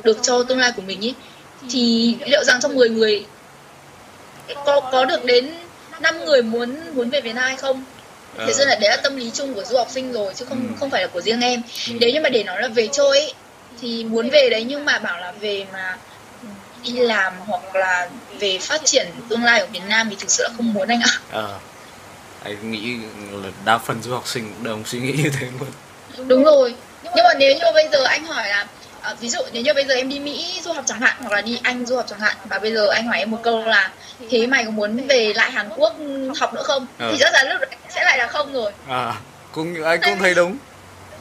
được 0.04 0.18
cho 0.22 0.44
tương 0.44 0.58
lai 0.60 0.72
của 0.76 0.82
mình 0.82 1.02
ý 1.02 1.14
thì 1.70 2.16
liệu 2.26 2.44
rằng 2.44 2.60
trong 2.62 2.76
10 2.76 2.90
người 2.90 3.26
có 4.66 4.80
có 4.92 5.06
được 5.06 5.26
đến 5.26 5.54
5 6.02 6.26
người 6.26 6.42
muốn 6.42 6.76
muốn 6.96 7.10
về 7.10 7.22
Việt 7.22 7.34
Nam 7.36 7.44
hay 7.44 7.56
không 7.58 7.84
Ờ. 8.38 8.46
thế 8.48 8.54
nên 8.58 8.68
là 8.68 8.76
đấy 8.76 8.90
là 8.90 8.98
tâm 8.98 9.16
lý 9.16 9.32
chung 9.34 9.54
của 9.54 9.64
du 9.64 9.78
học 9.78 9.88
sinh 9.92 10.14
rồi 10.14 10.34
chứ 10.34 10.46
không 10.46 10.68
Ừ. 10.70 10.76
không 10.80 10.90
phải 10.90 11.02
là 11.02 11.08
của 11.08 11.22
riêng 11.22 11.42
em 11.42 11.62
Ừ. 11.88 11.94
nếu 12.00 12.10
như 12.10 12.22
mà 12.22 12.30
để 12.30 12.44
nói 12.44 12.62
là 12.62 12.68
về 12.68 12.88
chơi 12.92 13.08
ấy, 13.20 13.34
thì 13.82 14.04
muốn 14.04 14.30
về 14.30 14.50
đấy 14.50 14.64
nhưng 14.68 14.86
mà 14.86 15.00
bảo 15.00 15.20
là 15.20 15.32
về 15.32 15.66
mà 15.74 15.98
đi 16.84 16.92
làm 16.92 17.34
hoặc 17.48 17.76
là 17.76 18.10
về 18.40 18.58
phát 18.62 18.82
triển 18.86 19.08
tương 19.30 19.44
lai 19.44 19.60
ở 19.60 19.68
Việt 19.72 19.82
Nam 19.90 20.08
thì 20.10 20.16
thực 20.20 20.32
sự 20.32 20.44
là 20.44 20.50
không 20.58 20.74
muốn 20.74 20.88
anh 20.88 21.02
ạ 21.02 21.12
ờ 21.32 21.60
anh 22.44 22.72
nghĩ 22.72 22.98
là 23.32 23.50
đa 23.66 23.78
phần 23.78 24.02
du 24.04 24.14
học 24.14 24.28
sinh 24.28 24.54
cũng 24.54 24.64
đều 24.64 24.80
suy 24.86 25.00
nghĩ 25.00 25.12
như 25.24 25.30
thế 25.40 25.48
luôn. 25.60 25.70
Đúng 26.28 26.44
rồi. 26.44 26.76
Nhưng 27.04 27.24
mà 27.24 27.34
nếu 27.38 27.56
như 27.56 27.66
bây 27.74 27.90
giờ 27.92 28.04
anh 28.04 28.26
hỏi 28.26 28.50
là 28.50 28.68
à, 29.02 29.14
ví 29.20 29.30
dụ 29.30 29.40
nếu 29.52 29.64
như 29.64 29.74
bây 29.74 29.86
giờ 29.86 29.96
em 29.96 30.10
đi 30.10 30.20
Mỹ 30.20 30.62
du 30.64 30.74
học 30.74 30.84
chẳng 30.88 31.00
hạn 31.00 31.16
hoặc 31.20 31.32
là 31.32 31.42
đi 31.42 31.60
Anh 31.64 31.86
du 31.86 31.96
học 31.96 32.06
chẳng 32.10 32.20
hạn 32.20 32.36
và 32.46 32.60
bây 32.60 32.74
giờ 32.74 32.88
anh 32.88 33.08
hỏi 33.08 33.18
em 33.18 33.32
một 33.32 33.40
câu 33.44 33.66
là 33.66 33.92
thế 34.30 34.48
mày 34.48 34.66
có 34.66 34.72
muốn 34.72 35.08
về 35.08 35.34
lại 35.36 35.52
Hàn 35.52 35.70
Quốc 35.78 35.96
học 36.40 36.54
nữa 36.54 36.64
không? 36.64 36.88
Ờ. 37.00 37.10
thì 37.12 37.18
chắc 37.20 37.34
chắn 37.34 37.48
lúc 37.50 37.62
đấy 37.62 37.70
sẽ 37.90 38.04
lại 38.04 38.18
là 38.18 38.28
không 38.28 38.54
rồi. 38.54 38.72
À 38.88 39.14
cũng 39.52 39.84
anh 39.84 40.00
cũng 40.02 40.20
thấy 40.20 40.34
đúng. 40.36 40.58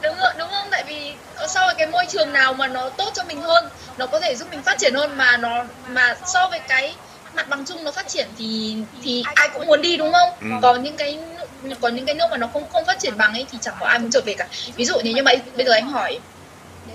Đúng 0.01 0.15
rồi 0.19 0.33
đúng 0.37 0.49
không? 0.51 0.67
Tại 0.71 0.83
vì 0.87 1.13
so 1.47 1.65
với 1.65 1.75
cái 1.77 1.87
môi 1.87 2.05
trường 2.09 2.33
nào 2.33 2.53
mà 2.53 2.67
nó 2.67 2.89
tốt 2.89 3.11
cho 3.13 3.23
mình 3.23 3.41
hơn 3.41 3.69
nó 3.97 4.05
có 4.05 4.19
thể 4.19 4.35
giúp 4.35 4.47
mình 4.51 4.63
phát 4.63 4.77
triển 4.77 4.93
hơn 4.93 5.17
mà 5.17 5.37
nó 5.37 5.63
mà 5.87 6.15
so 6.25 6.47
với 6.47 6.59
cái 6.59 6.95
mặt 7.35 7.49
bằng 7.49 7.65
chung 7.65 7.83
nó 7.83 7.91
phát 7.91 8.07
triển 8.07 8.27
thì 8.37 8.77
thì 9.03 9.23
ai 9.35 9.49
cũng 9.53 9.67
muốn 9.67 9.81
đi 9.81 9.97
đúng 9.97 10.13
không? 10.13 10.29
Ừ. 10.41 10.47
còn 10.61 10.83
những 10.83 10.97
cái 10.97 11.19
còn 11.81 11.95
những 11.95 12.05
cái 12.05 12.15
nước 12.15 12.25
mà 12.31 12.37
nó 12.37 12.47
không 12.53 12.69
không 12.69 12.85
phát 12.85 12.99
triển 12.99 13.17
bằng 13.17 13.33
ấy 13.33 13.45
thì 13.51 13.57
chẳng 13.61 13.75
có 13.79 13.85
ai 13.85 13.99
muốn 13.99 14.11
trở 14.11 14.21
về 14.25 14.33
cả. 14.33 14.47
Ví 14.75 14.85
dụ 14.85 14.95
nếu 15.03 15.13
như 15.13 15.23
mà 15.23 15.31
bây 15.55 15.65
giờ 15.65 15.73
anh 15.73 15.87
hỏi 15.87 16.19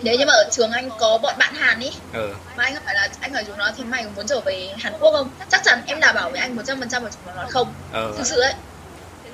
nếu 0.03 0.19
như 0.19 0.27
mà 0.27 0.33
ở 0.33 0.49
trường 0.51 0.71
anh 0.71 0.91
có 0.99 1.19
bọn 1.19 1.35
bạn 1.39 1.55
Hàn 1.55 1.81
ý 1.81 1.91
ừ. 2.13 2.35
mà 2.57 2.65
anh 2.65 2.75
hỏi 2.75 2.95
là 2.95 3.09
anh 3.21 3.35
hỏi 3.35 3.45
chúng 3.47 3.59
nó 3.59 3.71
thì 3.77 3.85
mày 3.85 4.05
có 4.05 4.11
muốn 4.17 4.27
trở 4.27 4.41
về 4.41 4.75
Hàn 4.79 4.93
Quốc 5.01 5.13
không? 5.13 5.31
Chắc 5.51 5.61
chắn 5.65 5.83
em 5.87 6.01
đảm 6.01 6.15
bảo 6.15 6.31
với 6.31 6.41
anh 6.41 6.57
100% 6.57 6.79
là 6.79 6.89
chúng 6.91 7.27
nó 7.27 7.35
nói 7.35 7.47
không. 7.49 7.73
Ờ 7.93 8.13
thực 8.17 8.27
sự 8.27 8.41
đấy 8.41 8.55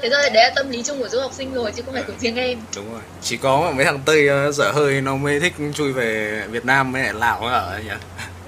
thế 0.02 0.08
rồi 0.10 0.30
đấy 0.30 0.44
là 0.44 0.50
tâm 0.56 0.70
lý 0.70 0.82
chung 0.82 0.98
của 0.98 1.08
du 1.08 1.20
học 1.20 1.32
sinh 1.34 1.54
rồi 1.54 1.72
chứ 1.76 1.82
không 1.82 1.94
phải 1.94 2.02
của 2.02 2.12
riêng 2.18 2.36
em. 2.36 2.58
Đúng 2.76 2.92
rồi. 2.92 3.00
Chỉ 3.22 3.36
có 3.36 3.72
mấy 3.76 3.84
thằng 3.84 4.00
tây 4.04 4.28
ờ, 4.28 4.52
dở 4.52 4.70
hơi 4.70 5.00
nó 5.00 5.16
mới 5.16 5.40
thích 5.40 5.54
chui 5.74 5.92
về 5.92 6.42
Việt 6.50 6.64
Nam 6.64 6.92
với 6.92 7.02
lại 7.02 7.14
Lào 7.14 7.40
ở 7.40 7.80
nhỉ? 7.84 7.90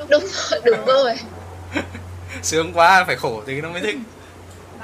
Đúng 0.09 0.27
rồi 0.33 0.61
đúng 0.64 0.85
rồi 0.87 1.14
sướng 2.42 2.72
quá 2.72 3.05
phải 3.05 3.16
khổ 3.16 3.42
thì 3.46 3.61
nó 3.61 3.68
mới 3.68 3.81
thích. 3.81 3.96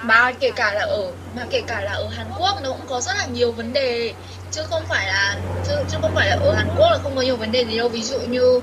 Mà 0.02 0.32
kể 0.40 0.50
cả 0.56 0.72
là 0.74 0.80
ở 0.80 1.12
mà 1.36 1.42
kể 1.50 1.62
cả 1.66 1.80
là 1.80 1.92
ở 1.92 2.08
Hàn 2.08 2.26
Quốc 2.38 2.58
nó 2.62 2.68
cũng 2.68 2.86
có 2.88 3.00
rất 3.00 3.12
là 3.18 3.26
nhiều 3.26 3.52
vấn 3.52 3.72
đề 3.72 4.12
chứ 4.50 4.62
không 4.70 4.82
phải 4.88 5.06
là 5.06 5.36
chứ, 5.68 5.74
chứ 5.90 5.98
không 6.02 6.14
phải 6.14 6.28
là 6.28 6.36
ở 6.40 6.54
Hàn 6.54 6.68
Quốc 6.76 6.90
là 6.90 6.98
không 7.02 7.16
có 7.16 7.22
nhiều 7.22 7.36
vấn 7.36 7.52
đề 7.52 7.64
gì 7.64 7.78
đâu. 7.78 7.88
Ví 7.88 8.02
dụ 8.02 8.18
như 8.18 8.60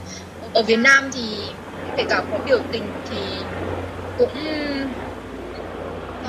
ở 0.53 0.63
Việt 0.63 0.79
Nam 0.79 1.11
thì 1.13 1.37
kể 1.97 2.03
cả 2.09 2.21
có 2.31 2.37
biểu 2.45 2.59
tình 2.71 2.91
thì 3.09 3.17
cũng 4.17 4.33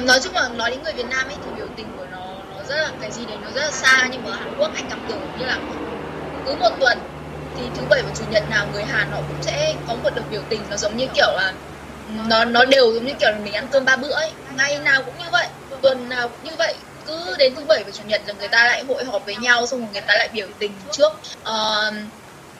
nói 0.06 0.20
chung 0.22 0.34
là 0.34 0.48
nói 0.48 0.70
đến 0.70 0.82
người 0.82 0.92
Việt 0.92 1.06
Nam 1.10 1.26
ấy 1.28 1.36
thì 1.44 1.50
biểu 1.56 1.66
tình 1.76 1.86
của 1.96 2.06
nó 2.12 2.26
nó 2.56 2.62
rất 2.68 2.76
là 2.76 2.90
cái 3.00 3.10
gì 3.10 3.26
đấy 3.26 3.36
nó 3.42 3.50
rất 3.54 3.62
là 3.62 3.70
xa. 3.70 4.08
Nhưng 4.10 4.24
mà 4.24 4.30
ở 4.30 4.36
Hàn 4.36 4.54
Quốc 4.58 4.70
anh 4.74 4.86
cảm 4.90 5.00
tưởng 5.08 5.20
như 5.38 5.46
là 5.46 5.58
cứ 6.46 6.54
một 6.54 6.70
tuần 6.80 6.98
thì 7.58 7.62
thứ 7.76 7.82
bảy 7.90 8.02
và 8.02 8.10
chủ 8.18 8.24
nhật 8.30 8.50
nào 8.50 8.66
người 8.72 8.84
Hàn 8.84 9.10
họ 9.10 9.18
cũng 9.28 9.42
sẽ 9.42 9.74
có 9.88 9.94
một 9.94 10.10
đợt 10.14 10.22
biểu 10.30 10.42
tình. 10.48 10.60
Nó 10.70 10.76
giống 10.76 10.96
như 10.96 11.06
kiểu 11.14 11.32
là 11.36 11.52
nó 12.26 12.44
nó 12.44 12.64
đều 12.64 12.92
giống 12.92 13.06
như 13.06 13.12
kiểu 13.20 13.30
là 13.30 13.38
mình 13.44 13.52
ăn 13.52 13.66
cơm 13.72 13.84
ba 13.84 13.96
bữa 13.96 14.12
ấy. 14.12 14.30
Ngày 14.56 14.78
nào 14.78 15.02
cũng 15.02 15.18
như 15.18 15.30
vậy 15.32 15.46
tuần 15.82 16.08
nào 16.08 16.28
cũng 16.28 16.50
như 16.50 16.56
vậy. 16.58 16.74
Cứ 17.06 17.36
đến 17.38 17.54
thứ 17.54 17.64
bảy 17.68 17.84
và 17.84 17.90
chủ 17.90 18.02
nhật 18.06 18.22
là 18.26 18.34
người 18.38 18.48
ta 18.48 18.64
lại 18.64 18.84
hội 18.88 19.04
họp 19.04 19.26
với 19.26 19.36
nhau 19.36 19.66
xong 19.66 19.80
rồi 19.80 19.88
người 19.92 20.00
ta 20.00 20.14
lại 20.14 20.28
biểu 20.32 20.46
tình 20.58 20.72
trước 20.92 21.12
ờ, 21.44 21.92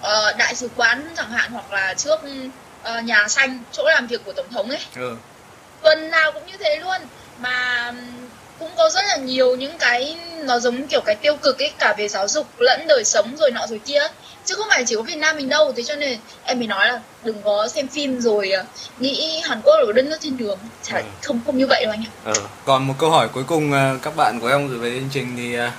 ờ, 0.00 0.32
đại 0.38 0.54
sứ 0.54 0.68
quán 0.76 1.08
chẳng 1.16 1.30
hạn 1.30 1.50
hoặc 1.52 1.72
là 1.72 1.94
trước 1.94 2.20
ờ, 2.82 3.00
nhà 3.00 3.28
xanh 3.28 3.58
chỗ 3.72 3.82
làm 3.84 4.06
việc 4.06 4.24
của 4.24 4.32
tổng 4.32 4.52
thống 4.52 4.68
ấy. 4.68 4.80
Ừ. 4.96 5.16
Tuần 5.82 6.10
nào 6.10 6.32
cũng 6.32 6.46
như 6.46 6.56
thế 6.60 6.76
luôn. 6.82 7.00
Mà 7.38 7.92
cũng 8.58 8.70
có 8.76 8.90
rất 8.90 9.04
là 9.08 9.16
nhiều 9.16 9.56
những 9.56 9.78
cái 9.78 10.16
nó 10.42 10.58
giống 10.58 10.86
kiểu 10.86 11.00
cái 11.06 11.14
tiêu 11.14 11.36
cực 11.36 11.58
ấy 11.58 11.72
cả 11.78 11.94
về 11.98 12.08
giáo 12.08 12.28
dục 12.28 12.46
lẫn 12.58 12.86
đời 12.88 13.04
sống 13.04 13.36
rồi 13.36 13.50
nọ 13.50 13.66
rồi 13.66 13.80
kia 13.86 14.02
chứ 14.44 14.54
không 14.54 14.66
phải 14.70 14.84
chỉ 14.86 14.94
có 14.96 15.02
Việt 15.02 15.16
Nam 15.16 15.36
mình 15.36 15.48
đâu. 15.48 15.72
Thế 15.76 15.82
cho 15.82 15.94
nên 15.96 16.18
em 16.44 16.58
mới 16.58 16.66
nói 16.68 16.86
là 16.88 17.00
đừng 17.24 17.42
có 17.42 17.68
xem 17.68 17.88
phim 17.88 18.20
rồi 18.20 18.50
ờ, 18.50 18.64
nghĩ 18.98 19.40
Hàn 19.44 19.60
Quốc 19.64 19.74
là 19.86 19.92
đất 19.94 20.04
nước 20.04 20.16
thiên 20.20 20.36
đường. 20.36 20.58
Chả, 20.82 20.96
Ừ. 20.96 21.02
không 21.22 21.40
không 21.46 21.58
như 21.58 21.66
vậy 21.66 21.84
đâu 21.84 21.92
anh 21.94 22.04
ạ. 22.06 22.10
Ờ. 22.24 22.32
Còn 22.64 22.86
một 22.86 22.94
câu 22.98 23.10
hỏi 23.10 23.28
cuối 23.28 23.44
cùng 23.46 23.72
ờ, 23.72 23.98
các 24.02 24.16
bạn 24.16 24.40
của 24.40 24.48
em 24.48 24.68
gửi 24.68 24.78
về 24.78 24.98
chương 24.98 25.08
trình 25.12 25.34
thì 25.36 25.54
ờ, 25.54 25.70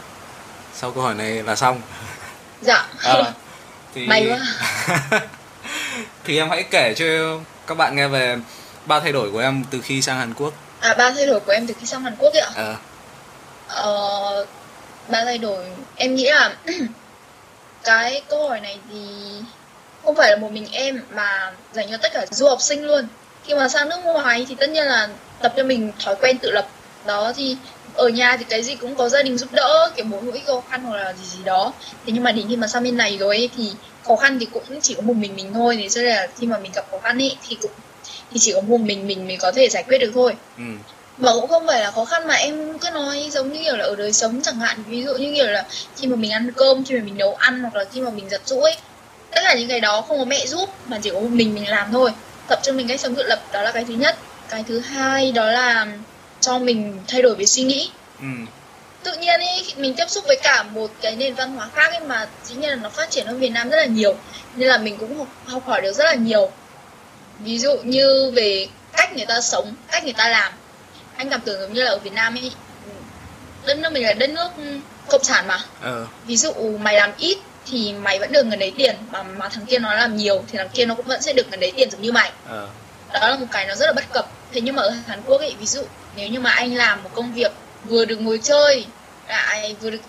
sau 0.76 0.92
câu 0.92 1.04
hỏi 1.04 1.14
này 1.14 1.44
là 1.44 1.56
xong. 1.56 1.82
Dạ. 2.62 2.88
Ờ, 3.04 3.34
thì 3.96 4.08
May 4.08 4.28
quá. 4.30 4.40
thì 6.24 6.38
em 6.38 6.50
hãy 6.50 6.64
kể 6.64 6.94
cho 6.98 7.06
các 7.68 7.78
bạn 7.78 7.96
nghe 7.96 8.08
về 8.08 8.38
ba 8.86 9.00
thay 9.00 9.12
đổi 9.12 9.32
của 9.32 9.40
em 9.40 9.64
từ 9.72 9.82
khi 9.84 10.02
sang 10.02 10.18
Hàn 10.18 10.34
Quốc. 10.34 10.54
À 10.80 10.94
ba 10.94 11.12
thay 11.12 11.26
đổi 11.26 11.40
của 11.40 11.52
em 11.52 11.68
từ 11.68 11.74
khi 11.80 11.86
sang 11.86 12.02
Hàn 12.04 12.16
Quốc 12.20 12.34
ấy 12.34 12.42
ạ. 12.42 12.50
Ờ. 12.56 12.76
Ờ, 13.68 14.46
ba 15.08 15.24
thay 15.26 15.38
đổi 15.38 15.66
em 15.96 16.16
nghĩ 16.16 16.30
là 16.32 16.56
cái 17.84 18.22
câu 18.30 18.50
hỏi 18.50 18.60
này 18.62 18.80
thì 18.90 18.98
không 20.04 20.16
phải 20.16 20.32
là 20.32 20.38
một 20.38 20.52
mình 20.52 20.66
em 20.72 21.02
mà 21.10 21.54
dành 21.72 21.88
cho 21.92 21.98
tất 21.98 22.10
cả 22.14 22.26
du 22.32 22.48
học 22.48 22.62
sinh 22.62 22.84
luôn. 22.84 23.08
Khi 23.44 23.54
mà 23.54 23.70
sang 23.70 23.90
nước 23.90 24.00
ngoài 24.04 24.46
thì 24.50 24.56
tất 24.60 24.70
nhiên 24.70 24.86
là 24.86 25.10
tập 25.42 25.54
cho 25.58 25.64
mình 25.64 25.92
thói 26.04 26.16
quen 26.22 26.38
tự 26.42 26.52
lập. 26.52 26.70
Đó 27.06 27.34
thì 27.36 27.58
ở 27.94 28.10
nhà 28.10 28.38
thì 28.38 28.46
cái 28.50 28.64
gì 28.64 28.76
cũng 28.76 28.96
có 28.96 29.10
gia 29.10 29.24
đình 29.24 29.38
giúp 29.38 29.52
đỡ 29.52 29.92
kiểu 29.96 30.06
mỗi 30.06 30.22
mỗi 30.22 30.42
khó 30.48 30.62
khăn 30.72 30.84
hoặc 30.84 30.98
là 30.98 31.14
gì 31.14 31.26
gì 31.26 31.44
đó. 31.44 31.74
Thế 32.06 32.12
nhưng 32.14 32.24
mà 32.24 32.32
đến 32.32 32.46
khi 32.50 32.56
mà 32.56 32.68
sang 32.68 32.84
bên 32.84 32.98
này 32.98 33.18
rồi 33.18 33.38
ấy, 33.38 33.50
thì 33.56 33.72
khó 34.04 34.16
khăn 34.16 34.38
thì 34.40 34.46
cũng 34.46 34.64
chỉ 34.82 34.94
có 34.94 35.02
một 35.02 35.16
mình 35.18 35.36
mình 35.36 35.54
thôi. 35.54 35.78
Thế 35.82 35.90
cho 35.90 36.02
nên 36.02 36.16
là 36.16 36.28
khi 36.40 36.48
mà 36.48 36.58
mình 36.58 36.72
gặp 36.76 36.86
khó 36.92 37.00
khăn 37.00 37.18
ấy 37.22 37.38
thì 37.48 37.58
cũng 37.62 37.72
thì 38.32 38.38
chỉ 38.40 38.54
có 38.54 38.62
một 38.62 38.82
mình 38.82 39.08
mình 39.08 39.28
mới 39.28 39.38
có 39.38 39.52
thể 39.52 39.70
giải 39.70 39.84
quyết 39.88 39.98
được 39.98 40.12
thôi. 40.14 40.36
Ừ 40.58 40.64
và 41.22 41.34
cũng 41.34 41.48
không 41.48 41.68
phải 41.68 41.82
là 41.82 41.92
khó 41.92 42.06
khăn 42.06 42.28
mà 42.28 42.34
em 42.34 42.80
cứ 42.80 42.90
nói 42.90 43.30
giống 43.32 43.54
như 43.54 43.60
kiểu 43.64 43.78
là 43.78 43.86
ở 43.86 43.96
đời 43.96 44.14
sống 44.14 44.42
chẳng 44.44 44.60
hạn. 44.60 44.84
Ví 44.88 45.04
dụ 45.04 45.14
như 45.14 45.34
kiểu 45.36 45.48
là 45.48 45.66
khi 45.98 46.08
mà 46.08 46.16
mình 46.16 46.32
ăn 46.32 46.52
cơm 46.52 46.84
khi 46.84 46.96
mà 46.96 47.02
mình 47.06 47.18
nấu 47.18 47.36
ăn 47.36 47.62
hoặc 47.62 47.76
là 47.76 47.86
khi 47.94 48.02
mà 48.02 48.10
mình 48.10 48.30
giặt 48.30 48.42
giũ 48.46 48.62
ấy 48.62 48.78
tất 49.32 49.42
cả 49.44 49.54
những 49.54 49.70
cái 49.70 49.80
đó 49.80 50.02
không 50.02 50.18
có 50.18 50.26
mẹ 50.26 50.46
giúp 50.48 50.70
mà 50.88 51.00
chỉ 51.02 51.10
có 51.10 51.20
một 51.20 51.30
mình 51.32 51.56
mình 51.56 51.70
làm 51.70 51.92
thôi. 51.92 52.12
Tập 52.48 52.60
cho 52.64 52.74
mình 52.74 52.88
cách 52.88 53.00
sống 53.00 53.16
tự 53.16 53.24
lập 53.24 53.40
đó 53.52 53.62
là 53.62 53.72
cái 53.72 53.86
thứ 53.88 53.94
nhất. 53.94 54.18
Cái 54.50 54.64
thứ 54.68 54.80
hai 54.80 55.32
đó 55.32 55.52
là 55.52 55.88
cho 56.40 56.60
mình 56.60 57.00
thay 57.08 57.22
đổi 57.22 57.36
về 57.36 57.46
suy 57.46 57.64
nghĩ. 57.64 57.90
Ừ. 58.20 58.28
tự 59.04 59.14
nhiên 59.18 59.40
ý 59.40 59.74
mình 59.78 59.94
tiếp 59.94 60.10
xúc 60.10 60.24
với 60.28 60.40
cả 60.44 60.64
một 60.64 60.92
cái 61.02 61.16
nền 61.16 61.34
văn 61.34 61.56
hóa 61.56 61.70
khác 61.74 61.92
ấy 61.92 62.00
mà 62.00 62.28
dĩ 62.46 62.56
nhiên 62.56 62.70
là 62.70 62.76
nó 62.76 62.90
phát 62.90 63.10
triển 63.10 63.28
hơn 63.28 63.40
Việt 63.40 63.50
Nam 63.50 63.70
rất 63.70 63.78
là 63.78 63.86
nhiều 63.86 64.16
nên 64.56 64.70
là 64.70 64.78
mình 64.78 64.98
cũng 64.98 65.18
học, 65.18 65.28
học 65.46 65.64
hỏi 65.66 65.82
được 65.82 65.94
rất 65.94 66.06
là 66.06 66.14
nhiều. 66.14 66.52
Ví 67.40 67.60
dụ 67.60 67.78
như 67.84 68.32
về 68.36 68.68
cách 68.94 69.16
người 69.16 69.26
ta 69.26 69.42
sống 69.42 69.74
cách 69.92 70.04
người 70.04 70.14
ta 70.14 70.30
làm 70.30 70.54
anh 71.22 71.30
cảm 71.30 71.42
tưởng 71.42 71.62
giống 71.62 71.74
như 71.74 71.84
là 71.84 71.92
ở 71.92 71.98
Việt 71.98 72.14
Nam 72.14 72.36
ấy 72.36 72.52
đất 73.66 73.78
nước 73.78 73.94
mình 73.94 74.04
là 74.04 74.14
đất 74.14 74.30
nước 74.30 74.50
cộng 75.10 75.24
sản 75.24 75.48
mà. 75.48 75.60
Ờ. 75.82 76.08
Ví 76.26 76.38
dụ 76.38 76.54
mày 76.80 76.96
làm 76.96 77.12
ít 77.18 77.38
thì 77.72 77.94
mày 77.94 78.20
vẫn 78.20 78.32
được 78.32 78.46
người 78.46 78.58
đấy 78.58 78.74
tiền 78.78 78.96
mà 79.12 79.24
mà 79.24 79.50
thằng 79.50 79.66
kia 79.66 79.80
nó 79.80 79.94
làm 79.94 80.18
nhiều 80.18 80.44
thì 80.48 80.58
thằng 80.58 80.70
kia 80.70 80.86
nó 80.86 80.96
cũng 80.96 81.06
vẫn 81.06 81.22
sẽ 81.22 81.34
được 81.34 81.50
người 81.50 81.58
đấy 81.58 81.74
tiền 81.76 81.92
giống 81.92 82.02
như 82.02 82.12
mày. 82.12 82.32
Ờ. 82.48 82.68
Đó 83.14 83.30
là 83.30 83.38
một 83.38 83.46
cái 83.52 83.66
nó 83.66 83.76
rất 83.76 83.86
là 83.86 83.94
bất 83.94 84.14
cập. 84.14 84.32
Thế 84.52 84.62
nhưng 84.62 84.76
mà 84.76 84.84
ở 84.84 84.90
Hàn 85.08 85.22
Quốc 85.26 85.38
ấy 85.38 85.56
ví 85.60 85.66
dụ 85.66 85.84
nếu 86.16 86.28
như 86.28 86.40
mà 86.40 86.50
anh 86.50 86.76
làm 86.76 87.04
một 87.04 87.10
công 87.14 87.34
việc 87.34 87.52
vừa 87.86 88.06
được 88.06 88.22
ngồi 88.22 88.40
chơi 88.44 88.86
lại 89.28 89.76
vừa 89.82 89.90
được 89.90 90.02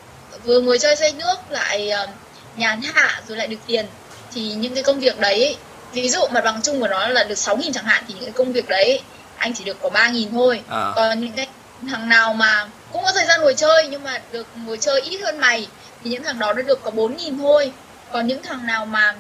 vừa 0.45 0.61
ngồi 0.61 0.79
chơi 0.79 0.97
xây 0.97 1.13
nước 1.13 1.37
lại 1.51 1.91
um, 1.91 2.11
nhàn 2.57 2.81
hạ 2.83 3.23
rồi 3.29 3.37
lại 3.37 3.47
được 3.47 3.57
tiền 3.67 3.87
thì 4.35 4.53
những 4.53 4.75
cái 4.75 4.83
công 4.83 5.01
việc 5.01 5.21
đấy 5.21 5.45
ấy, 5.45 5.57
ví 5.93 6.09
dụ 6.09 6.21
mặt 6.31 6.45
bằng 6.45 6.61
chung 6.63 6.81
của 6.81 6.89
nó 6.89 7.09
là 7.09 7.25
được 7.25 7.35
6.000 7.35 7.73
chẳng 7.73 7.85
hạn 7.85 8.05
thì 8.09 8.15
những 8.15 8.25
cái 8.25 8.33
công 8.33 8.53
việc 8.53 8.69
đấy 8.69 9.01
anh 9.43 9.55
chỉ 9.55 9.65
được 9.65 9.77
có 9.83 9.89
3.000 9.89 10.31
thôi. 10.31 10.63
Ờ 10.69 10.93
còn 10.97 11.21
những 11.21 11.33
cái 11.33 11.47
thằng 11.91 12.09
nào 12.09 12.35
mà 12.35 12.69
cũng 12.93 13.03
có 13.05 13.13
thời 13.13 13.27
gian 13.27 13.41
ngồi 13.41 13.55
chơi 13.55 13.89
nhưng 13.91 14.05
mà 14.05 14.21
được 14.33 14.47
ngồi 14.57 14.79
chơi 14.79 15.01
ít 15.01 15.19
hơn 15.19 15.39
mày 15.39 15.69
thì 16.05 16.11
những 16.11 16.23
thằng 16.23 16.39
đó 16.39 16.53
nó 16.53 16.63
được 16.63 16.83
có 16.83 16.91
4.000 16.91 17.39
thôi. 17.39 17.73
Còn 18.13 18.27
những 18.27 18.43
thằng 18.43 18.67
nào 18.67 18.87
mà 18.87 19.15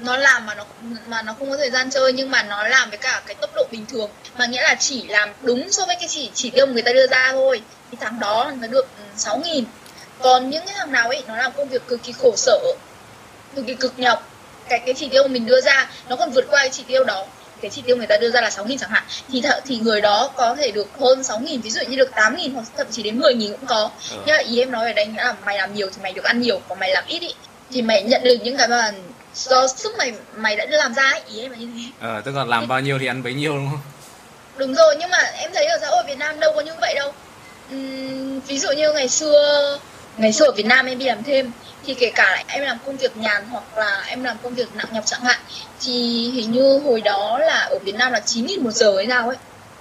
nó 0.00 0.16
làm 0.16 0.46
mà 0.46 0.54
nó 0.54 0.64
mà 1.06 1.22
nó 1.22 1.34
không 1.38 1.50
có 1.50 1.56
thời 1.56 1.70
gian 1.70 1.90
chơi 1.90 2.12
nhưng 2.12 2.30
mà 2.30 2.42
nó 2.42 2.68
làm 2.68 2.90
với 2.90 2.98
cả 2.98 3.22
cái 3.26 3.34
tốc 3.34 3.50
độ 3.54 3.66
bình 3.70 3.86
thường 3.86 4.10
mà 4.38 4.46
nghĩa 4.46 4.62
là 4.62 4.74
chỉ 4.78 5.06
làm 5.08 5.28
đúng 5.42 5.72
so 5.72 5.86
với 5.86 5.96
cái 5.96 6.08
chỉ 6.08 6.30
chỉ 6.34 6.50
tiêu 6.50 6.66
người 6.66 6.82
ta 6.82 6.92
đưa 6.92 7.06
ra 7.06 7.32
thôi 7.32 7.62
thì 7.90 7.98
thằng 8.00 8.20
đó 8.20 8.52
nó 8.60 8.66
được 8.66 8.86
ừ, 8.98 9.04
6.000 9.16 9.64
còn 10.18 10.50
những 10.50 10.66
cái 10.66 10.74
thằng 10.78 10.92
nào 10.92 11.08
ấy 11.08 11.22
nó 11.28 11.36
làm 11.36 11.52
công 11.52 11.68
việc 11.68 11.88
cực 11.88 12.02
kỳ 12.02 12.12
khổ 12.12 12.32
sở 12.36 12.58
cực 13.54 13.66
kỳ 13.66 13.74
cực 13.74 13.98
nhọc 13.98 14.28
cái 14.68 14.78
cái 14.86 14.94
chỉ 14.94 15.08
tiêu 15.08 15.28
mình 15.28 15.46
đưa 15.46 15.60
ra 15.60 15.90
nó 16.08 16.16
còn 16.16 16.30
vượt 16.30 16.44
qua 16.50 16.60
cái 16.60 16.70
chỉ 16.70 16.84
tiêu 16.86 17.04
đó 17.04 17.26
cái 17.62 17.70
chỉ 17.74 17.82
tiêu 17.86 17.96
người 17.96 18.06
ta 18.06 18.16
đưa 18.16 18.30
ra 18.30 18.40
là 18.40 18.48
6.000 18.48 18.78
chẳng 18.78 18.90
hạn 18.90 19.02
thì 19.32 19.40
th- 19.40 19.60
thì 19.66 19.76
người 19.76 20.00
đó 20.00 20.30
có 20.36 20.56
thể 20.56 20.70
được 20.70 20.88
hơn 21.00 21.20
6.000 21.20 21.60
ví 21.62 21.70
dụ 21.70 21.80
như 21.88 21.96
được 21.96 22.10
8.000 22.14 22.54
hoặc 22.54 22.64
thậm 22.76 22.86
chí 22.90 23.02
đến 23.02 23.20
10.000 23.20 23.50
cũng 23.52 23.66
có. 23.66 23.90
Ờ. 24.10 24.16
nhưng 24.26 24.36
mà 24.36 24.42
ý 24.42 24.58
em 24.62 24.70
nói 24.72 24.86
ở 24.86 24.92
đây 24.92 25.06
nghĩa 25.06 25.24
là 25.24 25.34
mày 25.46 25.56
làm 25.58 25.74
nhiều 25.74 25.90
thì 25.90 26.02
mày 26.02 26.12
được 26.12 26.24
ăn 26.24 26.40
nhiều 26.40 26.60
còn 26.68 26.78
mày 26.78 26.90
làm 26.90 27.04
ít 27.06 27.18
ý 27.22 27.34
thì 27.70 27.82
mày 27.82 28.02
nhận 28.02 28.22
được 28.24 28.36
những 28.42 28.56
cái 28.56 28.68
mà 28.68 28.92
do 29.34 29.68
sức 29.68 29.92
mày 29.98 30.12
mày 30.36 30.56
đã 30.56 30.66
làm 30.70 30.94
ra 30.94 31.02
ấy 31.02 31.20
ý 31.28 31.40
em 31.40 31.50
là 31.50 31.56
như 31.58 31.68
thế. 31.76 32.06
Ờ 32.08 32.20
tức 32.24 32.34
là 32.34 32.44
làm 32.44 32.68
bao 32.68 32.80
nhiêu 32.80 32.98
thì 32.98 33.06
ăn 33.06 33.22
bấy 33.22 33.34
nhiêu 33.34 33.52
đúng 33.56 33.68
không? 33.70 33.80
Đúng 34.56 34.74
rồi 34.74 34.96
nhưng 34.98 35.10
mà 35.10 35.18
em 35.18 35.50
thấy 35.54 35.66
ở 35.66 35.78
xã 35.80 35.86
hội 35.86 36.02
Việt 36.06 36.18
Nam 36.18 36.40
đâu 36.40 36.52
có 36.54 36.60
như 36.60 36.72
vậy 36.80 36.94
đâu. 36.94 37.12
Ừm, 37.70 38.40
ví 38.40 38.58
dụ 38.58 38.68
như 38.72 38.92
ngày 38.92 39.08
xưa 39.08 39.78
ngày 40.18 40.32
xưa 40.32 40.44
ở 40.44 40.52
Việt 40.52 40.66
Nam 40.66 40.86
em 40.86 40.98
đi 40.98 41.04
làm 41.04 41.22
thêm 41.22 41.52
thì 41.86 41.94
kể 41.94 42.10
cả 42.14 42.44
em 42.46 42.64
làm 42.64 42.78
công 42.86 42.96
việc 42.96 43.16
nhàn 43.16 43.48
hoặc 43.50 43.78
là 43.78 44.04
em 44.06 44.24
làm 44.24 44.36
công 44.42 44.54
việc 44.54 44.74
nặng 44.74 44.86
nhọc 44.92 45.06
chẳng 45.06 45.20
hạn 45.20 45.40
thì 45.80 45.92
hình 46.30 46.52
như 46.52 46.78
hồi 46.84 47.00
đó 47.00 47.38
là 47.38 47.58
ở 47.70 47.78
Việt 47.78 47.94
Nam 47.94 48.12
là 48.12 48.20
9.000 48.26 48.62
một 48.62 48.70
giờ 48.70 48.96
hay 48.96 49.06
sao 49.08 49.28
ấy. 49.28 49.36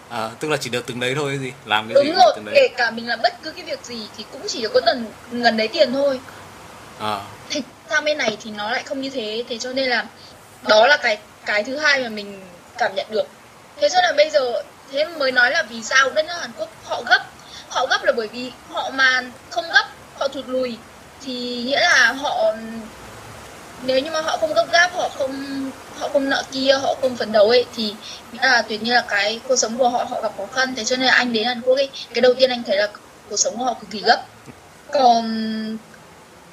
Ờ 0.10 0.32
tức 0.39 0.52
là 0.52 0.58
chỉ 0.58 0.69
được 0.69 0.86
từng 0.88 1.00
đấy 1.00 1.13
thôi 1.15 1.32
cái 1.32 1.39
gì? 1.39 1.52
Làm 1.65 1.88
cái 1.88 2.04
gì 2.04 2.10
đúng 2.10 2.15
cũng 2.15 2.23
rồi 2.23 2.34
từng 2.36 2.45
kể 2.45 2.62
đấy 2.62 2.69
cả 2.78 2.91
mình 2.91 3.08
làm 3.08 3.19
bất 3.23 3.34
cứ 3.43 3.52
cái 3.52 3.63
việc 3.63 3.86
gì 3.86 4.08
thì 4.17 4.26
cũng 4.32 4.41
chỉ 4.47 4.62
được 4.62 4.73
có 4.73 4.80
tần 4.80 5.06
gần 5.32 5.58
đấy 5.58 5.67
tiền 5.67 5.93
thôi. 5.93 6.19
Ờ 7.00 7.21
thì 7.50 7.62
sang 7.89 8.06
bên 8.06 8.17
này 8.17 8.38
thì 8.43 8.52
nó 8.52 8.71
lại 8.71 8.84
không 8.86 9.02
như 9.02 9.10
thế 9.10 9.43
thế 9.50 9.58
cho 9.58 9.73
nên 9.73 9.89
là 9.89 10.06
đó 10.67 10.88
là 10.88 10.97
cái 10.97 11.17
cái 11.45 11.63
thứ 11.63 11.78
hai 11.78 12.04
mà 12.04 12.10
mình 12.10 12.41
cảm 12.78 12.95
nhận 12.95 13.06
được. 13.10 13.28
Thế 13.82 13.89
cho 13.89 13.95
nên 14.02 14.04
là 14.04 14.13
bây 14.17 14.30
giờ 14.30 14.63
thế 14.91 15.06
mới 15.06 15.32
nói 15.32 15.52
là 15.52 15.63
vì 15.63 15.84
sao 15.84 16.10
đất 16.10 16.26
nước 16.26 16.34
Hàn 16.41 16.52
Quốc 16.58 16.69
họ 16.84 17.04
gấp. 17.10 17.26
Họ 17.69 17.88
gấp 17.89 18.04
là 18.04 18.12
bởi 18.12 18.28
vì 18.28 18.52
họ 18.69 18.89
mà 18.89 19.21
không 19.50 19.65
gấp 19.73 19.86
họ 20.19 20.27
thụt 20.27 20.45
lùi. 20.47 20.77
Thì 21.25 21.63
nghĩa 21.65 21.82
là 21.82 22.13
họ 22.13 22.53
nếu 23.84 23.99
như 23.99 24.12
mà 24.12 24.21
họ 24.21 24.38
không 24.38 24.53
gấp 24.53 24.65
gáp 24.71 24.91
họ 24.93 25.10
không 25.10 25.71
họ 25.99 26.10
không 26.10 26.30
nợ 26.30 26.43
kia 26.51 26.73
họ 26.82 26.95
không 27.01 27.15
phấn 27.15 27.32
đấu 27.32 27.49
ấy 27.49 27.65
thì 27.75 27.95
nghĩa 28.32 28.41
là 28.41 28.62
tuyệt 28.62 28.84
nhiên 28.84 28.93
là 28.93 29.03
cái 29.08 29.39
cuộc 29.47 29.56
sống 29.56 29.77
của 29.77 29.89
họ 29.89 30.03
họ 30.10 30.21
gặp 30.21 30.32
khó 30.38 30.45
khăn. 30.45 30.75
Thế 30.75 30.84
cho 30.84 30.95
nên 30.95 31.06
là 31.06 31.13
anh 31.13 31.34
đến 31.34 31.47
Hàn 31.47 31.62
Quốc 31.62 31.75
ấy 31.75 31.89
cái 32.13 32.21
đầu 32.21 32.34
tiên 32.34 32.49
anh 32.49 32.63
thấy 32.63 32.77
là 32.77 32.88
cuộc 33.30 33.38
sống 33.38 33.58
của 33.58 33.63
họ 33.63 33.73
cực 33.73 33.89
kỳ 33.91 34.01
gấp. 34.06 34.23
Còn 34.93 35.77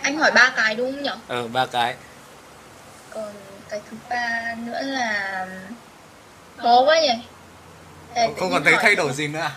anh 0.03 0.19
hỏi 0.19 0.31
ba 0.31 0.53
cái 0.57 0.75
đúng 0.75 0.93
không 0.93 1.03
nhỉ? 1.03 1.11
Ờ 1.29 1.49
ba 1.49 1.67
cái. 1.67 1.95
Còn 3.11 3.33
cái 3.69 3.81
thứ 3.91 3.97
ba 4.11 4.55
nữa 4.67 4.81
là 4.83 5.47
khó 6.57 6.83
quá 6.85 7.01
nhỉ? 7.01 7.13
Không 8.39 8.51
còn 8.53 8.65
thấy 8.65 8.75
thay 8.81 8.95
đổi 8.95 9.13
gì 9.13 9.29
nữa 9.29 9.41
à 9.41 9.53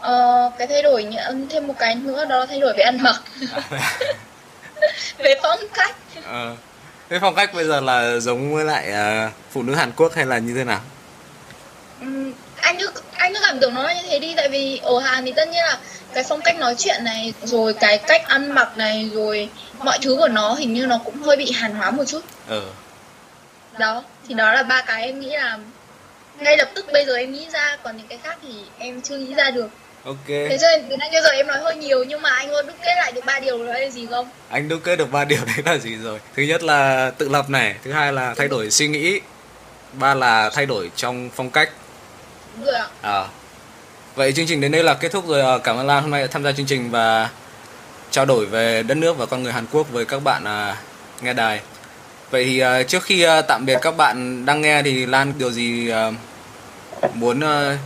ờ, 0.00 0.50
cái 0.58 0.66
thay 0.66 0.82
đổi 0.82 1.06
thêm 1.50 1.66
một 1.66 1.74
cái 1.78 1.94
nữa 1.94 2.24
đó 2.24 2.38
là 2.38 2.46
thay 2.46 2.60
đổi 2.60 2.74
về 2.76 2.82
ăn 2.82 2.98
mặc. 3.02 3.22
Về 5.18 5.34
phong 5.42 5.60
cách. 5.74 5.96
Ờ 6.24 6.56
thế 7.10 7.18
phong 7.20 7.34
cách 7.34 7.54
bây 7.54 7.64
giờ 7.64 7.80
là 7.80 8.18
giống 8.18 8.54
với 8.54 8.64
lại 8.64 8.92
ờ, 8.92 9.30
phụ 9.50 9.62
nữ 9.62 9.74
Hàn 9.74 9.92
Quốc 9.96 10.14
hay 10.14 10.26
là 10.26 10.38
như 10.38 10.54
thế 10.54 10.64
nào? 10.64 10.80
Ừm, 12.00 12.32
anh 12.60 12.76
cứ 12.78 12.90
anh 13.12 13.34
cứ 13.34 13.40
cảm 13.42 13.60
tưởng 13.60 13.74
nó 13.74 13.88
như 13.88 14.02
thế 14.10 14.18
đi 14.18 14.34
tại 14.36 14.48
vì 14.48 14.80
ở 14.82 14.98
Hàn 14.98 15.24
thì 15.24 15.32
tất 15.36 15.48
nhiên 15.48 15.64
là 15.64 15.78
cái 16.14 16.24
phong 16.28 16.40
cách 16.40 16.58
nói 16.58 16.74
chuyện 16.78 17.04
này 17.04 17.34
rồi 17.42 17.74
cái 17.74 17.98
cách 17.98 18.28
ăn 18.28 18.52
mặc 18.52 18.76
này 18.76 19.10
rồi 19.12 19.48
mọi 19.78 19.98
thứ 20.02 20.16
của 20.16 20.28
nó 20.28 20.54
hình 20.54 20.74
như 20.74 20.86
nó 20.86 20.98
cũng 21.04 21.22
hơi 21.22 21.36
bị 21.36 21.52
hàn 21.52 21.74
hóa 21.74 21.90
một 21.90 22.04
chút. 22.04 22.20
Ờ. 22.48 22.62
Đó 23.78 24.02
thì 24.28 24.34
đó 24.34 24.52
là 24.52 24.62
ba 24.62 24.82
cái 24.82 25.02
em 25.02 25.20
nghĩ 25.20 25.30
là 25.30 25.58
ngay 26.38 26.56
lập 26.56 26.68
tức 26.74 26.86
bây 26.92 27.06
giờ 27.06 27.16
em 27.16 27.32
nghĩ 27.32 27.46
ra 27.52 27.76
còn 27.82 27.96
những 27.96 28.06
cái 28.06 28.18
khác 28.22 28.38
thì 28.42 28.54
em 28.78 29.02
chưa 29.02 29.16
nghĩ 29.16 29.34
ra 29.34 29.50
được 29.50 29.68
ok. 30.04 30.26
Thế 30.26 30.58
cho 30.60 30.66
nên 30.68 30.86
từ 30.90 30.96
nãy 30.96 31.08
đến 31.12 31.22
giờ 31.22 31.30
em 31.30 31.46
nói 31.46 31.58
hơi 31.58 31.76
nhiều 31.76 32.04
nhưng 32.04 32.22
mà 32.22 32.30
anh 32.30 32.48
có 32.50 32.62
đúc 32.62 32.76
kết 32.82 32.94
lại 32.96 33.12
được 33.12 33.24
ba 33.24 33.40
điều 33.40 33.66
đó 33.66 33.72
là 33.72 33.88
gì 33.88 34.06
không? 34.10 34.28
Anh 34.48 34.68
đúc 34.68 34.80
kết 34.84 34.96
được 34.96 35.12
ba 35.12 35.24
điều 35.24 35.40
đấy 35.46 35.56
là 35.64 35.78
gì 35.78 35.96
rồi? 35.96 36.18
Thứ 36.36 36.42
nhất 36.42 36.62
là 36.62 37.10
tự 37.18 37.28
lập 37.28 37.50
này 37.50 37.74
thứ 37.84 37.92
hai 37.92 38.12
là 38.12 38.34
thay 38.36 38.48
đổi 38.48 38.70
suy 38.70 38.88
nghĩ 38.88 39.20
ba 39.92 40.14
là 40.14 40.50
thay 40.50 40.66
đổi 40.66 40.90
trong 40.96 41.30
phong 41.34 41.50
cách. 41.50 41.70
Đúng 42.56 42.64
rồi 42.66 42.74
ạ. 42.74 42.86
À. 43.02 43.24
vậy 44.14 44.32
chương 44.32 44.46
trình 44.46 44.60
đến 44.60 44.72
đây 44.72 44.82
là 44.82 44.94
kết 44.94 45.12
thúc 45.12 45.26
rồi 45.28 45.60
cảm 45.64 45.76
ơn 45.76 45.86
Lan 45.86 46.02
hôm 46.02 46.10
nay 46.10 46.20
đã 46.20 46.26
tham 46.30 46.44
gia 46.44 46.52
chương 46.52 46.66
trình 46.66 46.90
và 46.90 47.28
trao 48.10 48.24
đổi 48.24 48.46
về 48.46 48.82
đất 48.82 48.94
nước 48.94 49.18
và 49.18 49.26
con 49.26 49.42
người 49.42 49.52
Hàn 49.52 49.66
Quốc 49.72 49.86
với 49.90 50.04
các 50.04 50.24
bạn 50.24 50.44
à, 50.44 50.76
nghe 51.22 51.32
đài. 51.32 51.60
Vậy 52.30 52.44
thì 52.44 52.58
à, 52.58 52.82
trước 52.82 53.02
khi 53.02 53.22
à, 53.22 53.40
tạm 53.40 53.66
biệt 53.66 53.78
các 53.82 53.96
bạn 53.96 54.46
đang 54.46 54.60
nghe 54.60 54.82
thì 54.82 55.06
Lan 55.06 55.32
điều 55.38 55.50
gì 55.50 55.90
à, 55.90 56.10
muốn 57.14 57.40
à, 57.40 57.78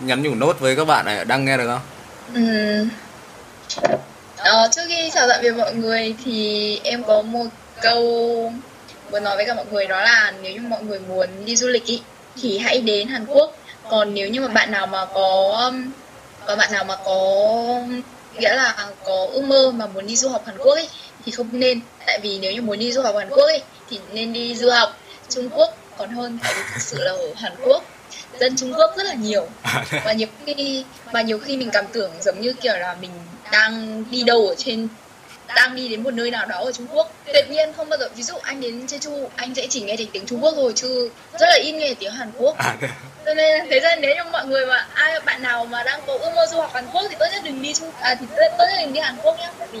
nhắn 0.00 0.22
nhủ 0.22 0.34
nốt 0.34 0.60
với 0.60 0.76
các 0.76 0.84
bạn 0.84 1.04
này 1.04 1.24
đang 1.24 1.44
nghe 1.44 1.56
được 1.56 1.66
không? 1.66 1.80
Ừ. 2.34 2.86
Ờ, 4.36 4.68
trước 4.72 4.82
khi 4.88 5.10
chào 5.14 5.28
tạm 5.28 5.40
biệt 5.42 5.52
mọi 5.52 5.74
người 5.74 6.14
thì 6.24 6.80
em 6.84 7.04
có 7.04 7.22
một 7.22 7.46
câu 7.82 8.02
muốn 9.10 9.24
nói 9.24 9.36
với 9.36 9.46
cả 9.46 9.54
mọi 9.54 9.64
người 9.70 9.86
đó 9.86 10.02
là 10.02 10.32
nếu 10.42 10.52
như 10.52 10.68
mọi 10.68 10.82
người 10.82 10.98
muốn 10.98 11.28
đi 11.44 11.56
du 11.56 11.68
lịch 11.68 11.86
ý, 11.86 12.02
thì 12.42 12.58
hãy 12.58 12.80
đến 12.80 13.08
Hàn 13.08 13.26
Quốc. 13.26 13.56
Còn 13.90 14.14
nếu 14.14 14.28
như 14.28 14.40
mà 14.40 14.48
bạn 14.48 14.70
nào 14.70 14.86
mà 14.86 15.06
có 15.14 15.72
có 16.46 16.56
bạn 16.56 16.72
nào 16.72 16.84
mà 16.84 16.96
có 17.04 17.16
nghĩa 18.38 18.54
là 18.54 18.74
có 19.04 19.26
ước 19.32 19.44
mơ 19.44 19.72
mà 19.74 19.86
muốn 19.86 20.06
đi 20.06 20.16
du 20.16 20.28
học 20.28 20.42
Hàn 20.46 20.58
Quốc 20.58 20.74
ấy 20.74 20.88
thì 21.24 21.32
không 21.32 21.48
nên. 21.52 21.80
Tại 22.06 22.18
vì 22.22 22.38
nếu 22.38 22.52
như 22.52 22.62
muốn 22.62 22.78
đi 22.78 22.92
du 22.92 23.02
học 23.02 23.16
Hàn 23.18 23.28
Quốc 23.28 23.46
ấy 23.46 23.62
thì 23.90 24.00
nên 24.12 24.32
đi 24.32 24.56
du 24.56 24.70
học 24.70 24.96
Trung 25.28 25.50
Quốc 25.50 25.76
còn 25.98 26.10
hơn 26.10 26.38
tại 26.42 26.52
vì 26.56 26.62
thực 26.74 26.80
sự 26.82 26.96
là 27.00 27.10
ở 27.10 27.32
Hàn 27.36 27.52
Quốc 27.64 27.84
dân 28.40 28.56
Trung 28.56 28.72
Quốc 28.76 28.94
rất 28.96 29.06
là 29.06 29.14
nhiều. 29.14 29.48
Và 30.04 30.12
nhiều 30.12 30.28
khi 30.46 30.84
và 31.12 31.22
nhiều 31.22 31.38
khi 31.38 31.56
mình 31.56 31.70
cảm 31.72 31.84
tưởng 31.92 32.10
giống 32.24 32.40
như 32.40 32.52
kiểu 32.52 32.76
là 32.76 32.96
mình 33.00 33.10
đang 33.52 34.04
đi 34.10 34.22
đâu 34.22 34.48
ở 34.48 34.54
trên 34.58 34.88
đang 35.54 35.76
đi 35.76 35.88
đến 35.88 36.02
một 36.02 36.14
nơi 36.14 36.30
nào 36.30 36.46
đó 36.46 36.56
ở 36.56 36.72
Trung 36.72 36.86
Quốc. 36.92 37.12
Tuyệt 37.32 37.50
nhiên 37.50 37.72
không 37.76 37.88
bao 37.88 37.98
giờ. 37.98 38.08
Ví 38.16 38.22
dụ 38.22 38.34
anh 38.42 38.60
đến 38.60 38.86
Jeju 38.86 39.28
anh 39.36 39.54
sẽ 39.54 39.66
chỉ 39.70 39.80
nghe 39.80 39.96
thấy 39.96 40.08
tiếng 40.12 40.26
Trung 40.26 40.44
Quốc 40.44 40.52
thôi 40.56 40.72
chứ 40.76 41.10
rất 41.32 41.46
là 41.46 41.58
ít 41.62 41.72
nghe 41.72 41.94
tiếng 41.94 42.12
Hàn 42.12 42.32
Quốc. 42.38 42.58
À, 42.58 42.76
cho 43.26 43.34
nên 43.34 43.66
thế 43.70 43.80
ra 43.80 43.96
nếu 43.96 44.14
như 44.14 44.30
mọi 44.32 44.46
người 44.46 44.66
mà 44.66 44.86
ai 44.94 45.20
bạn 45.20 45.42
nào 45.42 45.64
mà 45.64 45.82
đang 45.82 46.00
có 46.06 46.12
ước 46.12 46.30
mơ 46.36 46.46
du 46.50 46.60
học 46.60 46.70
Hàn 46.74 46.86
Quốc 46.92 47.06
thì 47.10 47.16
tốt 47.18 47.26
nhất 47.32 47.42
đừng 47.44 47.62
đi 47.62 47.74
Trung 47.74 47.90
à, 48.00 48.14
thì 48.20 48.26
tốt 48.58 48.64
nhất 48.68 48.78
đừng 48.80 48.92
đi 48.92 49.00
Hàn 49.00 49.16
Quốc 49.22 49.38
nhé 49.38 49.48
tại 49.58 49.68
vì 49.72 49.80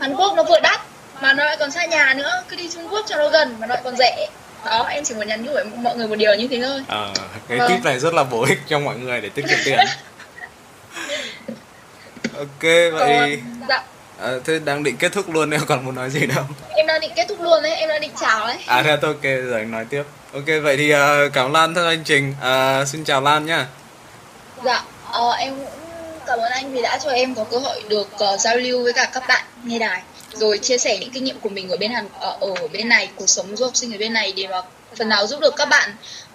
Hàn 0.00 0.14
Quốc 0.16 0.34
nó 0.36 0.42
vừa 0.42 0.60
đắt 0.60 0.80
mà 1.20 1.32
nó 1.32 1.44
lại 1.44 1.56
còn 1.56 1.70
xa 1.70 1.86
nhà 1.86 2.14
nữa. 2.14 2.42
Cứ 2.48 2.56
đi 2.56 2.68
Trung 2.74 2.88
Quốc 2.90 3.06
cho 3.08 3.16
nó 3.16 3.28
gần 3.28 3.56
mà 3.60 3.66
nó 3.66 3.74
lại 3.74 3.82
còn 3.84 3.96
rẻ 3.96 4.28
đó 4.64 4.86
em 4.90 5.04
chỉ 5.04 5.14
muốn 5.14 5.28
nhắn 5.28 5.44
nhủ 5.44 5.52
mọi 5.76 5.96
người 5.96 6.08
một 6.08 6.16
điều 6.16 6.34
như 6.34 6.48
thế 6.48 6.60
thôi. 6.62 6.82
À, 6.88 7.08
cái 7.48 7.58
vâng. 7.58 7.68
tip 7.68 7.84
này 7.84 7.98
rất 7.98 8.14
là 8.14 8.24
bổ 8.24 8.44
ích 8.44 8.58
cho 8.68 8.78
mọi 8.78 8.96
người 8.96 9.20
để 9.20 9.28
tiết 9.28 9.44
kiệm 9.48 9.58
tiền. 9.64 9.78
Ok 12.38 12.62
vậy 12.62 12.92
còn, 12.98 13.66
dạ. 13.68 13.82
à, 14.20 14.30
thế 14.44 14.58
đang 14.58 14.82
định 14.82 14.96
kết 14.96 15.12
thúc 15.12 15.30
luôn 15.30 15.50
em 15.50 15.60
còn 15.66 15.84
muốn 15.84 15.94
nói 15.94 16.10
gì 16.10 16.26
đâu 16.26 16.44
em 16.76 16.86
đang 16.86 17.00
định 17.00 17.12
kết 17.16 17.26
thúc 17.28 17.40
luôn 17.40 17.62
đấy 17.62 17.74
em 17.74 17.88
đang 17.88 18.00
định 18.00 18.10
chào 18.20 18.46
đấy 18.46 18.56
à 18.66 18.82
thế 18.82 18.90
ok 18.90 19.22
rồi 19.22 19.60
anh 19.60 19.70
nói 19.70 19.86
tiếp. 19.90 20.02
Ok 20.32 20.46
vậy 20.62 20.76
thì 20.76 20.94
uh, 20.94 21.32
cảm 21.32 21.46
ơn 21.46 21.52
lan 21.52 21.74
theo 21.74 21.86
anh 21.86 22.04
trình. 22.04 22.34
Uh, 22.40 22.88
xin 22.88 23.04
chào 23.04 23.20
lan 23.20 23.46
nhá. 23.46 23.66
Dạ 24.64 24.84
uh, 25.08 25.38
em 25.38 25.54
cũng 25.56 25.68
cảm 26.26 26.38
ơn 26.38 26.52
anh 26.52 26.72
vì 26.72 26.82
đã 26.82 26.98
cho 27.04 27.10
em 27.10 27.34
có 27.34 27.44
cơ 27.44 27.58
hội 27.58 27.82
được 27.88 28.08
uh, 28.14 28.40
giao 28.40 28.56
lưu 28.56 28.82
với 28.82 28.92
cả 28.92 29.10
các 29.12 29.22
bạn 29.28 29.44
nghe 29.64 29.78
đài 29.78 30.02
rồi 30.36 30.58
chia 30.58 30.78
sẻ 30.78 30.98
những 30.98 31.10
kinh 31.10 31.24
nghiệm 31.24 31.40
của 31.40 31.48
mình 31.48 31.68
ở 31.68 31.76
bên 31.76 31.92
Hàn 31.92 32.08
ở, 32.20 32.36
ở 32.40 32.68
bên 32.72 32.88
này 32.88 33.10
cuộc 33.16 33.26
sống 33.28 33.56
du 33.56 33.64
học 33.64 33.76
sinh 33.76 33.94
ở 33.94 33.98
bên 33.98 34.12
này 34.12 34.32
để 34.36 34.46
mà 34.46 34.62
phần 34.98 35.08
nào 35.08 35.26
giúp 35.26 35.40
được 35.40 35.54
các 35.56 35.68
bạn 35.68 35.90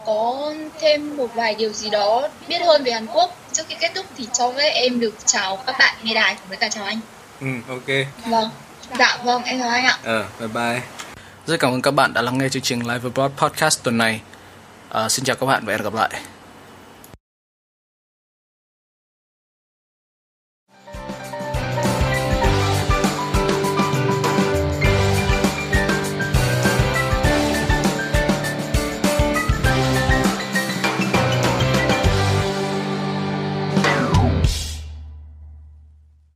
có 0.05 0.53
thêm 0.79 1.17
một 1.17 1.27
vài 1.35 1.55
điều 1.55 1.73
gì 1.73 1.89
đó 1.89 2.27
biết 2.47 2.61
hơn 2.61 2.83
về 2.83 2.91
Hàn 2.91 3.07
Quốc. 3.07 3.35
Trước 3.53 3.63
khi 3.67 3.75
kết 3.79 3.91
thúc 3.95 4.05
thì 4.17 4.27
cho 4.33 4.53
phép 4.57 4.69
em 4.69 4.99
được 4.99 5.15
chào 5.25 5.55
các 5.55 5.75
bạn 5.79 5.95
nghe 6.03 6.13
đài 6.13 6.35
với 6.49 6.57
cả 6.57 6.69
chào 6.69 6.85
anh. 6.85 6.99
Ừ 7.41 7.47
ok. 7.67 8.07
Vâng. 8.25 8.49
Dạ 8.99 9.17
vâng 9.23 9.43
em 9.43 9.59
chào 9.59 9.69
anh 9.69 9.85
ạ. 9.85 9.97
Ờ 10.03 10.25
bye 10.39 10.47
bye. 10.47 10.81
Rất 11.47 11.59
cảm 11.59 11.73
ơn 11.73 11.81
các 11.81 11.91
bạn 11.91 12.13
đã 12.13 12.21
lắng 12.21 12.37
nghe 12.37 12.49
chương 12.49 12.63
trình 12.63 12.79
Live 12.79 12.99
Abroad 13.03 13.31
Podcast 13.37 13.83
tuần 13.83 13.97
này. 13.97 14.21
Uh, 15.05 15.11
xin 15.11 15.25
chào 15.25 15.35
các 15.35 15.45
bạn 15.45 15.65
và 15.65 15.73
hẹn 15.73 15.83
gặp 15.83 15.93
lại 15.93 16.09